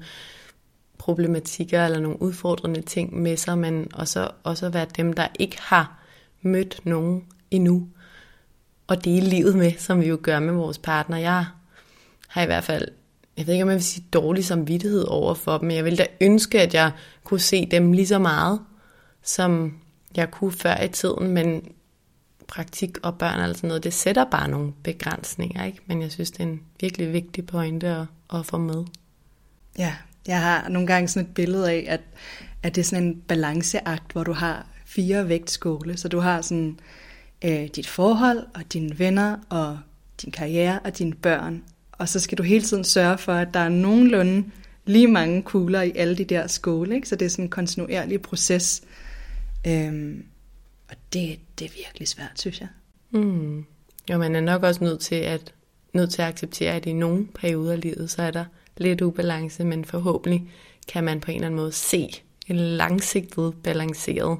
problematikker 1.05 1.85
eller 1.85 1.99
nogle 1.99 2.21
udfordrende 2.21 2.81
ting 2.81 3.21
med 3.21 3.37
sig, 3.37 3.57
men 3.57 3.87
også, 3.93 4.29
også 4.43 4.69
være 4.69 4.87
dem, 4.97 5.13
der 5.13 5.27
ikke 5.39 5.57
har 5.61 5.99
mødt 6.41 6.79
nogen 6.83 7.23
endnu, 7.51 7.87
og 8.87 9.05
dele 9.05 9.29
livet 9.29 9.55
med, 9.55 9.71
som 9.77 10.01
vi 10.01 10.07
jo 10.07 10.19
gør 10.21 10.39
med 10.39 10.53
vores 10.53 10.77
partner. 10.77 11.17
Jeg 11.17 11.45
har 12.27 12.41
i 12.41 12.45
hvert 12.45 12.63
fald, 12.63 12.87
jeg 13.37 13.47
ved 13.47 13.53
ikke 13.53 13.63
om 13.63 13.69
jeg 13.69 13.75
vil 13.75 13.83
sige 13.83 14.05
dårlig 14.13 14.45
samvittighed 14.45 15.03
over 15.07 15.33
for 15.33 15.57
dem, 15.57 15.67
men 15.67 15.77
jeg 15.77 15.85
vil 15.85 15.97
da 15.97 16.07
ønske, 16.21 16.61
at 16.61 16.73
jeg 16.73 16.91
kunne 17.23 17.39
se 17.39 17.65
dem 17.65 17.91
lige 17.91 18.07
så 18.07 18.19
meget, 18.19 18.59
som 19.23 19.79
jeg 20.15 20.31
kunne 20.31 20.51
før 20.51 20.81
i 20.81 20.87
tiden, 20.87 21.27
men 21.27 21.67
praktik 22.47 22.97
og 23.03 23.17
børn 23.17 23.49
og 23.49 23.55
sådan 23.55 23.67
noget, 23.67 23.83
det 23.83 23.93
sætter 23.93 24.25
bare 24.31 24.47
nogle 24.47 24.73
begrænsninger, 24.83 25.65
ikke? 25.65 25.79
Men 25.85 26.01
jeg 26.01 26.11
synes, 26.11 26.31
det 26.31 26.39
er 26.39 26.47
en 26.47 26.61
virkelig 26.79 27.13
vigtig 27.13 27.45
pointe 27.45 27.87
at, 27.87 28.05
at 28.33 28.45
få 28.45 28.57
med. 28.57 28.85
Ja, 29.77 29.93
jeg 30.27 30.41
har 30.41 30.69
nogle 30.69 30.87
gange 30.87 31.07
sådan 31.07 31.29
et 31.29 31.35
billede 31.35 31.71
af, 31.71 31.85
at, 31.87 32.01
at 32.63 32.75
det 32.75 32.81
er 32.81 32.85
sådan 32.85 33.03
en 33.03 33.21
balanceakt, 33.27 34.11
hvor 34.11 34.23
du 34.23 34.33
har 34.33 34.67
fire 34.85 35.29
vægtskåle, 35.29 35.97
så 35.97 36.07
du 36.07 36.19
har 36.19 36.41
sådan 36.41 36.79
øh, 37.45 37.67
dit 37.75 37.87
forhold 37.87 38.39
og 38.53 38.73
dine 38.73 38.99
venner 38.99 39.37
og 39.49 39.79
din 40.21 40.31
karriere 40.31 40.79
og 40.79 40.97
dine 40.97 41.13
børn, 41.13 41.63
og 41.91 42.09
så 42.09 42.19
skal 42.19 42.37
du 42.37 42.43
hele 42.43 42.63
tiden 42.63 42.83
sørge 42.83 43.17
for, 43.17 43.33
at 43.33 43.47
der 43.53 43.59
er 43.59 43.69
nogenlunde 43.69 44.43
lige 44.85 45.07
mange 45.07 45.41
kugler 45.41 45.81
i 45.81 45.91
alle 45.95 46.17
de 46.17 46.23
der 46.23 46.47
skåle, 46.47 46.95
ikke? 46.95 47.09
så 47.09 47.15
det 47.15 47.25
er 47.25 47.29
sådan 47.29 47.45
en 47.45 47.49
kontinuerlig 47.49 48.21
proces, 48.21 48.83
Øhm, 49.67 50.25
og 50.89 50.95
det, 51.13 51.39
det 51.59 51.65
er 51.65 51.71
virkelig 51.85 52.07
svært, 52.07 52.31
synes 52.35 52.61
jeg. 52.61 52.67
Mm. 53.11 53.65
Jo, 54.09 54.17
man 54.17 54.35
er 54.35 54.41
nok 54.41 54.63
også 54.63 54.83
nødt 54.83 54.99
til 54.99 55.15
at 55.15 55.53
nødt 55.93 56.11
til 56.11 56.21
at 56.21 56.27
acceptere, 56.27 56.73
at 56.73 56.85
i 56.85 56.93
nogle 56.93 57.27
perioder 57.27 57.71
af 57.71 57.81
livet, 57.81 58.09
så 58.09 58.21
er 58.21 58.31
der 58.31 58.45
lidt 58.77 59.01
ubalance, 59.01 59.63
men 59.63 59.85
forhåbentlig 59.85 60.51
kan 60.87 61.03
man 61.03 61.19
på 61.19 61.31
en 61.31 61.35
eller 61.35 61.47
anden 61.47 61.59
måde 61.59 61.71
se 61.71 62.09
et 62.47 62.55
langsigtet, 62.55 63.53
balanceret 63.63 64.37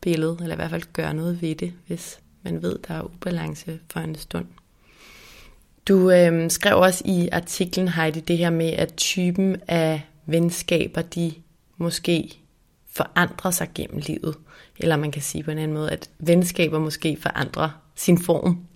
billede, 0.00 0.36
eller 0.42 0.54
i 0.54 0.56
hvert 0.56 0.70
fald 0.70 0.92
gøre 0.92 1.14
noget 1.14 1.42
ved 1.42 1.54
det, 1.54 1.72
hvis 1.86 2.20
man 2.42 2.62
ved, 2.62 2.78
der 2.88 2.94
er 2.94 3.02
ubalance 3.02 3.80
for 3.92 4.00
en 4.00 4.14
stund. 4.14 4.46
Du 5.88 6.10
øh, 6.10 6.50
skrev 6.50 6.76
også 6.76 7.02
i 7.06 7.28
artiklen, 7.32 7.88
Heidi, 7.88 8.20
det 8.20 8.38
her 8.38 8.50
med, 8.50 8.70
at 8.70 8.94
typen 8.96 9.56
af 9.68 10.02
venskaber, 10.26 11.02
de 11.02 11.32
måske 11.76 12.40
forandrer 12.92 13.50
sig 13.50 13.68
gennem 13.74 14.02
livet. 14.06 14.34
Eller 14.78 14.96
man 14.96 15.10
kan 15.10 15.22
sige 15.22 15.44
på 15.44 15.50
en 15.50 15.58
anden 15.58 15.76
måde, 15.76 15.90
at 15.90 16.10
venskaber 16.18 16.78
måske 16.78 17.16
forandrer 17.20 17.70
sin 17.96 18.18
form, 18.18 18.66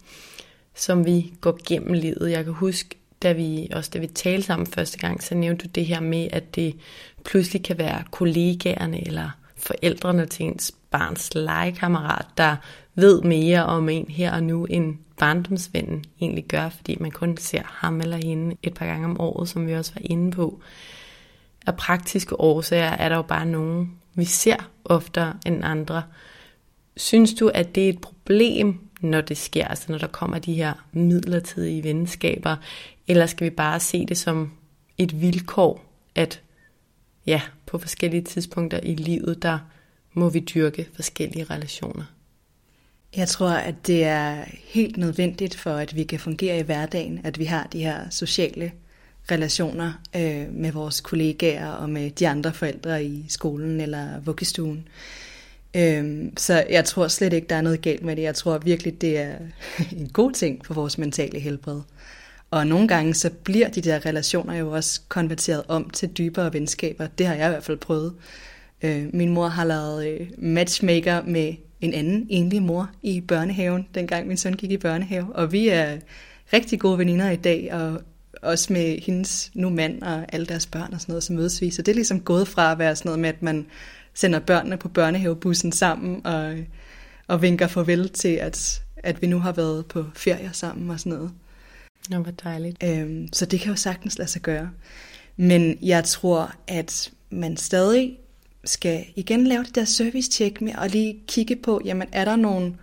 som 0.75 1.07
vi 1.07 1.33
går 1.41 1.59
gennem 1.69 1.93
livet. 1.93 2.31
Jeg 2.31 2.45
kan 2.45 2.53
huske, 2.53 2.99
da 3.25 3.33
vi, 3.33 3.69
også 3.73 3.91
da 3.95 3.99
vi 3.99 4.07
talte 4.07 4.47
sammen 4.47 4.67
første 4.67 4.99
gang, 4.99 5.23
så 5.23 5.35
nævnte 5.35 5.65
du 5.67 5.71
det 5.75 5.87
her 5.87 6.01
med, 6.01 6.29
at 6.33 6.55
det 6.55 6.77
pludselig 7.25 7.63
kan 7.63 7.79
være 7.79 8.05
kollegaerne 8.11 9.07
eller 9.07 9.31
forældrene 9.57 10.27
til 10.27 10.47
ens 10.47 10.73
barns 10.91 11.35
legekammerat, 11.35 12.27
der 12.37 12.57
ved 12.95 13.23
mere 13.23 13.65
om 13.65 13.89
en 13.89 14.07
her 14.09 14.33
og 14.33 14.43
nu, 14.43 14.65
end 14.65 14.97
barndomsvennen 15.19 16.05
egentlig 16.21 16.45
gør, 16.45 16.69
fordi 16.69 16.97
man 17.01 17.11
kun 17.11 17.37
ser 17.37 17.63
ham 17.65 18.01
eller 18.01 18.17
hende 18.17 18.57
et 18.63 18.75
par 18.75 18.87
gange 18.87 19.05
om 19.05 19.21
året, 19.21 19.49
som 19.49 19.67
vi 19.67 19.75
også 19.75 19.93
var 19.95 20.03
inde 20.05 20.31
på. 20.31 20.61
Af 21.67 21.77
praktiske 21.77 22.41
årsager 22.41 22.91
er 22.91 23.09
der 23.09 23.17
jo 23.17 23.23
bare 23.23 23.47
nogen, 23.47 23.93
vi 24.15 24.25
ser 24.25 24.71
oftere 24.85 25.35
end 25.47 25.65
andre. 25.65 26.03
Synes 26.97 27.35
du, 27.35 27.49
at 27.49 27.75
det 27.75 27.85
er 27.85 27.89
et 27.89 28.01
problem, 28.01 28.79
når 29.01 29.21
det 29.21 29.37
sker, 29.37 29.69
altså 29.69 29.85
når 29.89 29.99
der 29.99 30.07
kommer 30.07 30.39
de 30.39 30.55
her 30.55 30.73
midlertidige 30.93 31.85
venskaber, 31.85 32.57
eller 33.09 33.27
skal 33.27 33.45
vi 33.45 33.51
bare 33.51 33.81
se 33.81 34.07
det 34.07 34.19
som 34.19 34.53
et 34.99 35.21
vilkår, 35.21 35.85
at 36.15 36.41
ja, 37.27 37.43
på 37.67 37.79
forskellige 37.79 38.23
tidspunkter 38.23 38.81
i 38.83 38.95
livet, 38.95 39.43
der 39.43 39.59
må 40.13 40.29
vi 40.29 40.41
dyrke 40.41 40.89
forskellige 40.95 41.45
relationer? 41.45 42.05
Jeg 43.17 43.29
tror, 43.29 43.51
at 43.51 43.75
det 43.87 44.05
er 44.05 44.45
helt 44.65 44.97
nødvendigt 44.97 45.57
for, 45.57 45.71
at 45.71 45.97
vi 45.97 46.05
kan 46.05 46.21
fungere 46.21 46.59
i 46.59 46.63
hverdagen, 46.63 47.21
at 47.25 47.39
vi 47.39 47.45
har 47.45 47.69
de 47.73 47.85
her 47.85 48.11
sociale 48.11 48.73
relationer 49.31 49.93
øh, 50.17 50.53
med 50.53 50.73
vores 50.73 51.01
kollegaer 51.01 51.71
og 51.71 51.91
med 51.91 52.11
de 52.11 52.29
andre 52.29 52.53
forældre 52.53 53.05
i 53.05 53.25
skolen 53.29 53.81
eller 53.81 54.21
vuggestuen. 54.21 54.89
Øh, 55.77 56.25
så 56.37 56.65
jeg 56.71 56.85
tror 56.85 57.09
slet 57.09 57.33
ikke, 57.33 57.47
der 57.47 57.57
er 57.57 57.63
noget 57.63 57.83
galt 57.83 58.05
med 58.05 58.17
det. 58.17 58.23
Jeg 58.23 58.35
tror 58.35 58.59
virkelig, 58.59 59.01
det 59.01 59.19
er 59.19 59.35
en 60.01 60.09
god 60.09 60.33
ting 60.33 60.67
for 60.67 60.75
vores 60.75 60.99
mentale 60.99 61.41
helbred. 61.41 61.81
Og 62.55 62.67
nogle 62.67 62.89
gange 62.89 63.15
så 63.15 63.31
bliver 63.31 63.69
de 63.69 63.81
der 63.81 64.07
relationer 64.07 64.55
jo 64.55 64.71
også 64.71 65.01
konverteret 65.09 65.63
om 65.69 65.91
til 65.91 66.09
dybere 66.09 66.53
venskaber. 66.53 67.07
Det 67.07 67.27
har 67.27 67.35
jeg 67.35 67.47
i 67.47 67.51
hvert 67.51 67.65
fald 67.65 67.77
prøvet. 67.77 68.15
Øh, 68.83 69.07
min 69.13 69.29
mor 69.29 69.49
har 69.49 69.65
lavet 69.65 70.07
øh, 70.09 70.27
matchmaker 70.39 71.23
med 71.23 71.55
en 71.81 71.95
anden 71.95 72.27
enlig 72.31 72.63
mor 72.63 72.91
i 73.03 73.21
børnehaven, 73.21 73.87
dengang 73.95 74.29
min 74.29 74.37
søn 74.37 74.53
gik 74.53 74.71
i 74.71 74.77
børnehave. 74.77 75.37
Og 75.37 75.53
vi 75.53 75.69
er 75.69 75.99
rigtig 76.53 76.81
gode 76.81 76.99
veninder 76.99 77.31
i 77.31 77.37
dag, 77.37 77.73
og 77.73 78.01
også 78.43 78.73
med 78.73 79.01
hendes 79.01 79.51
nu 79.55 79.71
mand 79.71 80.03
og 80.03 80.25
alle 80.33 80.47
deres 80.47 80.67
børn 80.67 80.93
og 80.95 81.01
sådan 81.01 81.13
noget, 81.13 81.25
som 81.25 81.37
mødes 81.37 81.61
vi. 81.61 81.71
Så 81.71 81.83
det 81.83 81.93
er 81.93 81.97
ligesom 81.97 82.21
gået 82.21 82.49
fra 82.49 82.73
at 82.73 82.79
være 82.79 82.97
sådan 82.97 83.09
noget 83.09 83.21
med, 83.21 83.29
at 83.29 83.43
man 83.43 83.67
sender 84.15 84.39
børnene 84.39 84.77
på 84.77 84.89
børnehavebussen 84.89 85.73
sammen 85.73 86.27
og, 86.27 86.55
og 87.27 87.43
vinker 87.43 87.67
farvel 87.67 88.09
til, 88.09 88.35
at, 88.35 88.83
at 88.97 89.23
vi 89.23 89.27
nu 89.27 89.39
har 89.39 89.53
været 89.53 89.87
på 89.87 90.05
ferie 90.15 90.51
sammen 90.53 90.91
og 90.91 91.01
sådan 91.01 91.13
noget. 91.19 91.31
Nå, 92.11 92.19
hvor 92.19 92.31
dejligt. 92.31 92.83
Øhm, 92.85 93.29
så 93.33 93.47
det 93.47 93.61
kan 93.61 93.71
jo 93.71 93.77
sagtens 93.77 94.19
lade 94.19 94.31
sig 94.31 94.43
gøre. 94.43 94.71
Men 95.37 95.79
jeg 95.83 96.05
tror, 96.05 96.55
at 96.69 97.13
man 97.31 97.57
stadig 97.57 98.19
skal 98.65 99.05
igen 99.17 99.47
lave 99.47 99.65
det 99.65 99.75
der 99.75 99.85
service-check 99.85 100.61
med 100.61 100.75
og 100.75 100.89
lige 100.89 101.19
kigge 101.29 101.57
på, 101.57 101.81
jamen 101.85 102.09
er 102.13 102.25
der 102.25 102.37
nogle, 102.37 102.75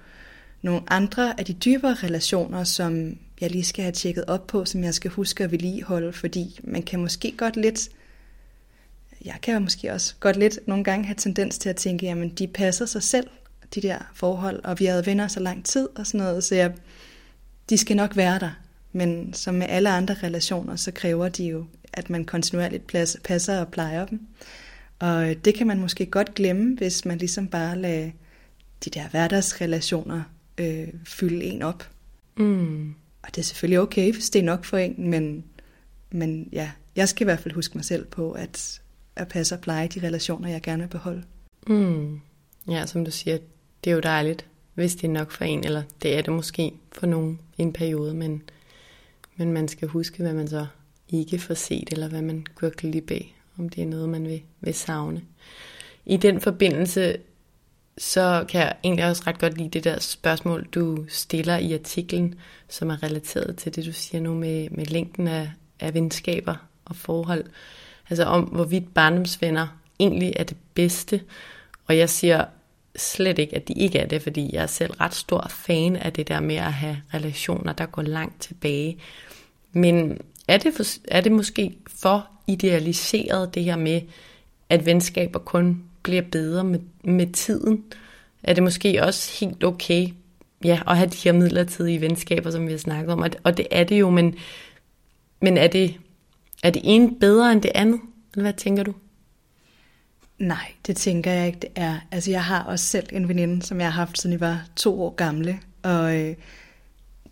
nogle 0.61 0.81
andre 0.87 1.39
af 1.39 1.45
de 1.45 1.53
dybere 1.53 1.93
relationer, 1.93 2.63
som 2.63 3.17
jeg 3.41 3.51
lige 3.51 3.63
skal 3.63 3.83
have 3.83 3.91
tjekket 3.91 4.25
op 4.25 4.47
på, 4.47 4.65
som 4.65 4.83
jeg 4.83 4.93
skal 4.93 5.11
huske 5.11 5.43
at 5.43 5.51
vedligeholde, 5.51 6.13
fordi 6.13 6.59
man 6.63 6.83
kan 6.83 6.99
måske 6.99 7.33
godt 7.37 7.55
lidt, 7.55 7.89
jeg 9.25 9.35
kan 9.41 9.61
måske 9.61 9.93
også 9.93 10.15
godt 10.19 10.37
lidt 10.37 10.59
nogle 10.67 10.83
gange 10.83 11.05
have 11.05 11.15
tendens 11.15 11.57
til 11.57 11.69
at 11.69 11.75
tænke, 11.75 12.05
jamen 12.05 12.29
de 12.29 12.47
passer 12.47 12.85
sig 12.85 13.03
selv, 13.03 13.27
de 13.75 13.81
der 13.81 13.97
forhold, 14.13 14.63
og 14.63 14.79
vi 14.79 14.85
har 14.85 14.93
været 14.93 15.05
venner 15.05 15.27
så 15.27 15.39
lang 15.39 15.65
tid 15.65 15.89
og 15.95 16.07
sådan 16.07 16.19
noget, 16.19 16.43
så 16.43 16.55
jeg, 16.55 16.73
de 17.69 17.77
skal 17.77 17.95
nok 17.95 18.15
være 18.15 18.39
der. 18.39 18.51
Men 18.91 19.33
som 19.33 19.55
med 19.55 19.67
alle 19.69 19.89
andre 19.89 20.15
relationer, 20.23 20.75
så 20.75 20.91
kræver 20.91 21.29
de 21.29 21.45
jo, 21.45 21.65
at 21.93 22.09
man 22.09 22.25
kontinuerligt 22.25 22.87
passer 23.23 23.59
og 23.59 23.67
plejer 23.67 24.05
dem. 24.05 24.27
Og 24.99 25.35
det 25.45 25.55
kan 25.55 25.67
man 25.67 25.79
måske 25.79 26.05
godt 26.05 26.35
glemme, 26.35 26.75
hvis 26.75 27.05
man 27.05 27.17
ligesom 27.17 27.47
bare 27.47 27.77
lader 27.77 28.11
de 28.85 28.89
der 28.89 29.07
hverdagsrelationer 29.07 30.23
øh, 30.57 30.87
fylde 31.05 31.43
en 31.43 31.61
op. 31.61 31.89
Mm. 32.37 32.95
Og 33.23 33.35
det 33.35 33.37
er 33.37 33.43
selvfølgelig 33.43 33.79
okay, 33.79 34.13
hvis 34.13 34.29
det 34.29 34.39
er 34.39 34.43
nok 34.43 34.65
for 34.65 34.77
en, 34.77 35.09
men, 35.09 35.43
men 36.11 36.49
ja, 36.51 36.71
jeg 36.95 37.09
skal 37.09 37.23
i 37.23 37.25
hvert 37.25 37.39
fald 37.39 37.53
huske 37.53 37.77
mig 37.77 37.85
selv 37.85 38.05
på, 38.05 38.31
at, 38.31 38.81
at 39.15 39.27
passe 39.27 39.55
og 39.55 39.61
pleje 39.61 39.87
de 39.87 40.07
relationer, 40.07 40.49
jeg 40.49 40.61
gerne 40.61 40.83
vil 40.83 40.89
beholde. 40.89 41.23
Mm. 41.67 42.19
Ja, 42.69 42.85
som 42.85 43.05
du 43.05 43.11
siger, 43.11 43.37
det 43.83 43.89
er 43.89 43.95
jo 43.95 43.99
dejligt, 43.99 44.45
hvis 44.73 44.95
det 44.95 45.03
er 45.07 45.11
nok 45.11 45.31
for 45.31 45.43
en, 45.43 45.63
eller 45.63 45.83
det 46.01 46.17
er 46.17 46.21
det 46.21 46.33
måske 46.33 46.71
for 46.91 47.05
nogen 47.05 47.39
i 47.57 47.61
en 47.61 47.73
periode, 47.73 48.13
men, 48.13 48.41
men 49.41 49.53
man 49.53 49.67
skal 49.67 49.87
huske, 49.87 50.23
hvad 50.23 50.33
man 50.33 50.47
så 50.47 50.65
ikke 51.09 51.39
får 51.39 51.53
set, 51.53 51.89
eller 51.91 52.07
hvad 52.07 52.21
man 52.21 52.45
går 52.55 52.69
glip 52.69 53.11
af, 53.11 53.35
om 53.57 53.69
det 53.69 53.81
er 53.81 53.87
noget, 53.87 54.09
man 54.09 54.27
vil, 54.27 54.41
vil 54.61 54.73
savne. 54.73 55.21
I 56.05 56.17
den 56.17 56.41
forbindelse 56.41 57.17
så 57.97 58.45
kan 58.49 58.61
jeg 58.61 58.75
egentlig 58.83 59.05
også 59.05 59.23
ret 59.27 59.39
godt 59.39 59.57
lide 59.57 59.69
det 59.69 59.83
der 59.83 59.99
spørgsmål, 59.99 60.67
du 60.71 61.05
stiller 61.09 61.57
i 61.57 61.73
artiklen, 61.73 62.35
som 62.69 62.89
er 62.89 63.03
relateret 63.03 63.55
til 63.55 63.75
det, 63.75 63.85
du 63.85 63.91
siger 63.91 64.21
nu 64.21 64.33
med, 64.33 64.69
med 64.69 64.85
længden 64.85 65.27
af, 65.27 65.51
af 65.79 65.93
venskaber, 65.93 66.55
og 66.85 66.95
forhold. 66.95 67.45
Altså 68.09 68.23
om, 68.23 68.43
hvorvidt 68.43 68.93
barndomsvenner 68.93 69.67
egentlig 69.99 70.33
er 70.35 70.43
det 70.43 70.57
bedste. 70.73 71.21
Og 71.87 71.97
jeg 71.97 72.09
siger 72.09 72.45
slet 72.95 73.39
ikke, 73.39 73.55
at 73.55 73.67
de 73.67 73.73
ikke 73.73 73.99
er 73.99 74.07
det, 74.07 74.21
fordi 74.21 74.49
jeg 74.53 74.63
er 74.63 74.67
selv 74.67 74.91
ret 74.91 75.13
stor 75.13 75.47
fan 75.49 75.95
af 75.95 76.13
det 76.13 76.27
der 76.27 76.39
med 76.39 76.55
at 76.55 76.73
have 76.73 77.01
relationer, 77.13 77.73
der 77.73 77.85
går 77.85 78.01
langt 78.01 78.41
tilbage. 78.41 78.97
Men 79.73 80.17
er 80.47 80.57
det, 80.57 80.73
for, 80.73 80.83
er 81.07 81.21
det 81.21 81.31
måske 81.31 81.77
for 81.87 82.27
idealiseret 82.47 83.55
det 83.55 83.63
her 83.63 83.75
med, 83.75 84.01
at 84.69 84.85
venskaber 84.85 85.39
kun 85.39 85.83
bliver 86.03 86.21
bedre 86.31 86.63
med, 86.63 86.79
med 87.03 87.33
tiden? 87.33 87.83
Er 88.43 88.53
det 88.53 88.63
måske 88.63 89.03
også 89.03 89.37
helt 89.39 89.63
okay 89.63 90.07
ja, 90.63 90.79
at 90.87 90.97
have 90.97 91.09
de 91.09 91.17
her 91.23 91.31
midlertidige 91.31 92.01
venskaber, 92.01 92.51
som 92.51 92.65
vi 92.65 92.71
har 92.71 92.79
snakket 92.79 93.13
om? 93.13 93.25
Og 93.43 93.57
det 93.57 93.67
er 93.71 93.83
det 93.83 93.99
jo, 93.99 94.09
men, 94.09 94.35
men 95.41 95.57
er, 95.57 95.67
det, 95.67 95.99
er 96.63 96.69
det 96.69 96.81
ene 96.85 97.15
bedre 97.19 97.51
end 97.51 97.61
det 97.61 97.71
andet? 97.75 97.99
Eller 98.33 98.43
hvad 98.43 98.53
tænker 98.53 98.83
du? 98.83 98.93
Nej, 100.39 100.71
det 100.87 100.97
tænker 100.97 101.31
jeg 101.31 101.47
ikke, 101.47 101.59
det 101.59 101.69
er. 101.75 101.99
Altså, 102.11 102.31
jeg 102.31 102.43
har 102.43 102.63
også 102.63 102.85
selv 102.85 103.07
en 103.11 103.27
veninde, 103.27 103.63
som 103.63 103.79
jeg 103.79 103.87
har 103.87 104.05
haft, 104.05 104.21
siden 104.21 104.31
jeg 104.31 104.39
var 104.41 104.65
to 104.75 105.03
år 105.03 105.15
gamle. 105.15 105.59
Og 105.83 106.19
øh, 106.19 106.35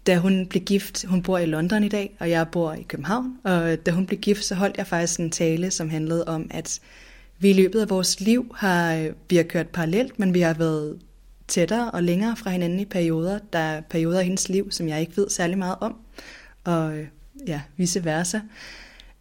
da 0.07 0.17
hun 0.17 0.47
blev 0.47 0.63
gift, 0.63 1.05
hun 1.05 1.23
bor 1.23 1.37
i 1.37 1.45
London 1.45 1.83
i 1.83 1.87
dag, 1.87 2.15
og 2.19 2.29
jeg 2.29 2.47
bor 2.51 2.73
i 2.73 2.81
København. 2.81 3.37
Og 3.43 3.85
da 3.85 3.91
hun 3.91 4.05
blev 4.05 4.19
gift, 4.19 4.43
så 4.43 4.55
holdt 4.55 4.77
jeg 4.77 4.87
faktisk 4.87 5.19
en 5.19 5.31
tale, 5.31 5.71
som 5.71 5.89
handlede 5.89 6.27
om, 6.27 6.47
at 6.51 6.79
vi 7.39 7.49
i 7.49 7.53
løbet 7.53 7.81
af 7.81 7.89
vores 7.89 8.19
liv 8.19 8.55
har, 8.57 9.11
vi 9.29 9.35
har 9.35 9.43
kørt 9.43 9.67
parallelt, 9.67 10.19
men 10.19 10.33
vi 10.33 10.39
har 10.39 10.53
været 10.53 10.99
tættere 11.47 11.91
og 11.91 12.03
længere 12.03 12.35
fra 12.35 12.49
hinanden 12.49 12.79
i 12.79 12.85
perioder. 12.85 13.39
Der 13.53 13.59
er 13.59 13.81
perioder 13.81 14.19
i 14.19 14.23
hendes 14.23 14.49
liv, 14.49 14.71
som 14.71 14.87
jeg 14.87 15.01
ikke 15.01 15.17
ved 15.17 15.29
særlig 15.29 15.57
meget 15.57 15.75
om. 15.81 15.95
Og 16.63 16.93
ja, 17.47 17.61
vice 17.77 18.05
versa. 18.05 18.39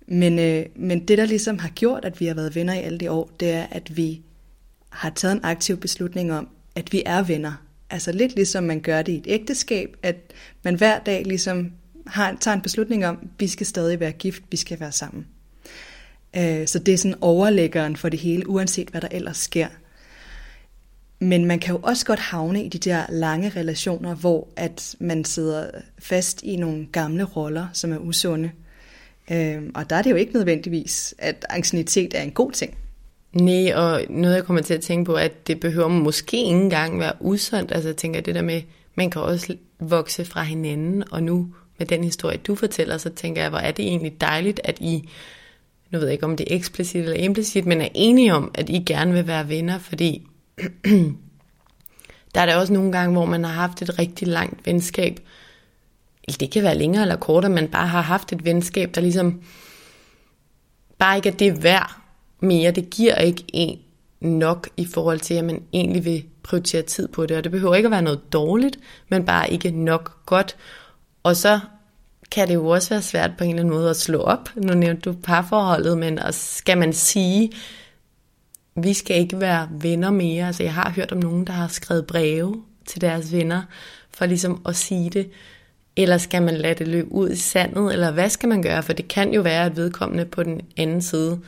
Men, 0.06 0.38
øh, 0.38 0.66
men 0.76 1.08
det, 1.08 1.18
der 1.18 1.24
ligesom 1.24 1.58
har 1.58 1.68
gjort, 1.68 2.04
at 2.04 2.20
vi 2.20 2.26
har 2.26 2.34
været 2.34 2.54
venner 2.54 2.74
i 2.74 2.82
alle 2.82 2.98
de 2.98 3.10
år, 3.10 3.30
det 3.40 3.50
er, 3.50 3.66
at 3.70 3.96
vi 3.96 4.22
har 4.88 5.10
taget 5.10 5.32
en 5.34 5.44
aktiv 5.44 5.76
beslutning 5.76 6.32
om, 6.32 6.48
at 6.74 6.92
vi 6.92 7.02
er 7.06 7.22
venner. 7.22 7.67
Altså 7.90 8.12
lidt 8.12 8.34
ligesom 8.34 8.64
man 8.64 8.80
gør 8.80 9.02
det 9.02 9.12
i 9.12 9.16
et 9.16 9.26
ægteskab, 9.26 9.96
at 10.02 10.16
man 10.62 10.74
hver 10.74 10.98
dag 10.98 11.24
ligesom 11.24 11.72
har, 12.06 12.36
tager 12.40 12.54
en 12.54 12.62
beslutning 12.62 13.06
om, 13.06 13.18
at 13.22 13.28
vi 13.38 13.46
skal 13.46 13.66
stadig 13.66 14.00
være 14.00 14.12
gift, 14.12 14.42
vi 14.50 14.56
skal 14.56 14.80
være 14.80 14.92
sammen. 14.92 15.26
Øh, 16.36 16.66
så 16.66 16.78
det 16.78 16.94
er 16.94 16.98
sådan 16.98 17.18
overlæggeren 17.20 17.96
for 17.96 18.08
det 18.08 18.18
hele, 18.18 18.48
uanset 18.48 18.88
hvad 18.88 19.00
der 19.00 19.08
ellers 19.10 19.36
sker. 19.36 19.68
Men 21.20 21.44
man 21.44 21.58
kan 21.58 21.74
jo 21.74 21.80
også 21.82 22.06
godt 22.06 22.18
havne 22.18 22.64
i 22.64 22.68
de 22.68 22.78
der 22.78 23.06
lange 23.08 23.48
relationer, 23.48 24.14
hvor 24.14 24.48
at 24.56 24.96
man 24.98 25.24
sidder 25.24 25.70
fast 25.98 26.42
i 26.42 26.56
nogle 26.56 26.86
gamle 26.92 27.24
roller, 27.24 27.66
som 27.72 27.92
er 27.92 27.98
usunde. 27.98 28.50
Øh, 29.30 29.62
og 29.74 29.90
der 29.90 29.96
er 29.96 30.02
det 30.02 30.10
jo 30.10 30.16
ikke 30.16 30.32
nødvendigvis, 30.32 31.14
at 31.18 31.46
angstinitet 31.48 32.14
er 32.14 32.22
en 32.22 32.30
god 32.30 32.52
ting. 32.52 32.78
Nej, 33.40 33.72
og 33.74 34.02
noget 34.10 34.34
jeg 34.34 34.44
kommer 34.44 34.62
til 34.62 34.74
at 34.74 34.80
tænke 34.80 35.04
på, 35.04 35.14
at 35.14 35.46
det 35.46 35.60
behøver 35.60 35.88
måske 35.88 36.36
ikke 36.36 36.50
engang 36.50 37.00
være 37.00 37.12
usundt. 37.20 37.72
Altså 37.72 37.88
jeg 37.88 37.96
tænker 37.96 38.20
det 38.20 38.34
der 38.34 38.42
med, 38.42 38.62
man 38.94 39.10
kan 39.10 39.22
også 39.22 39.56
vokse 39.80 40.24
fra 40.24 40.42
hinanden, 40.42 41.04
og 41.12 41.22
nu 41.22 41.54
med 41.78 41.86
den 41.86 42.04
historie, 42.04 42.36
du 42.36 42.54
fortæller, 42.54 42.98
så 42.98 43.10
tænker 43.10 43.42
jeg, 43.42 43.50
hvor 43.50 43.58
er 43.58 43.70
det 43.70 43.84
egentlig 43.84 44.20
dejligt, 44.20 44.60
at 44.64 44.78
I, 44.80 45.08
nu 45.90 45.98
ved 45.98 46.06
jeg 46.06 46.12
ikke 46.12 46.26
om 46.26 46.36
det 46.36 46.52
er 46.52 46.56
eksplicit 46.56 47.02
eller 47.02 47.16
implicit, 47.16 47.66
men 47.66 47.80
er 47.80 47.88
enige 47.94 48.34
om, 48.34 48.50
at 48.54 48.68
I 48.68 48.82
gerne 48.86 49.12
vil 49.12 49.26
være 49.26 49.48
venner, 49.48 49.78
fordi 49.78 50.26
der 52.34 52.40
er 52.40 52.46
der 52.46 52.56
også 52.56 52.72
nogle 52.72 52.92
gange, 52.92 53.12
hvor 53.12 53.24
man 53.24 53.44
har 53.44 53.52
haft 53.52 53.82
et 53.82 53.98
rigtig 53.98 54.28
langt 54.28 54.66
venskab, 54.66 55.20
det 56.40 56.50
kan 56.50 56.62
være 56.62 56.78
længere 56.78 57.02
eller 57.02 57.16
kortere, 57.16 57.52
men 57.52 57.68
bare 57.68 57.86
har 57.86 58.00
haft 58.00 58.32
et 58.32 58.44
venskab, 58.44 58.94
der 58.94 59.00
ligesom 59.00 59.42
bare 60.98 61.16
ikke 61.16 61.28
er 61.28 61.32
det 61.32 61.62
værd 61.62 62.07
mere. 62.40 62.70
Det 62.70 62.90
giver 62.90 63.14
ikke 63.14 63.44
en 63.48 63.78
nok 64.20 64.68
i 64.76 64.84
forhold 64.84 65.20
til, 65.20 65.34
at 65.34 65.44
man 65.44 65.62
egentlig 65.72 66.04
vil 66.04 66.24
prioritere 66.42 66.82
tid 66.82 67.08
på 67.08 67.26
det. 67.26 67.36
Og 67.36 67.44
det 67.44 67.52
behøver 67.52 67.74
ikke 67.74 67.86
at 67.86 67.90
være 67.90 68.02
noget 68.02 68.32
dårligt, 68.32 68.78
men 69.08 69.24
bare 69.24 69.50
ikke 69.50 69.70
nok 69.70 70.26
godt. 70.26 70.56
Og 71.22 71.36
så 71.36 71.60
kan 72.30 72.48
det 72.48 72.54
jo 72.54 72.68
også 72.68 72.90
være 72.90 73.02
svært 73.02 73.30
på 73.38 73.44
en 73.44 73.50
eller 73.50 73.62
anden 73.62 73.74
måde 73.74 73.90
at 73.90 73.96
slå 73.96 74.18
op. 74.18 74.50
Nu 74.56 74.74
nævnte 74.74 75.10
du 75.10 75.16
parforholdet, 75.22 75.98
men 75.98 76.18
og 76.18 76.34
skal 76.34 76.78
man 76.78 76.92
sige, 76.92 77.52
vi 78.76 78.92
skal 78.92 79.16
ikke 79.16 79.40
være 79.40 79.68
venner 79.70 80.10
mere. 80.10 80.46
Altså 80.46 80.62
jeg 80.62 80.74
har 80.74 80.90
hørt 80.90 81.12
om 81.12 81.18
nogen, 81.18 81.46
der 81.46 81.52
har 81.52 81.68
skrevet 81.68 82.06
breve 82.06 82.62
til 82.86 83.00
deres 83.00 83.32
venner, 83.32 83.62
for 84.10 84.26
ligesom 84.26 84.62
at 84.66 84.76
sige 84.76 85.10
det. 85.10 85.30
Eller 85.96 86.18
skal 86.18 86.42
man 86.42 86.54
lade 86.54 86.74
det 86.74 86.88
løbe 86.88 87.12
ud 87.12 87.30
i 87.30 87.36
sandet, 87.36 87.92
eller 87.92 88.10
hvad 88.10 88.30
skal 88.30 88.48
man 88.48 88.62
gøre? 88.62 88.82
For 88.82 88.92
det 88.92 89.08
kan 89.08 89.34
jo 89.34 89.40
være, 89.40 89.64
at 89.64 89.76
vedkommende 89.76 90.24
på 90.24 90.42
den 90.42 90.60
anden 90.76 91.02
side 91.02 91.40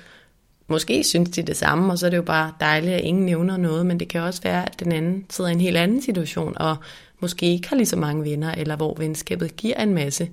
måske 0.71 1.05
synes 1.05 1.31
de 1.31 1.43
det 1.43 1.57
samme, 1.57 1.93
og 1.93 1.99
så 1.99 2.07
er 2.07 2.11
det 2.11 2.17
jo 2.17 2.23
bare 2.23 2.53
dejligt, 2.61 2.95
at 2.95 3.01
ingen 3.01 3.27
nævner 3.27 3.57
noget, 3.57 3.87
men 3.87 4.01
det 4.01 4.09
kan 4.09 4.21
også 4.21 4.43
være, 4.43 4.67
at 4.67 4.81
den 4.81 4.93
anden 4.93 5.27
sidder 5.31 5.51
i 5.51 5.53
en 5.53 5.61
helt 5.61 5.77
anden 5.77 6.03
situation, 6.03 6.59
og 6.59 6.77
måske 7.21 7.47
ikke 7.47 7.69
har 7.69 7.77
lige 7.77 7.87
så 7.87 7.97
mange 7.97 8.25
venner, 8.25 8.55
eller 8.55 8.77
hvor 8.77 8.95
venskabet 8.99 9.57
giver 9.57 9.83
en 9.83 9.95
masse. 9.95 10.31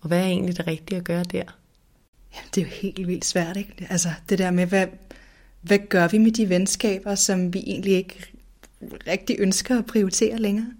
Og 0.00 0.08
hvad 0.08 0.18
er 0.18 0.26
egentlig 0.26 0.56
det 0.56 0.66
rigtige 0.66 0.98
at 0.98 1.04
gøre 1.04 1.24
der? 1.24 1.42
Jamen, 2.34 2.48
det 2.54 2.60
er 2.60 2.64
jo 2.64 2.70
helt 2.72 3.08
vildt 3.08 3.24
svært, 3.24 3.56
ikke? 3.56 3.86
Altså, 3.90 4.08
det 4.28 4.38
der 4.38 4.50
med, 4.50 4.66
hvad, 4.66 4.86
hvad 5.60 5.78
gør 5.88 6.08
vi 6.08 6.18
med 6.18 6.32
de 6.32 6.48
venskaber, 6.48 7.14
som 7.14 7.54
vi 7.54 7.58
egentlig 7.66 7.92
ikke 7.92 8.24
rigtig 9.06 9.36
ønsker 9.38 9.78
at 9.78 9.86
prioritere 9.86 10.38
længere? 10.38 10.72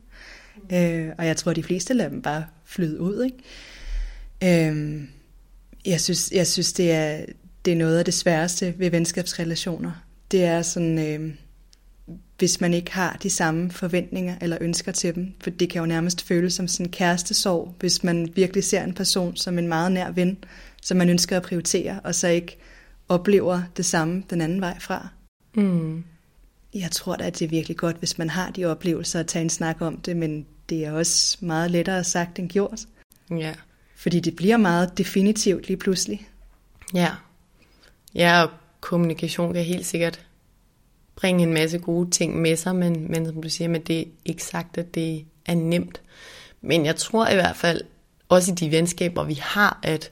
Mm. 0.70 0.76
Øh, 0.76 1.12
og 1.18 1.26
jeg 1.26 1.36
tror, 1.36 1.50
at 1.50 1.56
de 1.56 1.62
fleste 1.62 1.94
lader 1.94 2.10
dem 2.10 2.22
bare 2.22 2.44
flyde 2.64 3.00
ud. 3.00 3.24
Ikke? 3.24 4.70
Øh, 4.70 5.02
jeg, 5.86 6.00
synes, 6.00 6.30
jeg 6.34 6.46
synes, 6.46 6.72
det 6.72 6.92
er, 6.92 7.24
det 7.66 7.72
er 7.72 7.76
noget 7.76 7.98
af 7.98 8.04
det 8.04 8.14
sværeste 8.14 8.74
ved 8.78 8.90
venskabsrelationer. 8.90 9.92
Det 10.30 10.44
er 10.44 10.62
sådan, 10.62 10.98
øh, 10.98 11.34
hvis 12.38 12.60
man 12.60 12.74
ikke 12.74 12.92
har 12.92 13.18
de 13.22 13.30
samme 13.30 13.70
forventninger 13.70 14.36
eller 14.40 14.58
ønsker 14.60 14.92
til 14.92 15.14
dem. 15.14 15.32
For 15.40 15.50
det 15.50 15.70
kan 15.70 15.80
jo 15.80 15.86
nærmest 15.86 16.22
føles 16.22 16.54
som 16.54 16.68
sådan 16.68 16.92
kærestesorg, 16.92 17.74
hvis 17.80 18.04
man 18.04 18.32
virkelig 18.34 18.64
ser 18.64 18.84
en 18.84 18.94
person 18.94 19.36
som 19.36 19.58
en 19.58 19.68
meget 19.68 19.92
nær 19.92 20.10
ven, 20.10 20.38
som 20.82 20.96
man 20.96 21.08
ønsker 21.08 21.36
at 21.36 21.42
prioritere, 21.42 22.00
og 22.04 22.14
så 22.14 22.28
ikke 22.28 22.58
oplever 23.08 23.62
det 23.76 23.84
samme 23.84 24.22
den 24.30 24.40
anden 24.40 24.60
vej 24.60 24.78
fra. 24.80 25.08
Mm. 25.54 26.04
Jeg 26.74 26.90
tror 26.90 27.16
da, 27.16 27.24
at 27.24 27.38
det 27.38 27.44
er 27.44 27.48
virkelig 27.48 27.76
godt, 27.76 27.96
hvis 27.96 28.18
man 28.18 28.30
har 28.30 28.50
de 28.50 28.64
oplevelser 28.64 29.20
at 29.20 29.26
tage 29.26 29.42
en 29.42 29.50
snak 29.50 29.76
om 29.80 29.96
det, 29.96 30.16
men 30.16 30.46
det 30.68 30.84
er 30.84 30.92
også 30.92 31.38
meget 31.40 31.70
lettere 31.70 32.04
sagt 32.04 32.38
end 32.38 32.48
gjort. 32.48 32.80
Ja. 33.30 33.54
Fordi 33.96 34.20
det 34.20 34.36
bliver 34.36 34.56
meget 34.56 34.98
definitivt 34.98 35.66
lige 35.66 35.76
pludselig. 35.76 36.28
Ja. 36.94 37.10
Ja, 38.16 38.42
og 38.42 38.50
kommunikation 38.80 39.54
kan 39.54 39.64
helt 39.64 39.86
sikkert 39.86 40.26
bringe 41.16 41.42
en 41.42 41.54
masse 41.54 41.78
gode 41.78 42.10
ting 42.10 42.40
med 42.40 42.56
sig, 42.56 42.76
men, 42.76 43.10
men 43.10 43.26
som 43.26 43.42
du 43.42 43.48
siger, 43.48 43.68
men 43.68 43.82
det 43.82 44.00
er 44.00 44.04
ikke 44.24 44.44
sagt, 44.44 44.78
at 44.78 44.94
det 44.94 45.24
er 45.46 45.54
nemt. 45.54 46.00
Men 46.60 46.86
jeg 46.86 46.96
tror 46.96 47.28
i 47.28 47.34
hvert 47.34 47.56
fald, 47.56 47.80
også 48.28 48.52
i 48.52 48.54
de 48.54 48.70
venskaber, 48.70 49.24
vi 49.24 49.34
har, 49.34 49.78
at 49.82 50.10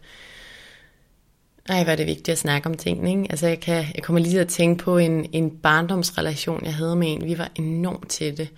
ej, 1.68 1.84
hvor 1.84 1.92
er 1.92 1.96
det 1.96 2.06
vigtigt 2.06 2.28
at 2.28 2.38
snakke 2.38 2.68
om 2.68 2.74
tingene. 2.74 3.10
Ikke? 3.10 3.26
Altså, 3.30 3.46
jeg, 3.46 3.60
kan, 3.60 3.84
jeg 3.94 4.02
kommer 4.02 4.20
lige 4.20 4.32
til 4.32 4.38
at 4.38 4.48
tænke 4.48 4.84
på 4.84 4.98
en, 4.98 5.30
en 5.32 5.50
barndomsrelation, 5.50 6.64
jeg 6.64 6.74
havde 6.74 6.96
med 6.96 7.12
en. 7.12 7.24
Vi 7.24 7.38
var 7.38 7.50
enormt 7.54 8.10
tætte, 8.10 8.48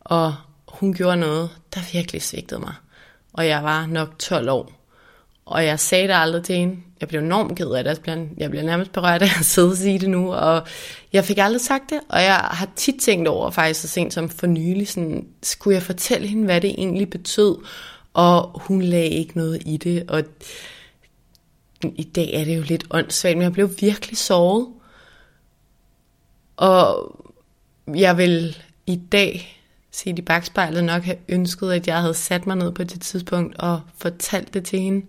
og 0.00 0.34
hun 0.68 0.94
gjorde 0.94 1.16
noget, 1.16 1.50
der 1.74 1.80
virkelig 1.92 2.22
svigtede 2.22 2.60
mig. 2.60 2.74
Og 3.32 3.46
jeg 3.46 3.64
var 3.64 3.86
nok 3.86 4.18
12 4.18 4.50
år. 4.50 4.72
Og 5.44 5.64
jeg 5.64 5.80
sagde 5.80 6.08
det 6.08 6.14
aldrig 6.14 6.44
til 6.44 6.56
hende. 6.56 6.76
Jeg 7.00 7.08
blev 7.08 7.20
enormt 7.20 7.56
ked 7.56 7.70
af 7.70 7.84
det. 7.84 8.00
Jeg 8.36 8.50
bliver 8.50 8.64
nærmest 8.64 8.92
berørt 8.92 9.22
af 9.22 9.38
at 9.38 9.44
sidde 9.44 9.70
og 9.70 9.76
sige 9.76 9.98
det 9.98 10.10
nu. 10.10 10.32
Og 10.34 10.66
jeg 11.12 11.24
fik 11.24 11.38
aldrig 11.38 11.60
sagt 11.60 11.90
det. 11.90 12.00
Og 12.08 12.22
jeg 12.22 12.34
har 12.34 12.68
tit 12.76 12.94
tænkt 13.00 13.28
over, 13.28 13.50
faktisk 13.50 13.80
så 13.80 13.88
sent 13.88 14.14
som 14.14 14.28
for 14.28 14.46
nylig, 14.46 14.88
sådan, 14.88 15.26
skulle 15.42 15.74
jeg 15.74 15.82
fortælle 15.82 16.28
hende, 16.28 16.44
hvad 16.44 16.60
det 16.60 16.70
egentlig 16.70 17.10
betød? 17.10 17.56
Og 18.14 18.60
hun 18.60 18.82
lagde 18.82 19.08
ikke 19.08 19.36
noget 19.36 19.62
i 19.66 19.76
det. 19.76 20.10
Og 20.10 20.22
i 21.82 22.04
dag 22.04 22.34
er 22.34 22.44
det 22.44 22.56
jo 22.56 22.62
lidt 22.62 22.86
åndssvagt, 22.90 23.36
men 23.36 23.42
jeg 23.42 23.52
blev 23.52 23.70
virkelig 23.80 24.18
såret. 24.18 24.66
Og 26.56 27.12
jeg 27.94 28.16
vil 28.16 28.56
i 28.86 28.96
dag 28.96 29.62
se 29.90 30.10
i 30.10 30.22
bagspejlet 30.22 30.84
nok 30.84 31.02
have 31.02 31.16
ønsket, 31.28 31.72
at 31.72 31.86
jeg 31.86 32.00
havde 32.00 32.14
sat 32.14 32.46
mig 32.46 32.56
ned 32.56 32.72
på 32.72 32.84
det 32.84 33.00
tidspunkt 33.00 33.56
og 33.56 33.80
fortalt 33.96 34.54
det 34.54 34.64
til 34.64 34.78
hende 34.78 35.06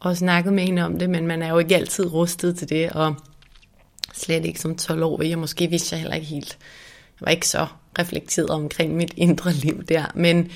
og 0.00 0.16
snakket 0.16 0.52
med 0.52 0.64
hende 0.64 0.82
om 0.82 0.98
det, 0.98 1.10
men 1.10 1.26
man 1.26 1.42
er 1.42 1.48
jo 1.48 1.58
ikke 1.58 1.76
altid 1.76 2.12
rustet 2.12 2.58
til 2.58 2.68
det, 2.68 2.90
og 2.90 3.14
slet 4.14 4.44
ikke 4.44 4.60
som 4.60 4.76
12 4.76 5.02
år, 5.02 5.22
jeg 5.22 5.38
måske 5.38 5.66
vidste 5.70 5.94
jeg 5.94 6.00
heller 6.00 6.16
ikke 6.16 6.26
helt. 6.26 6.58
Jeg 7.20 7.26
var 7.26 7.30
ikke 7.30 7.48
så 7.48 7.66
reflekteret 7.98 8.50
omkring 8.50 8.96
mit 8.96 9.14
indre 9.16 9.52
liv 9.52 9.84
der, 9.84 10.04
men, 10.14 10.50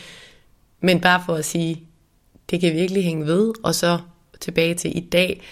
men 0.80 1.00
bare 1.00 1.22
for 1.26 1.34
at 1.34 1.44
sige, 1.44 1.82
det 2.50 2.60
kan 2.60 2.74
virkelig 2.74 3.04
hænge 3.04 3.26
ved, 3.26 3.52
og 3.62 3.74
så 3.74 3.98
tilbage 4.40 4.74
til 4.74 4.96
i 4.96 5.00
dag, 5.00 5.42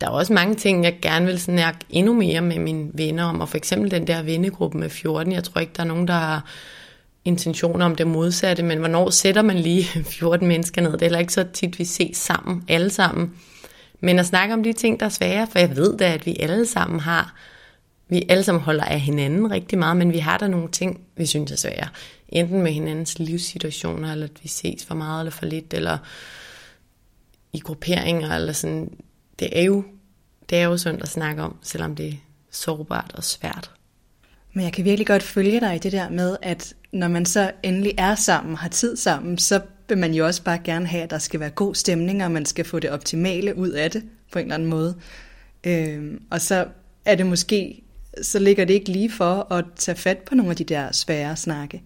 der 0.00 0.06
er 0.06 0.10
også 0.10 0.32
mange 0.32 0.54
ting, 0.54 0.84
jeg 0.84 0.98
gerne 1.02 1.26
vil 1.26 1.40
snakke 1.40 1.78
endnu 1.90 2.14
mere 2.14 2.40
med 2.40 2.58
mine 2.58 2.90
venner 2.94 3.24
om, 3.24 3.40
og 3.40 3.48
for 3.48 3.56
eksempel 3.56 3.90
den 3.90 4.06
der 4.06 4.22
vennegruppe 4.22 4.78
med 4.78 4.90
14, 4.90 5.32
jeg 5.32 5.44
tror 5.44 5.60
ikke, 5.60 5.72
der 5.76 5.82
er 5.82 5.86
nogen, 5.86 6.08
der 6.08 6.14
har 6.14 6.44
intentioner 7.28 7.84
om 7.84 7.96
det 7.96 8.06
modsatte, 8.06 8.62
men 8.62 8.78
hvornår 8.78 9.10
sætter 9.10 9.42
man 9.42 9.58
lige 9.58 9.84
14 10.18 10.48
mennesker 10.48 10.82
ned? 10.82 10.92
Det 10.92 11.02
er 11.02 11.06
heller 11.06 11.18
ikke 11.18 11.32
så 11.32 11.44
tit, 11.52 11.78
vi 11.78 11.84
ses 11.84 12.16
sammen, 12.16 12.64
alle 12.68 12.90
sammen. 12.90 13.34
Men 14.00 14.18
at 14.18 14.26
snakke 14.26 14.54
om 14.54 14.62
de 14.62 14.72
ting, 14.72 15.00
der 15.00 15.06
er 15.06 15.10
svære, 15.10 15.46
for 15.52 15.58
jeg 15.58 15.76
ved 15.76 15.98
da, 15.98 16.12
at 16.12 16.26
vi 16.26 16.36
alle 16.40 16.66
sammen 16.66 17.00
har, 17.00 17.34
vi 18.08 18.26
alle 18.28 18.44
sammen 18.44 18.62
holder 18.62 18.84
af 18.84 19.00
hinanden 19.00 19.50
rigtig 19.50 19.78
meget, 19.78 19.96
men 19.96 20.12
vi 20.12 20.18
har 20.18 20.38
der 20.38 20.48
nogle 20.48 20.68
ting, 20.68 21.00
vi 21.16 21.26
synes 21.26 21.52
er 21.52 21.56
svære. 21.56 21.88
Enten 22.28 22.62
med 22.62 22.72
hinandens 22.72 23.18
livssituationer, 23.18 24.12
eller 24.12 24.26
at 24.26 24.42
vi 24.42 24.48
ses 24.48 24.84
for 24.84 24.94
meget 24.94 25.20
eller 25.20 25.30
for 25.30 25.46
lidt, 25.46 25.74
eller 25.74 25.98
i 27.52 27.58
grupperinger, 27.58 28.34
eller 28.34 28.52
sådan. 28.52 28.90
Det 29.38 29.58
er 29.58 29.62
jo, 29.62 29.84
det 30.50 30.58
er 30.58 30.64
jo 30.64 30.76
sundt 30.76 31.02
at 31.02 31.08
snakke 31.08 31.42
om, 31.42 31.56
selvom 31.62 31.96
det 31.96 32.08
er 32.08 32.16
sårbart 32.50 33.12
og 33.14 33.24
svært. 33.24 33.70
Men 34.52 34.64
jeg 34.64 34.72
kan 34.72 34.84
virkelig 34.84 35.06
godt 35.06 35.22
følge 35.22 35.60
dig 35.60 35.74
i 35.74 35.78
det 35.78 35.92
der 35.92 36.10
med, 36.10 36.36
at 36.42 36.74
når 36.92 37.08
man 37.08 37.26
så 37.26 37.50
endelig 37.62 37.94
er 37.98 38.14
sammen, 38.14 38.56
har 38.56 38.68
tid 38.68 38.96
sammen, 38.96 39.38
så 39.38 39.60
vil 39.88 39.98
man 39.98 40.14
jo 40.14 40.26
også 40.26 40.42
bare 40.42 40.58
gerne 40.64 40.86
have, 40.86 41.02
at 41.02 41.10
der 41.10 41.18
skal 41.18 41.40
være 41.40 41.50
god 41.50 41.74
stemning, 41.74 42.24
og 42.24 42.30
man 42.30 42.46
skal 42.46 42.64
få 42.64 42.78
det 42.78 42.90
optimale 42.90 43.56
ud 43.56 43.70
af 43.70 43.90
det 43.90 44.02
på 44.32 44.38
en 44.38 44.44
eller 44.44 44.54
anden 44.54 44.68
måde. 44.68 44.96
Øhm, 45.64 46.22
og 46.30 46.40
så 46.40 46.66
er 47.04 47.14
det 47.14 47.26
måske, 47.26 47.82
så 48.22 48.38
ligger 48.38 48.64
det 48.64 48.74
ikke 48.74 48.92
lige 48.92 49.10
for 49.10 49.52
at 49.52 49.64
tage 49.76 49.96
fat 49.96 50.18
på 50.18 50.34
nogle 50.34 50.50
af 50.50 50.56
de 50.56 50.64
der 50.64 50.92
svære 50.92 51.36
snakke. 51.36 51.82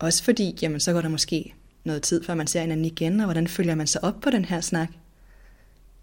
Også 0.00 0.24
fordi, 0.24 0.58
jamen 0.62 0.80
så 0.80 0.92
går 0.92 1.00
der 1.00 1.08
måske 1.08 1.54
noget 1.84 2.02
tid, 2.02 2.24
før 2.24 2.34
man 2.34 2.46
ser 2.46 2.60
hinanden 2.60 2.84
igen, 2.84 3.20
og 3.20 3.26
hvordan 3.26 3.48
følger 3.48 3.74
man 3.74 3.86
sig 3.86 4.04
op 4.04 4.20
på 4.20 4.30
den 4.30 4.44
her 4.44 4.60
snak. 4.60 4.88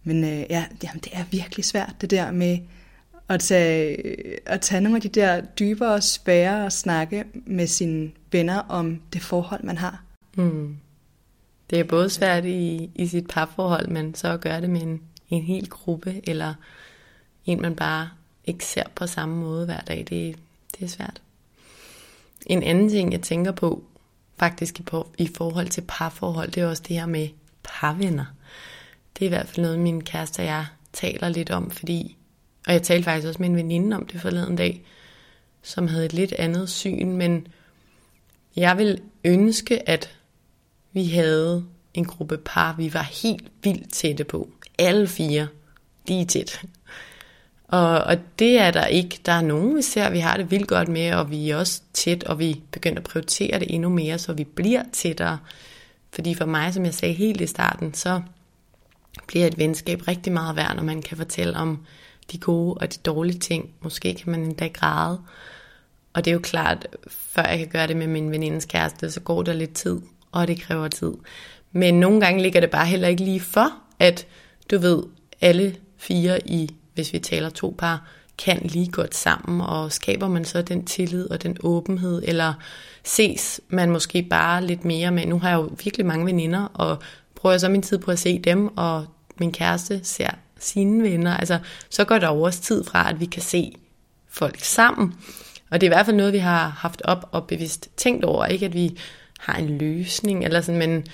Men 0.04 0.24
øh, 0.24 0.40
ja, 0.50 0.66
jamen, 0.84 1.02
det 1.04 1.10
er 1.14 1.24
virkelig 1.32 1.66
svært, 1.66 1.96
det 2.02 2.12
der 2.12 2.32
med 2.32 2.58
at 3.30 3.40
tage, 3.40 4.50
at 4.50 4.62
tage 4.62 4.82
nogle 4.82 4.96
af 4.96 5.02
de 5.02 5.10
der 5.10 5.42
dybere, 5.42 6.02
svære 6.02 6.72
snakke 6.72 7.24
med 7.46 7.68
sine 7.68 8.12
venner 8.32 8.58
om 8.60 9.02
det 9.14 9.22
forhold, 9.22 9.64
man 9.64 9.78
har. 9.78 10.04
Mm. 10.36 10.78
Det 11.70 11.80
er 11.80 11.84
både 11.84 12.10
svært 12.10 12.46
i, 12.46 12.90
i 12.96 13.08
sit 13.08 13.28
parforhold, 13.28 13.88
men 13.88 14.16
så 14.16 14.28
at 14.28 14.42
gøre 14.42 14.62
det 14.62 14.70
med 14.70 14.82
en, 14.82 15.02
en 15.30 15.44
hel 15.44 15.70
gruppe, 15.70 16.22
eller 16.24 16.54
en, 17.46 17.62
man 17.62 17.76
bare 17.76 18.10
ikke 18.46 18.66
ser 18.66 18.84
på 18.96 19.08
samme 19.08 19.36
måde 19.36 19.66
hver 19.66 19.82
dag, 19.82 19.98
det, 19.98 20.36
det 20.78 20.86
er 20.86 20.88
svært. 20.88 21.22
En 22.46 22.64
anden 22.64 22.90
ting, 22.90 23.12
jeg 23.12 23.22
tænker 23.22 23.52
på, 23.52 23.84
faktisk 24.40 24.80
i, 24.80 24.84
på, 24.84 25.08
i 25.18 25.30
forhold 25.38 25.68
til 25.68 25.84
parforhold, 25.88 26.52
det 26.52 26.64
er 26.64 26.68
også 26.68 26.84
det 26.88 26.96
her 26.96 27.06
med 27.06 27.30
parvenner. 27.64 28.26
Det 29.14 29.26
er 29.26 29.26
i 29.26 29.30
hvert 29.30 29.48
fald 29.48 29.66
noget, 29.66 29.80
min 29.80 30.04
kæreste 30.04 30.40
og 30.40 30.46
jeg 30.46 30.66
taler 30.94 31.30
lidt 31.30 31.50
om, 31.50 31.72
fordi, 31.72 32.18
og 32.70 32.74
jeg 32.74 32.84
talte 32.84 33.04
faktisk 33.04 33.28
også 33.28 33.42
med 33.42 33.50
en 33.50 33.56
veninde 33.56 33.98
om 33.98 34.06
det 34.06 34.22
forleden 34.22 34.56
dag, 34.56 34.82
som 35.62 35.88
havde 35.88 36.06
et 36.06 36.14
lidt 36.14 36.34
andet 36.34 36.70
syn, 36.70 37.12
men 37.12 37.48
jeg 38.56 38.78
vil 38.78 39.02
ønske, 39.24 39.90
at 39.90 40.16
vi 40.94 41.06
havde 41.06 41.66
en 41.94 42.06
gruppe 42.06 42.38
par, 42.38 42.76
vi 42.78 42.94
var 42.94 43.02
helt 43.24 43.52
vildt 43.64 43.94
tætte 43.94 44.24
på. 44.24 44.50
Alle 44.80 45.08
fire, 45.08 45.48
lige 46.08 46.26
tæt. 46.26 46.62
Og, 47.68 48.04
og 48.04 48.18
det 48.40 48.60
er 48.60 48.72
der 48.72 48.86
ikke. 48.86 49.20
Der 49.26 49.32
er 49.32 49.42
nogen, 49.42 49.78
vi 49.78 49.82
ser, 49.82 50.10
vi 50.10 50.20
har 50.20 50.38
det 50.38 50.52
vildt 50.52 50.68
godt 50.68 50.88
med, 50.88 51.14
og 51.14 51.32
vi 51.32 51.50
er 51.50 51.58
også 51.58 51.82
tæt, 51.94 52.24
og 52.24 52.40
vi 52.40 52.62
begynder 52.72 53.00
at 53.00 53.04
prioritere 53.04 53.60
det 53.60 53.74
endnu 53.74 53.90
mere, 53.90 54.18
så 54.18 54.34
vi 54.34 54.44
bliver 54.44 54.84
tættere. 54.94 55.40
Fordi 56.12 56.34
for 56.34 56.46
mig, 56.46 56.74
som 56.74 56.86
jeg 56.86 56.94
sagde 56.94 57.14
helt 57.14 57.42
i 57.42 57.48
starten, 57.48 57.94
så 57.94 58.22
bliver 59.28 59.48
et 59.48 59.58
venskab 59.58 60.08
rigtig 60.08 60.34
meget 60.34 60.56
værd, 60.56 60.76
når 60.76 60.84
man 60.84 61.02
kan 61.02 61.18
fortælle 61.18 61.58
om 61.58 61.86
de 62.32 62.38
gode 62.38 62.74
og 62.74 62.94
de 62.94 62.98
dårlige 63.06 63.40
ting. 63.40 63.70
Måske 63.82 64.14
kan 64.14 64.32
man 64.32 64.40
endda 64.40 64.68
græde. 64.68 65.22
Og 66.14 66.26
det 66.26 66.32
er 66.32 66.34
jo 66.34 66.40
klart, 66.40 66.88
før 67.08 67.44
jeg 67.48 67.58
kan 67.58 67.68
gøre 67.68 67.88
det 67.88 67.98
med 67.98 68.08
min 68.08 68.32
venindes 68.32 68.66
kæreste, 68.66 69.12
så 69.12 69.20
går 69.20 69.44
der 69.44 69.54
lidt 69.54 69.74
tid, 69.74 70.00
og 70.32 70.48
det 70.48 70.62
kræver 70.62 70.88
tid. 70.88 71.14
Men 71.72 72.00
nogle 72.00 72.22
gange 72.22 72.42
ligger 72.42 72.60
det 72.60 72.70
bare 72.70 72.86
heller 72.86 73.08
ikke 73.08 73.24
lige 73.24 73.40
for, 73.40 73.74
at 74.00 74.28
du 74.72 74.78
ved, 74.78 75.04
alle 75.42 75.76
fire 75.98 76.48
i, 76.48 76.76
hvis 76.94 77.14
vi 77.14 77.20
taler 77.20 77.50
to 77.50 77.76
par, 77.78 78.08
kan 78.38 78.62
lige 78.64 78.92
godt 78.92 79.16
sammen, 79.16 79.62
og 79.62 79.92
skaber 79.92 80.28
man 80.28 80.46
så 80.46 80.62
den 80.62 80.86
tillid 80.86 81.32
og 81.32 81.44
den 81.44 81.58
åbenhed, 81.64 82.22
eller 82.26 82.54
ses 83.04 83.62
man 83.68 83.92
måske 83.92 84.24
bare 84.24 84.66
lidt 84.66 84.86
mere 84.86 85.12
med, 85.12 85.26
nu 85.26 85.40
har 85.40 85.50
jeg 85.50 85.58
jo 85.58 85.72
virkelig 85.84 86.06
mange 86.06 86.26
veninder, 86.26 86.64
og 86.74 86.98
bruger 87.36 87.54
jeg 87.54 87.60
så 87.60 87.70
min 87.70 87.82
tid 87.82 87.98
på 87.98 88.12
at 88.12 88.20
se 88.20 88.40
dem, 88.40 88.78
og 88.78 89.06
min 89.40 89.52
kæreste 89.52 90.00
ser 90.04 90.30
sine 90.60 91.04
venner, 91.04 91.38
altså 91.38 91.60
så 91.90 92.06
går 92.06 92.18
der 92.18 92.28
jo 92.28 92.42
også 92.42 92.62
tid 92.62 92.84
fra, 92.84 93.10
at 93.10 93.20
vi 93.20 93.26
kan 93.26 93.42
se 93.42 93.72
folk 94.28 94.60
sammen. 94.60 95.14
Og 95.70 95.82
det 95.82 95.88
er 95.88 95.92
i 95.92 95.96
hvert 95.96 96.06
fald 96.06 96.18
noget, 96.18 96.34
vi 96.34 96.38
har 96.38 96.70
haft 96.70 97.02
op 97.06 97.30
og 97.32 97.48
bevidst 97.48 97.90
tænkt 97.98 98.26
over, 98.26 98.46
ikke 98.46 98.66
at 98.66 98.74
vi 98.74 98.98
har 99.40 99.56
en 99.56 99.78
løsning, 99.78 100.44
eller 100.46 100.62
sådan, 100.62 100.80
men 100.80 101.06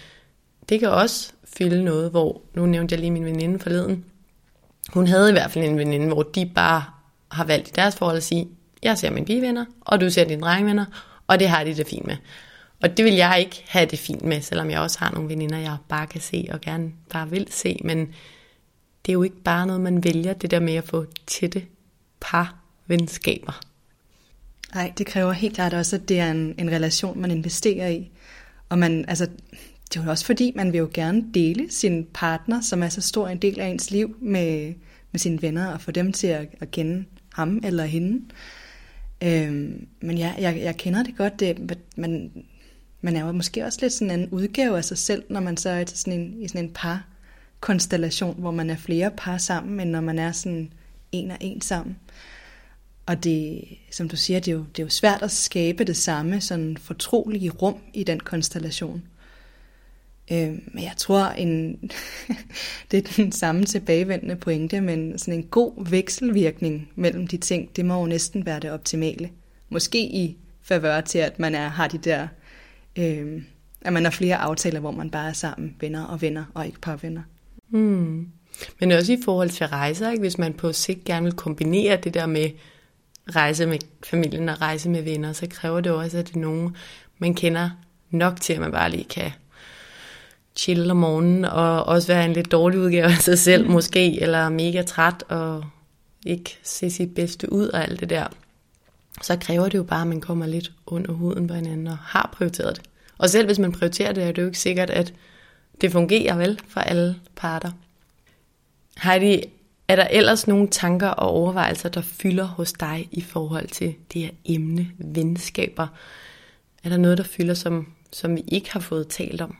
det 0.69 0.79
kan 0.79 0.89
også 0.89 1.31
fylde 1.57 1.83
noget, 1.83 2.11
hvor, 2.11 2.41
nu 2.53 2.65
nævnte 2.65 2.93
jeg 2.93 2.99
lige 2.99 3.11
min 3.11 3.25
veninde 3.25 3.59
forleden, 3.59 4.05
hun 4.93 5.07
havde 5.07 5.29
i 5.29 5.31
hvert 5.31 5.51
fald 5.51 5.65
en 5.65 5.77
veninde, 5.77 6.07
hvor 6.07 6.23
de 6.23 6.51
bare 6.55 6.83
har 7.31 7.43
valgt 7.43 7.67
i 7.67 7.71
deres 7.75 7.95
forhold 7.95 8.17
at 8.17 8.23
sige, 8.23 8.47
jeg 8.83 8.97
ser 8.97 9.11
mine 9.11 9.25
pigevenner, 9.25 9.65
og 9.81 10.01
du 10.01 10.09
ser 10.09 10.23
dine 10.23 10.41
drengvenner, 10.41 10.85
og 11.27 11.39
det 11.39 11.49
har 11.49 11.63
de 11.63 11.75
det 11.75 11.87
fint 11.87 12.07
med. 12.07 12.17
Og 12.81 12.97
det 12.97 13.05
vil 13.05 13.13
jeg 13.13 13.39
ikke 13.39 13.63
have 13.67 13.85
det 13.85 13.99
fint 13.99 14.21
med, 14.21 14.41
selvom 14.41 14.69
jeg 14.69 14.79
også 14.79 14.99
har 14.99 15.11
nogle 15.11 15.29
veninder, 15.29 15.57
jeg 15.57 15.77
bare 15.89 16.07
kan 16.07 16.21
se 16.21 16.47
og 16.51 16.61
gerne 16.61 16.91
bare 17.09 17.29
vil 17.29 17.47
se, 17.51 17.79
men 17.83 18.13
det 19.05 19.11
er 19.11 19.13
jo 19.13 19.23
ikke 19.23 19.41
bare 19.43 19.67
noget, 19.67 19.81
man 19.81 20.03
vælger, 20.03 20.33
det 20.33 20.51
der 20.51 20.59
med 20.59 20.73
at 20.73 20.83
få 20.83 21.05
tætte 21.27 21.65
par 22.19 22.55
venskaber. 22.87 23.61
Nej, 24.75 24.93
det 24.97 25.05
kræver 25.05 25.31
helt 25.31 25.55
klart 25.55 25.73
også, 25.73 25.95
at 25.95 26.09
det 26.09 26.19
er 26.19 26.31
en, 26.31 26.55
en 26.59 26.71
relation, 26.71 27.21
man 27.21 27.31
investerer 27.31 27.87
i. 27.87 28.11
Og 28.69 28.79
man, 28.79 29.05
altså, 29.07 29.27
det 29.89 29.99
er 29.99 30.03
jo 30.03 30.09
også 30.09 30.25
fordi, 30.25 30.51
man 30.55 30.71
vil 30.71 30.77
jo 30.77 30.89
gerne 30.93 31.25
dele 31.33 31.71
sin 31.71 32.07
partner, 32.13 32.61
som 32.61 32.83
er 32.83 32.89
så 32.89 33.01
stor 33.01 33.27
en 33.27 33.37
del 33.37 33.59
af 33.59 33.67
ens 33.67 33.91
liv, 33.91 34.15
med, 34.21 34.73
med 35.11 35.19
sine 35.19 35.41
venner, 35.41 35.67
og 35.67 35.81
få 35.81 35.91
dem 35.91 36.11
til 36.11 36.27
at, 36.27 36.47
at 36.59 36.71
kende 36.71 37.05
ham 37.33 37.61
eller 37.63 37.85
hende. 37.85 38.25
Øhm, 39.23 39.87
men 40.01 40.17
ja, 40.17 40.33
jeg, 40.39 40.57
jeg 40.57 40.77
kender 40.77 41.03
det 41.03 41.17
godt, 41.17 41.39
det, 41.39 41.77
man, 41.95 42.31
man 43.01 43.15
er 43.15 43.25
jo 43.25 43.31
måske 43.31 43.65
også 43.65 43.79
lidt 43.81 43.93
sådan 43.93 44.19
en 44.19 44.29
udgave 44.29 44.77
af 44.77 44.85
sig 44.85 44.97
selv, 44.97 45.23
når 45.29 45.39
man 45.39 45.57
så 45.57 45.69
er 45.69 45.83
til 45.83 45.97
sådan 45.97 46.19
en, 46.19 46.41
i 46.41 46.47
sådan 46.47 46.65
en 46.65 46.71
par 46.73 47.07
konstellation, 47.65 48.35
hvor 48.39 48.51
man 48.51 48.69
er 48.69 48.75
flere 48.75 49.11
par 49.17 49.37
sammen, 49.37 49.79
end 49.79 49.89
når 49.89 50.01
man 50.01 50.19
er 50.19 50.31
sådan 50.31 50.73
en 51.11 51.31
og 51.31 51.37
en 51.41 51.61
sammen. 51.61 51.97
Og 53.05 53.23
det, 53.23 53.63
som 53.91 54.09
du 54.09 54.15
siger, 54.15 54.39
det 54.39 54.51
er, 54.51 54.55
jo, 54.55 54.65
det 54.75 54.79
er 54.79 54.85
jo 54.85 54.89
svært 54.89 55.21
at 55.21 55.31
skabe 55.31 55.83
det 55.83 55.97
samme 55.97 56.41
sådan 56.41 56.77
fortrolige 56.77 57.49
rum 57.49 57.77
i 57.93 58.03
den 58.03 58.19
konstellation. 58.19 59.03
Øh, 60.31 60.53
men 60.73 60.83
jeg 60.83 60.93
tror, 60.97 61.25
en, 61.25 61.79
det 62.91 62.97
er 62.97 63.13
den 63.15 63.31
samme 63.31 63.65
tilbagevendende 63.65 64.35
pointe, 64.35 64.81
men 64.81 65.17
sådan 65.17 65.33
en 65.33 65.43
god 65.43 65.89
vekselvirkning 65.89 66.89
mellem 66.95 67.27
de 67.27 67.37
ting, 67.37 67.75
det 67.75 67.85
må 67.85 67.99
jo 67.99 68.05
næsten 68.05 68.45
være 68.45 68.59
det 68.59 68.71
optimale. 68.71 69.29
Måske 69.69 69.99
i 69.99 70.37
favør 70.61 71.01
til, 71.01 71.19
at 71.19 71.39
man 71.39 71.55
er, 71.55 71.67
har 71.67 71.87
de 71.87 71.97
der, 71.97 72.27
øh, 72.95 73.41
at 73.81 73.93
man 73.93 74.03
har 74.03 74.11
flere 74.11 74.37
aftaler, 74.37 74.79
hvor 74.79 74.91
man 74.91 75.09
bare 75.09 75.29
er 75.29 75.33
sammen, 75.33 75.75
venner 75.79 76.03
og 76.03 76.21
venner, 76.21 76.45
og 76.53 76.65
ikke 76.65 76.81
par 76.81 76.95
venner. 76.95 77.21
Hmm. 77.69 78.27
Men 78.79 78.91
også 78.91 79.13
i 79.13 79.17
forhold 79.25 79.49
til 79.49 79.67
rejser, 79.67 80.11
ikke? 80.11 80.21
hvis 80.21 80.37
man 80.37 80.53
på 80.53 80.73
sigt 80.73 81.03
gerne 81.05 81.23
vil 81.23 81.33
kombinere 81.33 81.97
det 82.03 82.13
der 82.13 82.25
med 82.25 82.49
rejse 83.29 83.65
med 83.65 83.79
familien 84.03 84.49
og 84.49 84.61
rejse 84.61 84.89
med 84.89 85.01
venner, 85.01 85.33
så 85.33 85.47
kræver 85.49 85.81
det 85.81 85.91
også, 85.91 86.17
at 86.17 86.27
det 86.27 86.35
er 86.35 86.39
nogen, 86.39 86.75
man 87.17 87.33
kender 87.33 87.69
nok 88.09 88.41
til, 88.41 88.53
at 88.53 88.59
man 88.59 88.71
bare 88.71 88.91
lige 88.91 89.03
kan 89.03 89.31
chill 90.55 90.91
om 90.91 90.97
morgenen, 90.97 91.45
og 91.45 91.83
også 91.83 92.07
være 92.07 92.25
en 92.25 92.33
lidt 92.33 92.51
dårlig 92.51 92.79
udgave 92.79 93.05
af 93.05 93.17
sig 93.17 93.39
selv 93.39 93.69
måske, 93.75 94.21
eller 94.21 94.49
mega 94.49 94.81
træt, 94.81 95.23
og 95.29 95.63
ikke 96.25 96.57
se 96.63 96.89
sit 96.89 97.15
bedste 97.15 97.53
ud 97.53 97.67
og 97.67 97.83
alt 97.83 97.99
det 97.99 98.09
der. 98.09 98.27
Så 99.21 99.37
kræver 99.37 99.69
det 99.69 99.77
jo 99.77 99.83
bare, 99.83 100.01
at 100.01 100.07
man 100.07 100.21
kommer 100.21 100.45
lidt 100.45 100.71
under 100.85 101.13
huden 101.13 101.47
på 101.47 101.53
hinanden 101.53 101.87
og 101.87 101.97
har 101.97 102.29
prioriteret 102.33 102.75
det. 102.75 102.85
Og 103.17 103.29
selv 103.29 103.45
hvis 103.45 103.59
man 103.59 103.71
prioriterer 103.71 104.11
det, 104.11 104.23
er 104.23 104.31
det 104.31 104.41
jo 104.41 104.47
ikke 104.47 104.59
sikkert, 104.59 104.89
at 104.89 105.13
det 105.81 105.91
fungerer 105.91 106.35
vel 106.35 106.59
for 106.67 106.79
alle 106.79 107.15
parter. 107.35 107.71
Heidi, 109.03 109.43
er 109.87 109.95
der 109.95 110.07
ellers 110.07 110.47
nogle 110.47 110.67
tanker 110.67 111.07
og 111.07 111.29
overvejelser, 111.29 111.89
der 111.89 112.01
fylder 112.01 112.45
hos 112.45 112.73
dig 112.73 113.07
i 113.11 113.21
forhold 113.21 113.67
til 113.67 113.95
det 114.13 114.21
her 114.21 114.29
emne, 114.45 114.87
venskaber? 114.97 115.87
Er 116.83 116.89
der 116.89 116.97
noget, 116.97 117.17
der 117.17 117.23
fylder, 117.23 117.53
som, 117.53 117.87
som 118.11 118.35
vi 118.35 118.43
ikke 118.47 118.73
har 118.73 118.79
fået 118.79 119.07
talt 119.07 119.41
om? 119.41 119.55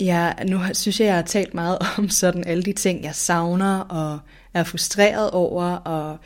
Ja, 0.00 0.32
nu 0.46 0.60
synes 0.72 1.00
jeg, 1.00 1.06
jeg 1.06 1.14
har 1.14 1.22
talt 1.22 1.54
meget 1.54 1.78
om 1.98 2.08
sådan 2.08 2.44
alle 2.44 2.62
de 2.62 2.72
ting, 2.72 3.04
jeg 3.04 3.14
savner 3.14 3.78
og 3.80 4.18
er 4.54 4.64
frustreret 4.64 5.30
over, 5.30 5.64
og 5.64 6.18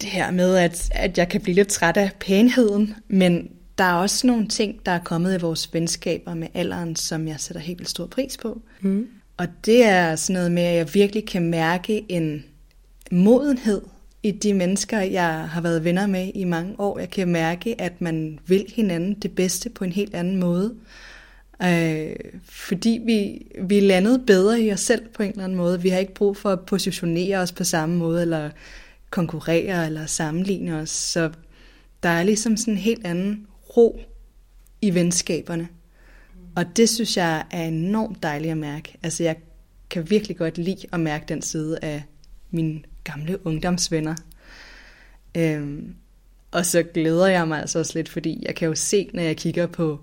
det 0.00 0.08
her 0.08 0.30
med, 0.30 0.56
at, 0.56 0.90
at 0.92 1.18
jeg 1.18 1.28
kan 1.28 1.40
blive 1.40 1.54
lidt 1.54 1.68
træt 1.68 1.96
af 1.96 2.10
pænheden, 2.20 2.94
men 3.08 3.50
der 3.78 3.84
er 3.84 3.94
også 3.94 4.26
nogle 4.26 4.48
ting, 4.48 4.86
der 4.86 4.92
er 4.92 4.98
kommet 5.04 5.34
i 5.34 5.40
vores 5.40 5.74
venskaber 5.74 6.34
med 6.34 6.48
alderen, 6.54 6.96
som 6.96 7.28
jeg 7.28 7.40
sætter 7.40 7.60
helt 7.60 7.78
vildt 7.78 7.90
stor 7.90 8.06
pris 8.06 8.36
på. 8.36 8.62
Mm. 8.80 9.08
Og 9.36 9.46
det 9.66 9.84
er 9.84 10.16
sådan 10.16 10.34
noget 10.34 10.52
med, 10.52 10.62
at 10.62 10.76
jeg 10.76 10.94
virkelig 10.94 11.26
kan 11.26 11.50
mærke 11.50 12.04
en 12.08 12.44
modenhed 13.10 13.82
i 14.22 14.30
de 14.30 14.54
mennesker, 14.54 15.00
jeg 15.00 15.48
har 15.48 15.60
været 15.60 15.84
venner 15.84 16.06
med 16.06 16.30
i 16.34 16.44
mange 16.44 16.74
år. 16.78 16.98
Jeg 16.98 17.10
kan 17.10 17.28
mærke, 17.28 17.80
at 17.80 18.00
man 18.00 18.38
vil 18.46 18.64
hinanden 18.74 19.14
det 19.14 19.34
bedste 19.34 19.70
på 19.70 19.84
en 19.84 19.92
helt 19.92 20.14
anden 20.14 20.36
måde. 20.36 20.74
Øh, 21.62 22.16
fordi 22.44 23.00
vi, 23.06 23.46
vi 23.62 23.78
er 23.78 23.82
landet 23.82 24.26
bedre 24.26 24.60
i 24.60 24.72
os 24.72 24.80
selv 24.80 25.08
på 25.14 25.22
en 25.22 25.30
eller 25.30 25.44
anden 25.44 25.58
måde. 25.58 25.82
Vi 25.82 25.88
har 25.88 25.98
ikke 25.98 26.14
brug 26.14 26.36
for 26.36 26.50
at 26.50 26.60
positionere 26.60 27.38
os 27.38 27.52
på 27.52 27.64
samme 27.64 27.96
måde, 27.96 28.22
eller 28.22 28.50
konkurrere, 29.10 29.86
eller 29.86 30.06
sammenligne 30.06 30.76
os. 30.76 30.90
Så 30.90 31.30
der 32.02 32.08
er 32.08 32.22
ligesom 32.22 32.56
sådan 32.56 32.74
en 32.74 32.78
helt 32.78 33.06
anden 33.06 33.46
ro 33.76 34.00
i 34.82 34.94
venskaberne. 34.94 35.68
Og 36.56 36.76
det 36.76 36.88
synes 36.88 37.16
jeg 37.16 37.44
er 37.50 37.64
enormt 37.64 38.22
dejligt 38.22 38.50
at 38.50 38.58
mærke. 38.58 38.96
Altså 39.02 39.22
jeg 39.22 39.36
kan 39.90 40.10
virkelig 40.10 40.36
godt 40.36 40.58
lide 40.58 40.86
at 40.92 41.00
mærke 41.00 41.24
den 41.28 41.42
side 41.42 41.78
af 41.82 42.02
mine 42.50 42.82
gamle 43.04 43.46
ungdomsvenner. 43.46 44.14
Øhm, 45.34 45.94
og 46.50 46.66
så 46.66 46.82
glæder 46.82 47.26
jeg 47.26 47.48
mig 47.48 47.60
altså 47.60 47.78
også 47.78 47.92
lidt, 47.94 48.08
fordi 48.08 48.42
jeg 48.46 48.54
kan 48.54 48.68
jo 48.68 48.74
se, 48.74 49.10
når 49.14 49.22
jeg 49.22 49.36
kigger 49.36 49.66
på 49.66 50.00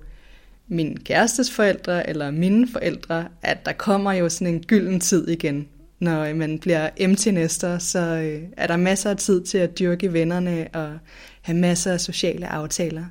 min 0.68 0.98
kærestes 0.98 1.52
forældre 1.52 2.10
eller 2.10 2.32
mine 2.32 2.68
forældre, 2.68 3.28
at 3.42 3.66
der 3.66 3.74
kommer 3.74 4.14
jo 4.14 4.30
sådan 4.30 4.54
en 4.54 4.64
gylden 4.64 5.00
tid 5.00 5.28
igen. 5.28 5.68
Når 6.00 6.24
øh, 6.24 6.36
man 6.36 6.60
bliver 6.60 6.90
empty-nester, 7.00 7.78
så 7.78 8.00
øh, 8.00 8.44
er 8.58 8.68
der 8.68 8.78
masser 8.78 9.10
af 9.10 9.18
tid 9.18 9.42
til 9.42 9.58
at 9.58 9.80
dyrke 9.80 10.14
vennerne 10.14 10.68
og 10.74 10.98
have 11.42 11.58
masser 11.58 11.94
af 11.94 12.02
sociale 12.02 12.48
aftaler. 12.48 13.06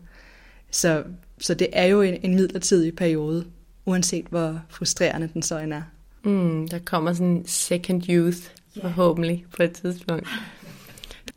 Så, 0.70 1.02
så 1.38 1.54
det 1.54 1.68
er 1.72 1.84
jo 1.84 2.02
en, 2.02 2.16
en 2.22 2.34
midlertidig 2.34 2.96
periode, 2.96 3.44
uanset 3.86 4.26
hvor 4.30 4.60
frustrerende 4.68 5.30
den 5.34 5.42
så 5.42 5.58
end 5.58 5.72
er. 5.72 5.82
Mm, 6.22 6.68
der 6.68 6.78
kommer 6.78 7.12
sådan 7.12 7.26
en 7.26 7.46
second 7.46 8.02
youth, 8.08 8.38
forhåbentlig, 8.80 9.44
på 9.56 9.62
et 9.62 9.72
tidspunkt. 9.72 10.28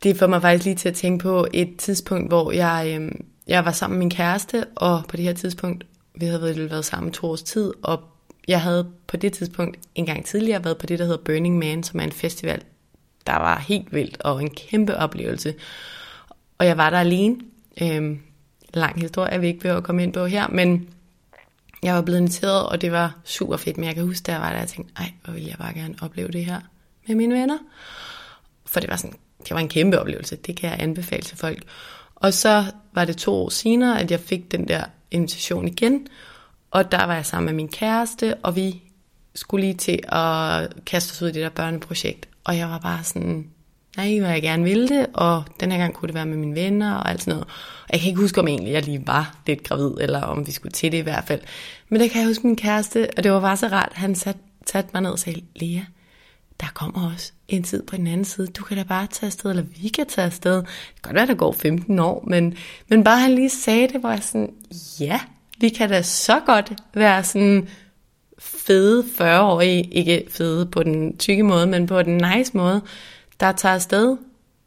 Det 0.02 0.16
får 0.16 0.26
mig 0.26 0.42
faktisk 0.42 0.64
lige 0.64 0.76
til 0.76 0.88
at 0.88 0.94
tænke 0.94 1.22
på 1.22 1.46
et 1.52 1.76
tidspunkt, 1.76 2.28
hvor 2.28 2.52
jeg, 2.52 2.96
øh, 3.00 3.12
jeg 3.46 3.64
var 3.64 3.72
sammen 3.72 3.98
med 3.98 4.04
min 4.04 4.10
kæreste, 4.10 4.64
og 4.74 5.02
på 5.08 5.16
det 5.16 5.24
her 5.24 5.32
tidspunkt, 5.32 5.86
vi 6.14 6.26
havde 6.26 6.42
været, 6.42 6.70
været 6.70 6.84
sammen 6.84 7.12
to 7.12 7.26
års 7.26 7.42
tid, 7.42 7.72
og 7.82 8.00
jeg 8.48 8.60
havde 8.60 8.90
på 9.06 9.16
det 9.16 9.32
tidspunkt 9.32 9.78
en 9.94 10.06
gang 10.06 10.24
tidligere 10.24 10.64
været 10.64 10.78
på 10.78 10.86
det, 10.86 10.98
der 10.98 11.04
hedder 11.04 11.24
Burning 11.24 11.58
Man, 11.58 11.82
som 11.82 12.00
er 12.00 12.04
en 12.04 12.12
festival, 12.12 12.62
der 13.26 13.36
var 13.36 13.58
helt 13.58 13.92
vildt 13.92 14.16
og 14.20 14.42
en 14.42 14.50
kæmpe 14.50 14.96
oplevelse. 14.96 15.54
Og 16.58 16.66
jeg 16.66 16.76
var 16.76 16.90
der 16.90 16.98
alene. 16.98 17.36
Øhm, 17.82 18.20
lang 18.76 19.00
historie, 19.00 19.32
jeg 19.32 19.44
ikke 19.44 19.60
behøver 19.60 19.78
at 19.78 19.84
komme 19.84 20.02
ind 20.02 20.12
på 20.12 20.26
her, 20.26 20.48
men 20.48 20.88
jeg 21.82 21.94
var 21.94 22.02
blevet 22.02 22.18
inviteret, 22.18 22.66
og 22.66 22.80
det 22.80 22.92
var 22.92 23.16
super 23.24 23.56
fedt. 23.56 23.76
Men 23.76 23.86
jeg 23.86 23.94
kan 23.94 24.04
huske, 24.04 24.26
der 24.26 24.38
var 24.38 24.50
der, 24.50 24.58
jeg 24.58 24.68
tænkte, 24.68 24.92
ej, 24.96 25.12
hvor 25.24 25.32
vil 25.32 25.44
jeg 25.44 25.56
bare 25.58 25.74
gerne 25.74 25.94
opleve 26.00 26.28
det 26.28 26.44
her 26.44 26.60
med 27.08 27.16
mine 27.16 27.34
venner. 27.34 27.58
For 28.66 28.80
det 28.80 28.90
var 28.90 28.96
sådan, 28.96 29.16
det 29.42 29.50
var 29.50 29.58
en 29.58 29.68
kæmpe 29.68 30.00
oplevelse. 30.00 30.36
Det 30.36 30.56
kan 30.56 30.70
jeg 30.70 30.80
anbefale 30.80 31.22
til 31.22 31.36
folk. 31.36 31.62
Og 32.14 32.34
så 32.34 32.64
var 32.92 33.04
det 33.04 33.16
to 33.16 33.34
år 33.34 33.48
senere, 33.48 34.00
at 34.00 34.10
jeg 34.10 34.20
fik 34.20 34.52
den 34.52 34.68
der 34.68 34.84
invitation 35.10 35.68
igen. 35.68 36.06
Og 36.70 36.92
der 36.92 37.04
var 37.04 37.14
jeg 37.14 37.26
sammen 37.26 37.46
med 37.46 37.54
min 37.54 37.68
kæreste, 37.68 38.34
og 38.34 38.56
vi 38.56 38.82
skulle 39.34 39.66
lige 39.66 39.74
til 39.74 40.00
at 40.08 40.84
kaste 40.86 41.12
os 41.12 41.22
ud 41.22 41.28
i 41.28 41.32
det 41.32 41.42
der 41.42 41.48
børneprojekt. 41.48 42.28
Og 42.44 42.56
jeg 42.56 42.68
var 42.68 42.78
bare 42.78 43.04
sådan, 43.04 43.50
nej, 43.96 44.18
hvor 44.18 44.28
jeg 44.28 44.42
gerne 44.42 44.64
ville 44.64 44.88
det, 44.88 45.06
og 45.14 45.44
den 45.60 45.72
her 45.72 45.78
gang 45.78 45.94
kunne 45.94 46.06
det 46.06 46.14
være 46.14 46.26
med 46.26 46.36
mine 46.36 46.54
venner 46.54 46.94
og 46.94 47.10
alt 47.10 47.20
sådan 47.20 47.32
noget. 47.32 47.46
Og 47.82 47.90
jeg 47.92 48.00
kan 48.00 48.08
ikke 48.08 48.20
huske, 48.20 48.40
om 48.40 48.48
egentlig 48.48 48.72
jeg 48.72 48.84
lige 48.84 49.06
var 49.06 49.36
lidt 49.46 49.62
gravid, 49.62 49.90
eller 50.00 50.20
om 50.20 50.46
vi 50.46 50.52
skulle 50.52 50.72
til 50.72 50.92
det 50.92 50.98
i 50.98 51.00
hvert 51.00 51.24
fald. 51.24 51.40
Men 51.88 52.00
der 52.00 52.08
kan 52.08 52.20
jeg 52.20 52.28
huske 52.28 52.46
min 52.46 52.56
kæreste, 52.56 53.08
og 53.16 53.24
det 53.24 53.32
var 53.32 53.40
bare 53.40 53.56
så 53.56 53.66
rart, 53.66 53.92
han 53.94 54.14
satte 54.14 54.40
sat 54.66 54.92
mig 54.92 55.02
ned 55.02 55.10
og 55.10 55.18
sagde, 55.18 55.40
Lea, 55.56 55.80
der 56.60 56.66
kommer 56.74 57.12
også 57.12 57.32
en 57.48 57.62
tid 57.62 57.82
på 57.82 57.96
den 57.96 58.06
anden 58.06 58.24
side. 58.24 58.46
Du 58.46 58.64
kan 58.64 58.76
da 58.76 58.82
bare 58.82 59.06
tage 59.06 59.26
afsted, 59.26 59.50
eller 59.50 59.62
vi 59.82 59.88
kan 59.88 60.06
tage 60.06 60.26
afsted. 60.26 60.56
Det 60.56 60.66
kan 60.66 61.02
godt 61.02 61.14
være, 61.14 61.26
der 61.26 61.34
går 61.34 61.52
15 61.52 61.98
år, 61.98 62.24
men, 62.26 62.56
men 62.88 63.04
bare 63.04 63.20
han 63.20 63.34
lige 63.34 63.50
sagde 63.50 63.88
det, 63.88 64.00
hvor 64.00 64.10
jeg 64.10 64.22
sådan, 64.22 64.54
ja, 65.00 65.20
vi 65.58 65.68
kan 65.68 65.88
da 65.88 66.02
så 66.02 66.40
godt 66.46 66.72
være 66.94 67.24
sådan 67.24 67.68
fede 68.38 69.04
40-årige, 69.20 69.82
ikke 69.82 70.26
fede 70.30 70.66
på 70.66 70.82
den 70.82 71.16
tykke 71.16 71.42
måde, 71.42 71.66
men 71.66 71.86
på 71.86 72.02
den 72.02 72.22
nice 72.36 72.56
måde, 72.56 72.82
der 73.40 73.52
tager 73.52 73.74
afsted, 73.74 74.16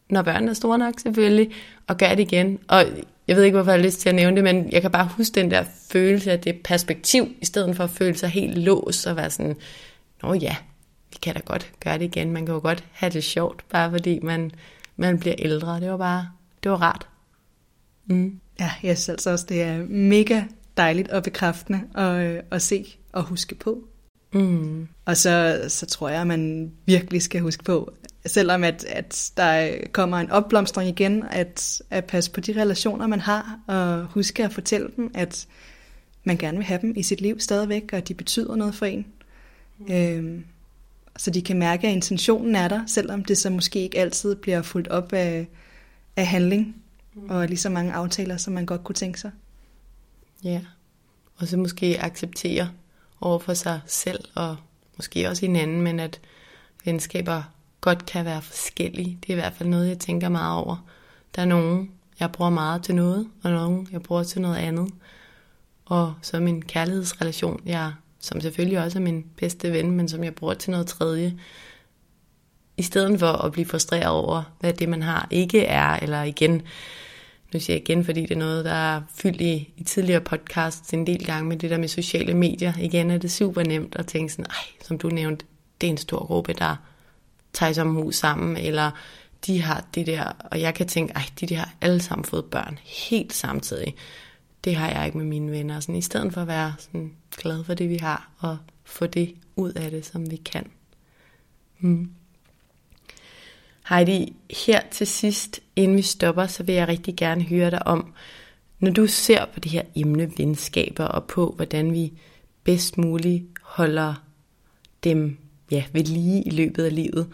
når 0.09 0.22
børnene 0.22 0.49
er 0.49 0.53
store 0.53 0.78
nok 0.78 0.99
selvfølgelig, 0.99 1.51
og 1.88 1.97
gør 1.97 2.09
det 2.09 2.20
igen. 2.20 2.59
Og 2.68 2.86
jeg 3.28 3.36
ved 3.36 3.43
ikke, 3.43 3.55
hvorfor 3.55 3.72
jeg 3.72 3.80
har 3.80 3.86
lyst 3.86 3.99
til 3.99 4.09
at 4.09 4.15
nævne 4.15 4.36
det, 4.36 4.43
men 4.43 4.72
jeg 4.72 4.82
kan 4.82 4.91
bare 4.91 5.09
huske 5.18 5.36
den 5.36 5.51
der 5.51 5.63
følelse 5.91 6.32
af 6.32 6.39
det 6.39 6.55
perspektiv, 6.63 7.28
i 7.41 7.45
stedet 7.45 7.76
for 7.76 7.84
at 7.84 7.89
føle 7.89 8.18
sig 8.18 8.30
helt 8.30 8.57
låst 8.57 9.07
og 9.07 9.15
være 9.15 9.30
sådan, 9.30 9.55
nå 10.24 10.34
ja, 10.34 10.55
vi 11.11 11.18
kan 11.22 11.34
da 11.34 11.41
godt 11.45 11.72
gøre 11.80 11.97
det 11.97 12.05
igen. 12.05 12.32
Man 12.32 12.45
kan 12.45 12.55
jo 12.55 12.61
godt 12.61 12.84
have 12.91 13.11
det 13.11 13.24
sjovt, 13.24 13.65
bare 13.70 13.91
fordi 13.91 14.20
man, 14.20 14.51
man 14.95 15.20
bliver 15.20 15.36
ældre. 15.39 15.80
Det 15.80 15.91
var 15.91 15.97
bare, 15.97 16.30
det 16.63 16.72
var 16.72 16.82
rart. 16.82 17.07
Mm. 18.05 18.39
Ja, 18.59 18.72
jeg 18.84 18.97
synes 18.97 19.09
altså 19.09 19.30
også, 19.30 19.45
det 19.49 19.61
er 19.61 19.84
mega 19.88 20.43
dejligt 20.78 21.09
og 21.09 21.24
bekræftende 21.24 21.82
at, 21.95 22.41
at 22.51 22.61
se 22.61 22.97
og 23.11 23.24
huske 23.24 23.55
på. 23.55 23.84
Mm. 24.34 24.88
Og 25.05 25.18
så, 25.18 25.65
så 25.68 25.86
tror 25.86 26.09
jeg, 26.09 26.22
at 26.22 26.28
man 26.28 26.72
virkelig 26.86 27.22
skal 27.22 27.41
huske 27.41 27.63
på, 27.63 27.93
selvom 28.26 28.63
at, 28.63 28.84
at 28.84 29.32
der 29.38 29.78
kommer 29.91 30.18
en 30.18 30.32
opblomstring 30.32 30.89
igen, 30.89 31.24
at, 31.32 31.82
at 31.89 32.05
passe 32.05 32.32
på 32.32 32.41
de 32.41 32.61
relationer, 32.61 33.07
man 33.07 33.20
har, 33.20 33.59
og 33.68 34.05
huske 34.05 34.43
at 34.43 34.53
fortælle 34.53 34.88
dem, 34.95 35.11
at 35.13 35.47
man 36.24 36.38
gerne 36.38 36.57
vil 36.57 36.65
have 36.65 36.82
dem 36.82 36.93
i 36.95 37.03
sit 37.03 37.22
liv 37.22 37.39
stadigvæk, 37.39 37.93
og 37.93 38.07
de 38.07 38.13
betyder 38.13 38.55
noget 38.55 38.76
for 38.76 38.86
en. 38.86 39.05
Mm. 39.80 39.93
Øhm, 39.93 40.45
så 41.18 41.32
de 41.32 41.41
kan 41.41 41.59
mærke, 41.59 41.88
at 41.88 41.93
intentionen 41.93 42.55
er 42.55 42.68
der, 42.68 42.86
selvom 42.88 43.26
det 43.26 43.38
så 43.38 43.49
måske 43.49 43.80
ikke 43.80 43.99
altid 43.99 44.36
bliver 44.36 44.61
fuldt 44.61 44.88
op 44.88 45.13
af, 45.13 45.47
af 46.15 46.28
handling, 46.28 46.76
mm. 47.13 47.30
og 47.30 47.47
lige 47.47 47.57
så 47.57 47.70
mange 47.70 47.93
aftaler, 47.93 48.38
som 48.38 48.53
man 48.53 48.65
godt 48.65 48.84
kunne 48.84 48.95
tænke 48.95 49.20
sig. 49.20 49.32
Ja, 50.43 50.61
og 51.38 51.47
så 51.47 51.57
måske 51.57 52.01
acceptere 52.01 52.70
over 53.22 53.39
for 53.39 53.53
sig 53.53 53.80
selv, 53.86 54.20
og 54.36 54.55
måske 54.97 55.30
også 55.30 55.45
hinanden, 55.45 55.82
men 55.82 55.99
at 55.99 56.20
venskaber 56.86 57.43
godt 57.82 58.06
kan 58.06 58.26
være 58.26 58.42
forskellige. 58.42 59.18
Det 59.22 59.30
er 59.30 59.34
i 59.34 59.40
hvert 59.40 59.54
fald 59.54 59.70
noget, 59.70 59.90
jeg 59.90 60.00
tænker 60.00 60.30
meget 60.30 60.64
over. 60.64 60.88
Der 61.36 61.42
er 61.42 61.46
nogen, 61.46 61.92
jeg 62.20 62.32
bruger 62.32 62.52
meget 62.52 62.84
til 62.84 62.96
noget, 62.96 63.28
og 63.44 63.52
nogen, 63.52 63.88
jeg 63.92 64.04
bruger 64.04 64.24
til 64.24 64.42
noget 64.42 64.56
andet. 64.56 64.94
Og 65.86 66.14
så 66.22 66.40
min 66.40 66.62
kærlighedsrelation, 66.62 67.62
jeg 67.66 67.94
som 68.20 68.42
selvfølgelig 68.42 68.80
også 68.80 69.00
er 69.00 69.04
min 69.04 69.26
bedste 69.38 69.72
ven, 69.72 69.92
men 69.92 70.10
som 70.10 70.24
jeg 70.24 70.36
bruger 70.36 70.54
til 70.54 70.72
noget 70.72 70.88
tredje. 70.88 71.40
I 72.78 72.82
stedet 72.82 73.20
for 73.20 73.32
at 73.32 73.52
blive 73.52 73.66
frustreret 73.66 74.08
over, 74.08 74.44
hvad 74.60 74.74
det 74.74 74.90
man 74.90 75.02
har 75.02 75.28
ikke 75.32 75.66
er, 75.66 76.00
eller 76.02 76.24
igen, 76.24 76.62
nu 77.54 77.60
siger 77.60 77.76
jeg 77.76 77.90
igen, 77.90 78.06
fordi 78.06 78.22
det 78.22 78.32
er 78.32 78.40
noget, 78.40 78.66
der 78.66 78.72
er 78.72 79.02
fyldt 79.16 79.42
i, 79.42 79.74
i 79.78 79.84
tidligere 79.84 80.22
podcasts 80.22 80.94
en 80.94 81.08
del 81.08 81.26
gange 81.26 81.50
med 81.50 81.58
det 81.58 81.70
der 81.70 81.78
med 81.78 81.88
sociale 81.88 82.34
medier. 82.34 82.74
Igen 82.80 83.12
er 83.12 83.18
det 83.18 83.32
super 83.32 83.64
nemt 83.64 83.96
at 83.96 84.08
tænke 84.08 84.34
sådan, 84.34 84.46
ej, 84.46 84.86
som 84.88 84.98
du 84.98 85.10
nævnte, 85.10 85.46
det 85.82 85.88
er 85.88 85.92
en 85.92 85.98
stor 85.98 86.26
gruppe, 86.26 86.54
der 86.54 86.76
tager 87.54 87.74
som 87.74 87.95
hus 87.95 88.16
sammen, 88.16 88.58
eller 88.58 88.91
de 89.48 89.62
har 89.62 89.86
det 89.95 90.08
der, 90.08 90.24
og 90.24 90.62
jeg 90.62 90.74
kan 90.74 90.88
tænke, 90.88 91.14
ej, 91.14 91.24
de 91.39 91.45
der 91.45 91.56
har 91.56 91.74
alle 91.82 92.02
sammen 92.02 92.26
fået 92.26 92.45
børn 92.45 92.80
helt 92.84 93.34
samtidig 93.34 93.95
det 94.68 94.76
har 94.76 94.89
jeg 94.89 95.06
ikke 95.06 95.18
med 95.18 95.26
mine 95.26 95.52
venner. 95.52 95.80
Sådan, 95.80 95.95
I 95.95 96.02
stedet 96.02 96.34
for 96.34 96.41
at 96.41 96.48
være 96.48 96.74
sådan 96.80 97.14
glad 97.38 97.64
for 97.64 97.74
det, 97.74 97.89
vi 97.89 97.98
har, 97.98 98.32
og 98.38 98.58
få 98.84 99.08
det 99.08 99.36
ud 99.56 99.72
af 99.72 99.91
det, 99.91 100.06
som 100.06 100.32
vi 100.32 100.36
kan. 100.36 100.72
Mm. 101.80 102.12
Heidi, 103.89 104.36
her 104.66 104.82
til 104.91 105.08
sidst, 105.08 105.60
inden 105.76 105.98
vi 105.98 106.02
stopper, 106.02 106.48
så 106.48 106.64
vil 106.64 106.76
jeg 106.76 106.88
rigtig 106.88 107.16
gerne 107.16 107.43
høre 107.43 107.72
dig 107.72 107.88
om, 107.88 108.14
når 108.80 108.91
du 108.91 109.08
ser 109.08 109.45
på 109.54 109.60
det 109.60 109.72
her 109.72 109.84
emne 109.95 110.32
venskaber, 110.38 111.06
og 111.06 111.24
på 111.24 111.54
hvordan 111.56 111.93
vi 111.93 112.14
bedst 112.64 112.98
muligt 112.98 113.45
holder 113.62 114.14
dem 115.04 115.38
ja, 115.72 115.84
ved 115.93 116.03
lige 116.03 116.43
i 116.43 116.49
løbet 116.49 116.84
af 116.84 116.95
livet, 116.95 117.28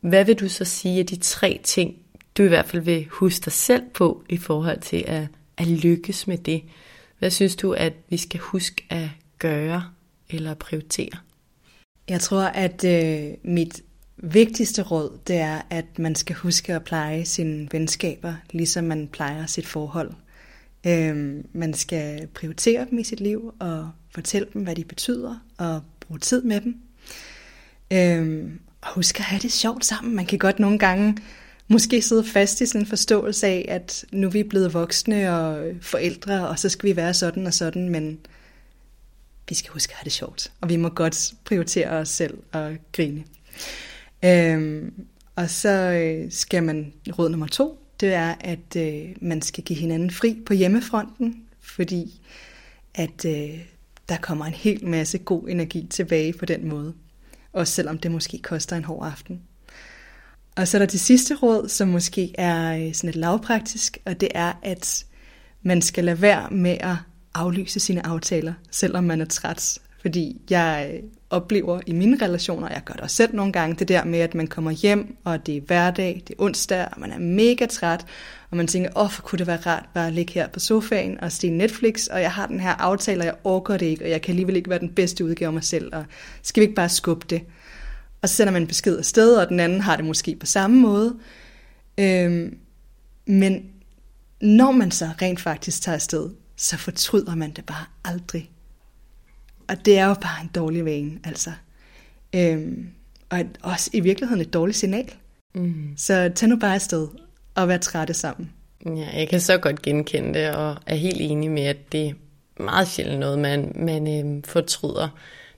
hvad 0.00 0.24
vil 0.24 0.34
du 0.34 0.48
så 0.48 0.64
sige 0.64 0.98
af 0.98 1.06
de 1.06 1.16
tre 1.16 1.60
ting, 1.64 1.94
du 2.36 2.42
i 2.42 2.48
hvert 2.48 2.66
fald 2.66 2.82
vil 2.82 3.06
huske 3.10 3.44
dig 3.44 3.52
selv 3.52 3.82
på 3.94 4.24
i 4.28 4.36
forhold 4.36 4.80
til 4.80 5.04
at 5.06 5.26
at 5.58 5.66
lykkes 5.66 6.26
med 6.26 6.38
det? 6.38 6.62
Hvad 7.18 7.30
synes 7.30 7.56
du, 7.56 7.72
at 7.72 7.92
vi 8.08 8.16
skal 8.16 8.40
huske 8.40 8.84
at 8.90 9.08
gøre 9.38 9.84
eller 10.30 10.54
prioritere? 10.54 11.18
Jeg 12.08 12.20
tror, 12.20 12.42
at 12.42 12.84
øh, 12.84 13.34
mit 13.42 13.82
vigtigste 14.16 14.82
råd, 14.82 15.18
det 15.26 15.36
er, 15.36 15.60
at 15.70 15.98
man 15.98 16.14
skal 16.14 16.36
huske 16.36 16.74
at 16.74 16.84
pleje 16.84 17.24
sine 17.24 17.68
venskaber, 17.72 18.34
ligesom 18.50 18.84
man 18.84 19.08
plejer 19.08 19.46
sit 19.46 19.66
forhold. 19.66 20.12
Øh, 20.86 21.44
man 21.52 21.74
skal 21.74 22.26
prioritere 22.26 22.86
dem 22.90 22.98
i 22.98 23.04
sit 23.04 23.20
liv 23.20 23.54
og 23.60 23.90
fortælle 24.14 24.48
dem, 24.52 24.62
hvad 24.62 24.76
de 24.76 24.84
betyder, 24.84 25.36
og 25.58 25.82
bruge 26.00 26.18
tid 26.18 26.42
med 26.42 26.60
dem. 26.60 26.76
Øhm, 27.92 28.60
og 28.80 28.94
husk 28.94 29.18
at 29.18 29.24
have 29.24 29.40
det 29.40 29.52
sjovt 29.52 29.84
sammen. 29.84 30.16
Man 30.16 30.26
kan 30.26 30.38
godt 30.38 30.58
nogle 30.58 30.78
gange 30.78 31.16
måske 31.68 32.02
sidde 32.02 32.24
fast 32.24 32.60
i 32.60 32.66
sådan 32.66 32.80
en 32.80 32.86
forståelse 32.86 33.46
af, 33.46 33.64
at 33.68 34.04
nu 34.12 34.26
er 34.26 34.30
vi 34.30 34.42
blevet 34.42 34.74
voksne 34.74 35.36
og 35.36 35.72
forældre, 35.80 36.48
og 36.48 36.58
så 36.58 36.68
skal 36.68 36.88
vi 36.88 36.96
være 36.96 37.14
sådan 37.14 37.46
og 37.46 37.54
sådan, 37.54 37.88
men 37.88 38.18
vi 39.48 39.54
skal 39.54 39.72
huske 39.72 39.90
at 39.90 39.96
have 39.96 40.04
det 40.04 40.12
sjovt, 40.12 40.52
og 40.60 40.68
vi 40.68 40.76
må 40.76 40.88
godt 40.88 41.34
prioritere 41.44 41.90
os 41.90 42.08
selv 42.08 42.38
og 42.52 42.76
grine. 42.92 43.24
Øhm, 44.24 45.06
og 45.36 45.50
så 45.50 45.70
øh, 45.70 46.32
skal 46.32 46.62
man, 46.62 46.92
råd 47.18 47.28
nummer 47.28 47.46
to, 47.46 47.78
det 48.00 48.14
er, 48.14 48.34
at 48.40 48.76
øh, 48.76 49.16
man 49.20 49.42
skal 49.42 49.64
give 49.64 49.78
hinanden 49.78 50.10
fri 50.10 50.38
på 50.46 50.54
hjemmefronten, 50.54 51.42
fordi 51.60 52.20
at 52.94 53.24
øh, 53.24 53.60
der 54.08 54.16
kommer 54.16 54.44
en 54.44 54.52
hel 54.52 54.86
masse 54.86 55.18
god 55.18 55.48
energi 55.48 55.86
tilbage 55.90 56.32
på 56.32 56.44
den 56.44 56.68
måde. 56.68 56.94
Også 57.52 57.72
selvom 57.72 57.98
det 57.98 58.10
måske 58.10 58.38
koster 58.42 58.76
en 58.76 58.84
hård 58.84 59.06
aften. 59.06 59.42
Og 60.56 60.68
så 60.68 60.76
er 60.76 60.78
der 60.78 60.86
det 60.86 61.00
sidste 61.00 61.34
råd, 61.34 61.68
som 61.68 61.88
måske 61.88 62.34
er 62.38 62.86
øh, 62.86 62.94
sådan 62.94 63.10
et 63.10 63.16
lavpraktisk, 63.16 63.98
og 64.04 64.20
det 64.20 64.28
er, 64.34 64.52
at 64.62 65.04
man 65.62 65.82
skal 65.82 66.04
lade 66.04 66.22
være 66.22 66.50
med 66.50 66.76
at 66.80 66.96
aflyse 67.34 67.80
sine 67.80 68.06
aftaler, 68.06 68.52
selvom 68.70 69.04
man 69.04 69.20
er 69.20 69.24
træt. 69.24 69.78
Fordi 70.08 70.40
jeg 70.50 71.00
oplever 71.30 71.80
i 71.86 71.92
mine 71.92 72.24
relationer, 72.24 72.68
jeg 72.68 72.82
gør 72.84 72.94
det 72.94 73.02
også 73.02 73.16
selv 73.16 73.34
nogle 73.34 73.52
gange, 73.52 73.76
det 73.76 73.88
der 73.88 74.04
med, 74.04 74.18
at 74.18 74.34
man 74.34 74.46
kommer 74.46 74.70
hjem, 74.70 75.16
og 75.24 75.46
det 75.46 75.56
er 75.56 75.60
hverdag, 75.60 76.22
det 76.28 76.34
er 76.38 76.42
onsdag, 76.42 76.88
og 76.92 77.00
man 77.00 77.12
er 77.12 77.18
mega 77.18 77.66
træt, 77.66 78.06
og 78.50 78.56
man 78.56 78.66
tænker, 78.66 78.90
åh, 78.96 79.04
oh, 79.04 79.10
kunne 79.10 79.38
det 79.38 79.46
være 79.46 79.56
rart 79.56 79.84
bare 79.94 80.06
at 80.06 80.12
ligge 80.12 80.32
her 80.32 80.48
på 80.48 80.60
sofaen 80.60 81.20
og 81.20 81.32
se 81.32 81.50
Netflix, 81.50 82.06
og 82.06 82.20
jeg 82.20 82.32
har 82.32 82.46
den 82.46 82.60
her 82.60 82.70
aftale, 82.70 83.20
og 83.20 83.24
jeg 83.24 83.34
orker 83.44 83.76
det 83.76 83.86
ikke, 83.86 84.04
og 84.04 84.10
jeg 84.10 84.22
kan 84.22 84.32
alligevel 84.32 84.56
ikke 84.56 84.70
være 84.70 84.78
den 84.78 84.94
bedste 84.94 85.24
udgave 85.24 85.46
af 85.46 85.52
mig 85.52 85.64
selv, 85.64 85.94
og 85.94 86.04
skal 86.42 86.60
vi 86.60 86.64
ikke 86.64 86.76
bare 86.76 86.88
skubbe 86.88 87.26
det? 87.30 87.42
Og 88.22 88.28
så 88.28 88.34
sender 88.34 88.52
man 88.52 88.66
besked 88.66 88.98
afsted, 88.98 89.36
og 89.36 89.48
den 89.48 89.60
anden 89.60 89.80
har 89.80 89.96
det 89.96 90.04
måske 90.04 90.36
på 90.36 90.46
samme 90.46 90.80
måde. 90.80 91.16
Øhm, 92.00 92.56
men 93.26 93.62
når 94.40 94.70
man 94.72 94.90
så 94.90 95.10
rent 95.22 95.40
faktisk 95.40 95.82
tager 95.82 95.96
afsted, 95.96 96.30
så 96.56 96.76
fortryder 96.76 97.34
man 97.34 97.50
det 97.50 97.64
bare 97.66 97.84
aldrig. 98.04 98.50
Og 99.68 99.84
det 99.84 99.98
er 99.98 100.06
jo 100.06 100.14
bare 100.14 100.42
en 100.42 100.50
dårlig 100.54 100.84
vane, 100.84 101.18
altså. 101.24 101.52
Øhm, 102.34 102.88
og 103.30 103.38
også 103.62 103.90
i 103.92 104.00
virkeligheden 104.00 104.40
et 104.40 104.52
dårligt 104.52 104.78
signal. 104.78 105.12
Mm. 105.54 105.94
Så 105.96 106.32
tag 106.34 106.48
nu 106.48 106.56
bare 106.56 106.74
afsted 106.74 107.08
og 107.54 107.68
vær 107.68 107.78
trætte 107.78 108.14
sammen. 108.14 108.52
Ja, 108.86 109.18
jeg 109.18 109.28
kan 109.28 109.40
så 109.40 109.58
godt 109.58 109.82
genkende 109.82 110.38
det, 110.38 110.54
og 110.54 110.76
er 110.86 110.94
helt 110.94 111.20
enig 111.20 111.50
med, 111.50 111.62
at 111.62 111.92
det 111.92 112.06
er 112.06 112.12
meget 112.62 112.88
sjældent 112.88 113.20
noget, 113.20 113.38
man, 113.38 113.72
man 113.74 114.18
øhm, 114.18 114.42
fortryder. 114.42 115.08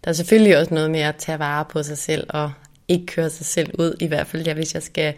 Der 0.04 0.10
er 0.10 0.12
selvfølgelig 0.12 0.58
også 0.58 0.74
noget 0.74 0.90
med 0.90 1.00
at 1.00 1.16
tage 1.16 1.38
vare 1.38 1.64
på 1.64 1.82
sig 1.82 1.98
selv, 1.98 2.26
og 2.28 2.52
ikke 2.88 3.06
køre 3.06 3.30
sig 3.30 3.46
selv 3.46 3.70
ud, 3.78 3.96
i 4.00 4.06
hvert 4.06 4.26
fald 4.26 4.46
ja, 4.46 4.54
hvis 4.54 4.74
jeg 4.74 4.82
skal 4.82 5.14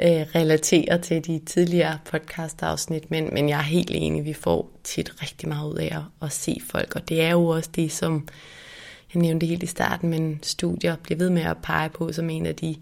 øh, 0.00 0.26
relatere 0.34 0.98
til 0.98 1.26
de 1.26 1.38
tidligere 1.46 1.98
podcast-afsnit, 2.04 3.10
men, 3.10 3.34
men 3.34 3.48
jeg 3.48 3.58
er 3.58 3.62
helt 3.62 3.90
enig, 3.94 4.24
vi 4.24 4.32
får 4.32 4.70
tit 4.84 5.22
rigtig 5.22 5.48
meget 5.48 5.70
ud 5.72 5.78
af 5.78 5.96
at, 5.96 6.26
at 6.26 6.32
se 6.32 6.60
folk, 6.70 6.96
og 6.96 7.08
det 7.08 7.22
er 7.22 7.30
jo 7.30 7.46
også 7.46 7.70
det, 7.74 7.92
som 7.92 8.28
jeg 9.14 9.22
nævnte 9.22 9.46
helt 9.46 9.62
i 9.62 9.66
starten, 9.66 10.10
men 10.10 10.38
studier 10.42 10.96
bliver 10.96 11.18
ved 11.18 11.30
med 11.30 11.42
at 11.42 11.56
pege 11.62 11.88
på 11.88 12.12
som 12.12 12.30
en 12.30 12.46
af 12.46 12.56
de 12.56 12.76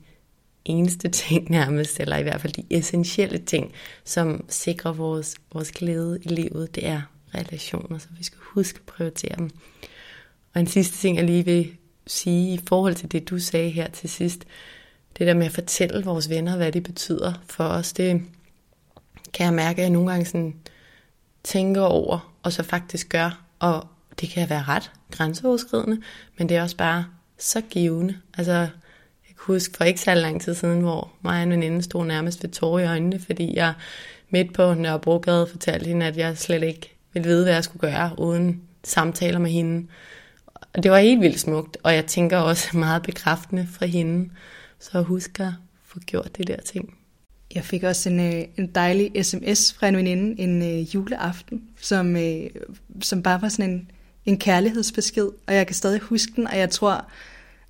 eneste 0.64 1.08
ting 1.08 1.50
nærmest, 1.58 2.00
eller 2.00 2.16
i 2.16 2.22
hvert 2.22 2.40
fald 2.40 2.52
de 2.52 2.64
essentielle 2.70 3.38
ting, 3.38 3.72
som 4.04 4.44
sikrer 4.48 4.92
vores, 4.92 5.34
vores 5.52 5.72
glæde 5.72 6.18
i 6.22 6.28
livet, 6.28 6.74
det 6.74 6.86
er 6.86 7.02
relationer, 7.34 7.98
så 7.98 8.08
vi 8.18 8.24
skal 8.24 8.38
huske 8.54 8.76
at 8.76 8.86
prioritere 8.86 9.36
dem. 9.38 9.50
Og 10.54 10.60
en 10.60 10.66
sidste 10.66 10.96
ting, 10.96 11.16
jeg 11.16 11.24
lige 11.24 11.44
vil 11.44 11.72
sige 12.06 12.54
i 12.54 12.60
forhold 12.68 12.94
til 12.94 13.12
det, 13.12 13.30
du 13.30 13.38
sagde 13.38 13.70
her 13.70 13.88
til 13.88 14.08
sidst, 14.08 14.44
det 15.20 15.28
der 15.28 15.34
med 15.34 15.46
at 15.46 15.52
fortælle 15.52 16.04
vores 16.04 16.28
venner, 16.28 16.56
hvad 16.56 16.72
det 16.72 16.82
betyder 16.82 17.32
for 17.46 17.64
os, 17.64 17.92
det 17.92 18.22
kan 19.32 19.46
jeg 19.46 19.54
mærke, 19.54 19.78
at 19.78 19.82
jeg 19.82 19.90
nogle 19.90 20.10
gange 20.10 20.26
sådan 20.26 20.54
tænker 21.44 21.80
over, 21.80 22.34
og 22.42 22.52
så 22.52 22.62
faktisk 22.62 23.08
gør, 23.08 23.44
og 23.58 23.86
det 24.20 24.28
kan 24.28 24.50
være 24.50 24.62
ret 24.62 24.90
grænseoverskridende, 25.10 26.02
men 26.38 26.48
det 26.48 26.56
er 26.56 26.62
også 26.62 26.76
bare 26.76 27.04
så 27.38 27.60
givende. 27.60 28.16
Altså, 28.38 28.52
jeg 28.52 28.68
kan 29.26 29.36
huske 29.38 29.76
for 29.76 29.84
ikke 29.84 30.00
så 30.00 30.14
lang 30.14 30.40
tid 30.40 30.54
siden, 30.54 30.80
hvor 30.80 31.12
mig 31.22 31.36
og 31.36 31.42
en 31.42 31.50
veninde 31.50 31.82
stod 31.82 32.06
nærmest 32.06 32.42
ved 32.42 32.50
tårer 32.50 32.78
i 32.78 32.86
øjnene, 32.86 33.18
fordi 33.18 33.56
jeg 33.56 33.74
midt 34.30 34.54
på 34.54 34.74
Nørrebrogade 34.74 35.46
fortalte 35.46 35.88
hende, 35.88 36.06
at 36.06 36.16
jeg 36.16 36.38
slet 36.38 36.62
ikke 36.62 36.94
ville 37.12 37.28
vide, 37.28 37.44
hvad 37.44 37.54
jeg 37.54 37.64
skulle 37.64 37.92
gøre, 37.92 38.14
uden 38.18 38.62
samtaler 38.84 39.38
med 39.38 39.50
hende. 39.50 39.86
Og 40.74 40.82
det 40.82 40.90
var 40.90 40.98
helt 40.98 41.20
vildt 41.20 41.40
smukt, 41.40 41.76
og 41.82 41.94
jeg 41.94 42.06
tænker 42.06 42.38
også 42.38 42.76
meget 42.78 43.02
bekræftende 43.02 43.68
fra 43.72 43.86
hende. 43.86 44.30
Så 44.80 45.02
husk 45.02 45.40
at 45.40 45.52
få 45.84 45.98
gjort 46.00 46.36
det 46.36 46.46
der 46.46 46.60
ting. 46.60 46.94
Jeg 47.54 47.64
fik 47.64 47.82
også 47.82 48.08
en, 48.08 48.20
øh, 48.20 48.44
en 48.56 48.66
dejlig 48.66 49.24
sms 49.24 49.72
fra 49.72 49.88
en 49.88 49.96
veninde 49.96 50.40
en 50.40 50.62
øh, 50.62 50.94
juleaften, 50.94 51.62
som, 51.80 52.16
øh, 52.16 52.46
som 53.00 53.22
bare 53.22 53.42
var 53.42 53.48
sådan 53.48 53.70
en, 53.70 53.90
en 54.26 54.38
kærlighedsbesked, 54.38 55.28
og 55.46 55.54
jeg 55.54 55.66
kan 55.66 55.76
stadig 55.76 56.00
huske 56.00 56.32
den, 56.36 56.46
og 56.46 56.58
jeg 56.58 56.70
tror, 56.70 57.06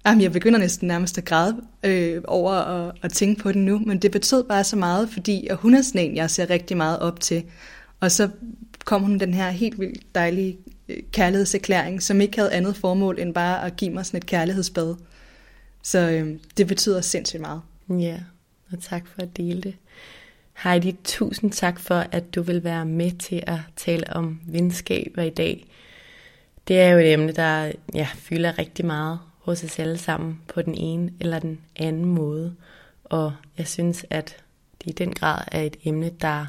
Jamen, 0.06 0.22
jeg 0.22 0.32
begynder 0.32 0.58
næsten 0.58 0.88
nærmest 0.88 1.18
at 1.18 1.24
græde 1.24 1.56
øh, 1.82 2.22
over 2.28 2.52
at, 2.52 2.94
at 3.02 3.12
tænke 3.12 3.42
på 3.42 3.52
den 3.52 3.64
nu, 3.64 3.78
men 3.78 3.98
det 3.98 4.10
betød 4.10 4.44
bare 4.44 4.64
så 4.64 4.76
meget, 4.76 5.08
fordi 5.10 5.48
og 5.50 5.56
hun 5.56 5.74
er 5.74 5.82
sådan 5.82 6.00
en, 6.00 6.16
jeg 6.16 6.30
ser 6.30 6.50
rigtig 6.50 6.76
meget 6.76 6.98
op 6.98 7.20
til. 7.20 7.42
Og 8.00 8.10
så 8.10 8.28
kom 8.84 9.02
hun 9.02 9.18
den 9.18 9.34
her 9.34 9.50
helt 9.50 9.80
vildt 9.80 10.14
dejlige 10.14 10.58
øh, 10.88 10.96
kærlighedserklæring, 11.12 12.02
som 12.02 12.20
ikke 12.20 12.38
havde 12.38 12.52
andet 12.52 12.76
formål 12.76 13.18
end 13.18 13.34
bare 13.34 13.66
at 13.66 13.76
give 13.76 13.90
mig 13.90 14.06
sådan 14.06 14.18
et 14.18 14.26
kærlighedsbad. 14.26 14.94
Så 15.82 15.98
øh, 15.98 16.38
det 16.56 16.66
betyder 16.66 17.00
sindssygt 17.00 17.40
meget. 17.40 17.62
Ja, 17.88 18.18
og 18.72 18.80
tak 18.80 19.06
for 19.06 19.22
at 19.22 19.36
dele 19.36 19.60
det. 19.60 19.76
Heidi, 20.62 20.96
tusind 21.04 21.52
tak 21.52 21.80
for, 21.80 21.94
at 21.94 22.34
du 22.34 22.42
vil 22.42 22.64
være 22.64 22.84
med 22.84 23.12
til 23.12 23.42
at 23.46 23.58
tale 23.76 24.12
om 24.12 24.40
venskaber 24.46 25.22
i 25.22 25.30
dag. 25.30 25.66
Det 26.68 26.80
er 26.80 26.88
jo 26.88 26.98
et 26.98 27.12
emne, 27.12 27.32
der 27.32 27.72
ja, 27.94 28.08
fylder 28.14 28.58
rigtig 28.58 28.86
meget 28.86 29.18
hos 29.38 29.64
os 29.64 29.78
alle 29.78 29.98
sammen 29.98 30.40
på 30.48 30.62
den 30.62 30.74
ene 30.74 31.12
eller 31.20 31.38
den 31.38 31.60
anden 31.76 32.04
måde. 32.04 32.54
Og 33.04 33.32
jeg 33.58 33.68
synes, 33.68 34.06
at 34.10 34.36
det 34.84 34.90
i 34.90 34.92
den 34.92 35.12
grad 35.12 35.42
er 35.52 35.62
et 35.62 35.76
emne, 35.84 36.10
der 36.20 36.46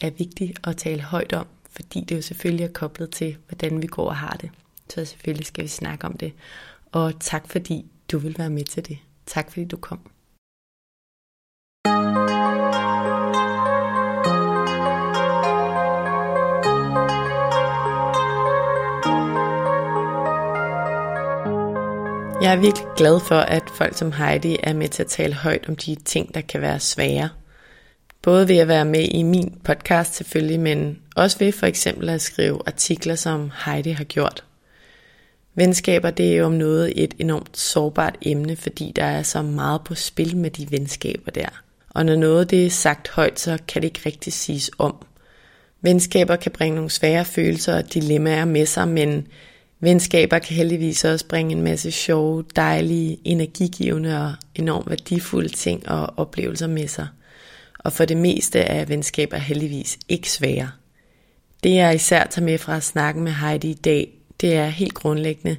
er 0.00 0.10
vigtigt 0.10 0.60
at 0.66 0.76
tale 0.76 1.02
højt 1.02 1.32
om, 1.32 1.46
fordi 1.70 2.00
det 2.00 2.16
jo 2.16 2.22
selvfølgelig 2.22 2.64
er 2.64 2.72
koblet 2.72 3.10
til, 3.10 3.36
hvordan 3.48 3.82
vi 3.82 3.86
går 3.86 4.08
og 4.08 4.16
har 4.16 4.36
det. 4.40 4.50
Så 4.88 5.04
selvfølgelig 5.04 5.46
skal 5.46 5.64
vi 5.64 5.68
snakke 5.68 6.06
om 6.06 6.16
det. 6.16 6.32
Og 6.92 7.20
tak 7.20 7.50
fordi 7.50 7.86
du 8.12 8.18
vil 8.18 8.38
være 8.38 8.50
med 8.50 8.64
til 8.64 8.88
det. 8.88 8.98
Tak 9.26 9.50
fordi 9.50 9.64
du 9.64 9.76
kom. 9.76 10.10
Jeg 22.42 22.52
er 22.52 22.60
virkelig 22.60 22.88
glad 22.96 23.20
for, 23.20 23.34
at 23.34 23.62
folk 23.70 23.96
som 23.96 24.12
Heidi 24.12 24.56
er 24.62 24.74
med 24.74 24.88
til 24.88 25.02
at 25.02 25.08
tale 25.08 25.34
højt 25.34 25.68
om 25.68 25.76
de 25.76 25.94
ting, 25.94 26.34
der 26.34 26.40
kan 26.40 26.60
være 26.60 26.80
svære. 26.80 27.28
Både 28.22 28.48
ved 28.48 28.56
at 28.56 28.68
være 28.68 28.84
med 28.84 29.08
i 29.08 29.22
min 29.22 29.60
podcast 29.64 30.14
selvfølgelig, 30.14 30.60
men 30.60 30.98
også 31.16 31.38
ved 31.38 31.52
for 31.52 31.66
eksempel 31.66 32.08
at 32.08 32.22
skrive 32.22 32.60
artikler, 32.66 33.14
som 33.14 33.50
Heidi 33.64 33.90
har 33.90 34.04
gjort. 34.04 34.44
Venskaber, 35.54 36.10
det 36.10 36.32
er 36.32 36.36
jo 36.36 36.44
om 36.44 36.52
noget 36.52 36.92
et 37.04 37.14
enormt 37.18 37.56
sårbart 37.58 38.16
emne, 38.22 38.56
fordi 38.56 38.92
der 38.96 39.04
er 39.04 39.22
så 39.22 39.42
meget 39.42 39.80
på 39.84 39.94
spil 39.94 40.36
med 40.36 40.50
de 40.50 40.70
venskaber 40.70 41.30
der. 41.30 41.48
Og 41.90 42.06
når 42.06 42.16
noget 42.16 42.50
det 42.50 42.66
er 42.66 42.70
sagt 42.70 43.08
højt, 43.08 43.40
så 43.40 43.58
kan 43.68 43.82
det 43.82 43.88
ikke 43.88 44.00
rigtig 44.06 44.32
siges 44.32 44.70
om. 44.78 44.96
Venskaber 45.80 46.36
kan 46.36 46.52
bringe 46.52 46.74
nogle 46.74 46.90
svære 46.90 47.24
følelser 47.24 47.76
og 47.76 47.94
dilemmaer 47.94 48.44
med 48.44 48.66
sig, 48.66 48.88
men 48.88 49.26
venskaber 49.80 50.38
kan 50.38 50.56
heldigvis 50.56 51.04
også 51.04 51.26
bringe 51.26 51.52
en 51.52 51.62
masse 51.62 51.90
sjove, 51.90 52.44
dejlige, 52.56 53.18
energigivende 53.24 54.26
og 54.26 54.34
enormt 54.54 54.90
værdifulde 54.90 55.48
ting 55.48 55.88
og 55.88 56.14
oplevelser 56.16 56.66
med 56.66 56.88
sig. 56.88 57.06
Og 57.78 57.92
for 57.92 58.04
det 58.04 58.16
meste 58.16 58.58
er 58.58 58.84
venskaber 58.84 59.36
heldigvis 59.36 59.98
ikke 60.08 60.30
svære. 60.30 60.70
Det 61.62 61.74
jeg 61.74 61.94
især 61.94 62.26
tager 62.26 62.46
med 62.46 62.58
fra 62.58 62.76
at 62.76 62.82
snakke 62.82 63.20
med 63.20 63.32
Heidi 63.32 63.70
i 63.70 63.74
dag, 63.74 64.23
det 64.44 64.54
er 64.54 64.66
helt 64.66 64.94
grundlæggende, 64.94 65.56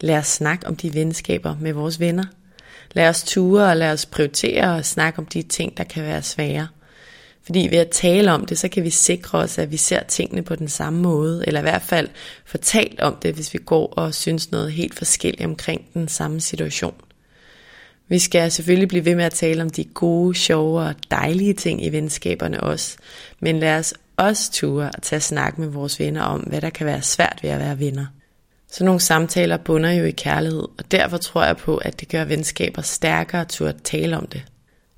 lad 0.00 0.16
os 0.16 0.26
snakke 0.26 0.66
om 0.66 0.76
de 0.76 0.94
venskaber 0.94 1.56
med 1.60 1.72
vores 1.72 2.00
venner. 2.00 2.24
Lad 2.92 3.08
os 3.08 3.22
ture 3.22 3.70
og 3.70 3.76
lad 3.76 3.92
os 3.92 4.06
prioritere 4.06 4.74
og 4.74 4.84
snakke 4.84 5.18
om 5.18 5.26
de 5.26 5.42
ting, 5.42 5.76
der 5.76 5.84
kan 5.84 6.02
være 6.02 6.22
svære. 6.22 6.68
Fordi 7.44 7.68
ved 7.70 7.78
at 7.78 7.90
tale 7.90 8.32
om 8.32 8.46
det, 8.46 8.58
så 8.58 8.68
kan 8.68 8.84
vi 8.84 8.90
sikre 8.90 9.38
os, 9.38 9.58
at 9.58 9.70
vi 9.70 9.76
ser 9.76 10.02
tingene 10.02 10.42
på 10.42 10.56
den 10.56 10.68
samme 10.68 11.02
måde, 11.02 11.44
eller 11.46 11.60
i 11.60 11.62
hvert 11.62 11.82
fald 11.82 12.08
fortalt 12.44 13.00
om 13.00 13.16
det, 13.22 13.34
hvis 13.34 13.54
vi 13.54 13.58
går 13.58 13.86
og 13.86 14.14
synes 14.14 14.50
noget 14.50 14.72
helt 14.72 14.94
forskelligt 14.94 15.46
omkring 15.46 15.86
den 15.94 16.08
samme 16.08 16.40
situation. 16.40 16.94
Vi 18.08 18.18
skal 18.18 18.52
selvfølgelig 18.52 18.88
blive 18.88 19.04
ved 19.04 19.14
med 19.14 19.24
at 19.24 19.32
tale 19.32 19.62
om 19.62 19.70
de 19.70 19.84
gode, 19.84 20.34
sjove 20.34 20.80
og 20.80 20.94
dejlige 21.10 21.54
ting 21.54 21.84
i 21.84 21.88
venskaberne 21.88 22.60
også, 22.60 22.96
men 23.40 23.58
lad 23.58 23.78
os 23.78 23.94
også 24.16 24.52
ture 24.52 24.90
at 24.96 25.02
tage 25.02 25.20
snak 25.20 25.58
med 25.58 25.68
vores 25.68 26.00
venner 26.00 26.22
om, 26.22 26.40
hvad 26.40 26.60
der 26.60 26.70
kan 26.70 26.86
være 26.86 27.02
svært 27.02 27.38
ved 27.42 27.50
at 27.50 27.60
være 27.60 27.78
venner. 27.78 28.06
Så 28.72 28.84
nogle 28.84 29.00
samtaler 29.00 29.56
bunder 29.56 29.90
jo 29.90 30.04
i 30.04 30.10
kærlighed, 30.10 30.62
og 30.78 30.90
derfor 30.90 31.16
tror 31.16 31.44
jeg 31.44 31.56
på, 31.56 31.76
at 31.76 32.00
det 32.00 32.08
gør 32.08 32.24
venskaber 32.24 32.82
stærkere 32.82 33.40
at 33.40 33.60
at 33.60 33.82
tale 33.84 34.16
om 34.16 34.26
det. 34.26 34.44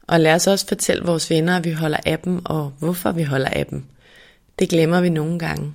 Og 0.02 0.20
lad 0.20 0.34
os 0.34 0.46
også 0.46 0.66
fortælle 0.68 1.04
vores 1.04 1.30
venner, 1.30 1.56
at 1.56 1.64
vi 1.64 1.72
holder 1.72 1.98
af 2.06 2.18
dem, 2.18 2.44
og 2.44 2.72
hvorfor 2.78 3.12
vi 3.12 3.22
holder 3.22 3.48
af 3.48 3.66
dem. 3.66 3.84
Det 4.58 4.68
glemmer 4.68 5.00
vi 5.00 5.08
nogle 5.08 5.38
gange. 5.38 5.72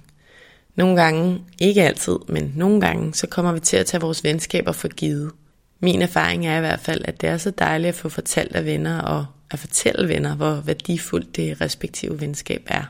Nogle 0.76 1.02
gange, 1.02 1.41
ikke 1.60 1.84
altid, 1.84 2.16
men 2.28 2.54
nogle 2.56 2.82
gange, 2.82 3.14
så 3.14 3.28
kommer 3.28 3.52
vi 3.52 3.60
til 3.60 3.78
at 3.78 3.86
tage 3.86 4.02
vores 4.02 4.24
venskaber 4.24 4.72
for 4.72 4.88
givet. 4.88 5.32
Min 5.80 6.02
erfaring 6.02 6.47
er 6.47 6.58
i 6.58 6.60
hvert 6.60 6.80
fald, 6.80 7.02
at 7.06 7.22
det 7.22 7.30
er 7.30 7.38
så 7.38 7.52
dejligt 7.52 7.89
at 7.89 7.95
få 7.95 8.10
fortalt 8.10 8.56
af 8.56 8.66
venner, 8.66 9.02
og 9.02 9.26
at 9.52 9.60
fortælle 9.60 10.08
venner, 10.08 10.36
hvor 10.36 10.62
værdifuldt 10.66 11.36
det 11.36 11.62
respektive 11.62 12.22
venskab 12.22 12.62
er. 12.68 12.84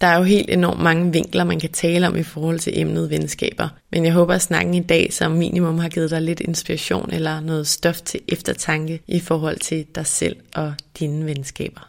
Der 0.00 0.06
er 0.06 0.18
jo 0.18 0.22
helt 0.22 0.50
enormt 0.50 0.82
mange 0.82 1.12
vinkler, 1.12 1.44
man 1.44 1.60
kan 1.60 1.72
tale 1.72 2.08
om 2.08 2.16
i 2.16 2.22
forhold 2.22 2.58
til 2.58 2.80
emnet 2.80 3.10
venskaber. 3.10 3.68
Men 3.92 4.04
jeg 4.04 4.12
håber, 4.12 4.34
at 4.34 4.42
snakken 4.42 4.74
i 4.74 4.80
dag 4.80 5.12
som 5.12 5.32
minimum 5.32 5.78
har 5.78 5.88
givet 5.88 6.10
dig 6.10 6.22
lidt 6.22 6.40
inspiration 6.40 7.10
eller 7.12 7.40
noget 7.40 7.66
stof 7.66 8.00
til 8.00 8.20
eftertanke 8.28 9.00
i 9.06 9.20
forhold 9.20 9.58
til 9.58 9.86
dig 9.94 10.06
selv 10.06 10.36
og 10.54 10.74
dine 10.98 11.26
venskaber. 11.26 11.80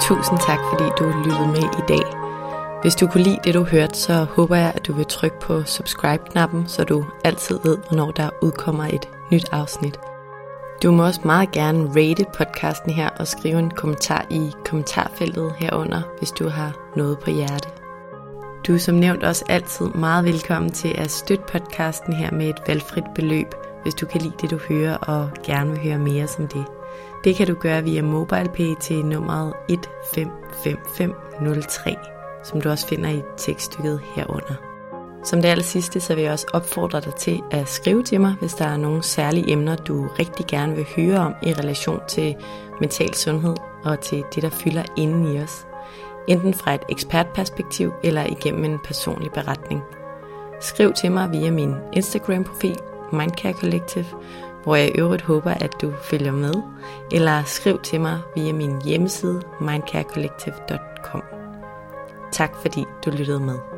Tusind 0.00 0.38
tak, 0.46 0.58
fordi 0.72 0.84
du 0.98 1.04
lyttede 1.24 1.48
med 1.48 1.68
i 1.78 1.84
dag. 1.88 2.04
Hvis 2.82 2.94
du 2.94 3.06
kunne 3.06 3.22
lide 3.22 3.38
det, 3.44 3.54
du 3.54 3.64
hørte, 3.64 3.98
så 3.98 4.12
håber 4.24 4.56
jeg, 4.56 4.72
at 4.74 4.86
du 4.86 4.92
vil 4.92 5.06
trykke 5.06 5.40
på 5.40 5.62
subscribe-knappen, 5.64 6.68
så 6.68 6.84
du 6.84 7.04
altid 7.24 7.58
ved, 7.64 7.76
hvornår 7.88 8.10
der 8.10 8.30
udkommer 8.42 8.84
et 8.84 9.08
nyt 9.32 9.48
afsnit. 9.52 9.98
Du 10.82 10.90
må 10.90 11.04
også 11.04 11.20
meget 11.24 11.52
gerne 11.52 11.88
rate 11.88 12.24
podcasten 12.34 12.92
her 12.92 13.08
og 13.08 13.26
skrive 13.26 13.58
en 13.58 13.70
kommentar 13.70 14.26
i 14.30 14.52
kommentarfeltet 14.64 15.52
herunder, 15.58 16.02
hvis 16.18 16.30
du 16.30 16.48
har 16.48 16.92
noget 16.96 17.18
på 17.18 17.30
hjerte. 17.30 17.68
Du 18.66 18.74
er 18.74 18.78
som 18.78 18.94
nævnt 18.94 19.24
også 19.24 19.44
altid 19.48 19.86
meget 19.86 20.24
velkommen 20.24 20.72
til 20.72 20.94
at 20.98 21.10
støtte 21.10 21.44
podcasten 21.52 22.12
her 22.12 22.30
med 22.30 22.48
et 22.48 22.62
valgfrit 22.66 23.04
beløb, 23.14 23.46
hvis 23.82 23.94
du 23.94 24.06
kan 24.06 24.20
lide 24.20 24.34
det, 24.40 24.50
du 24.50 24.58
hører 24.68 24.96
og 24.96 25.30
gerne 25.42 25.70
vil 25.70 25.80
høre 25.80 25.98
mere 25.98 26.26
som 26.26 26.48
det. 26.48 26.64
Det 27.24 27.36
kan 27.36 27.46
du 27.46 27.54
gøre 27.54 27.84
via 27.84 28.02
MobilePay 28.02 28.74
til 28.80 29.04
nummeret 29.04 29.52
155503, 29.68 31.96
som 32.44 32.60
du 32.60 32.70
også 32.70 32.86
finder 32.86 33.10
i 33.10 33.22
tekststykket 33.36 34.00
herunder. 34.14 34.67
Som 35.24 35.42
det 35.42 35.48
aller 35.48 35.64
sidste, 35.64 36.00
så 36.00 36.14
vil 36.14 36.24
jeg 36.24 36.32
også 36.32 36.46
opfordre 36.52 37.00
dig 37.00 37.14
til 37.14 37.40
at 37.50 37.68
skrive 37.68 38.02
til 38.02 38.20
mig, 38.20 38.34
hvis 38.40 38.54
der 38.54 38.64
er 38.64 38.76
nogle 38.76 39.02
særlige 39.02 39.52
emner, 39.52 39.76
du 39.76 40.08
rigtig 40.18 40.46
gerne 40.46 40.76
vil 40.76 40.86
høre 40.96 41.18
om 41.18 41.34
i 41.42 41.52
relation 41.52 42.00
til 42.08 42.36
mental 42.80 43.14
sundhed 43.14 43.54
og 43.84 44.00
til 44.00 44.24
det, 44.34 44.42
der 44.42 44.50
fylder 44.50 44.82
inden 44.96 45.36
i 45.36 45.40
os. 45.40 45.66
Enten 46.28 46.54
fra 46.54 46.74
et 46.74 46.82
ekspertperspektiv 46.88 47.92
eller 48.02 48.26
igennem 48.26 48.64
en 48.64 48.78
personlig 48.84 49.32
beretning. 49.32 49.82
Skriv 50.60 50.92
til 50.92 51.12
mig 51.12 51.32
via 51.32 51.50
min 51.50 51.74
Instagram-profil, 51.92 52.76
Mindcare 53.12 53.52
Collective, 53.52 54.06
hvor 54.62 54.76
jeg 54.76 54.88
i 54.88 54.98
øvrigt 54.98 55.22
håber, 55.22 55.50
at 55.50 55.74
du 55.82 55.92
følger 56.02 56.32
med, 56.32 56.54
eller 57.12 57.42
skriv 57.44 57.80
til 57.80 58.00
mig 58.00 58.20
via 58.34 58.52
min 58.52 58.82
hjemmeside 58.82 59.42
mindcarecollective.com. 59.60 61.22
Tak 62.32 62.56
fordi 62.62 62.84
du 63.04 63.10
lyttede 63.10 63.40
med. 63.40 63.77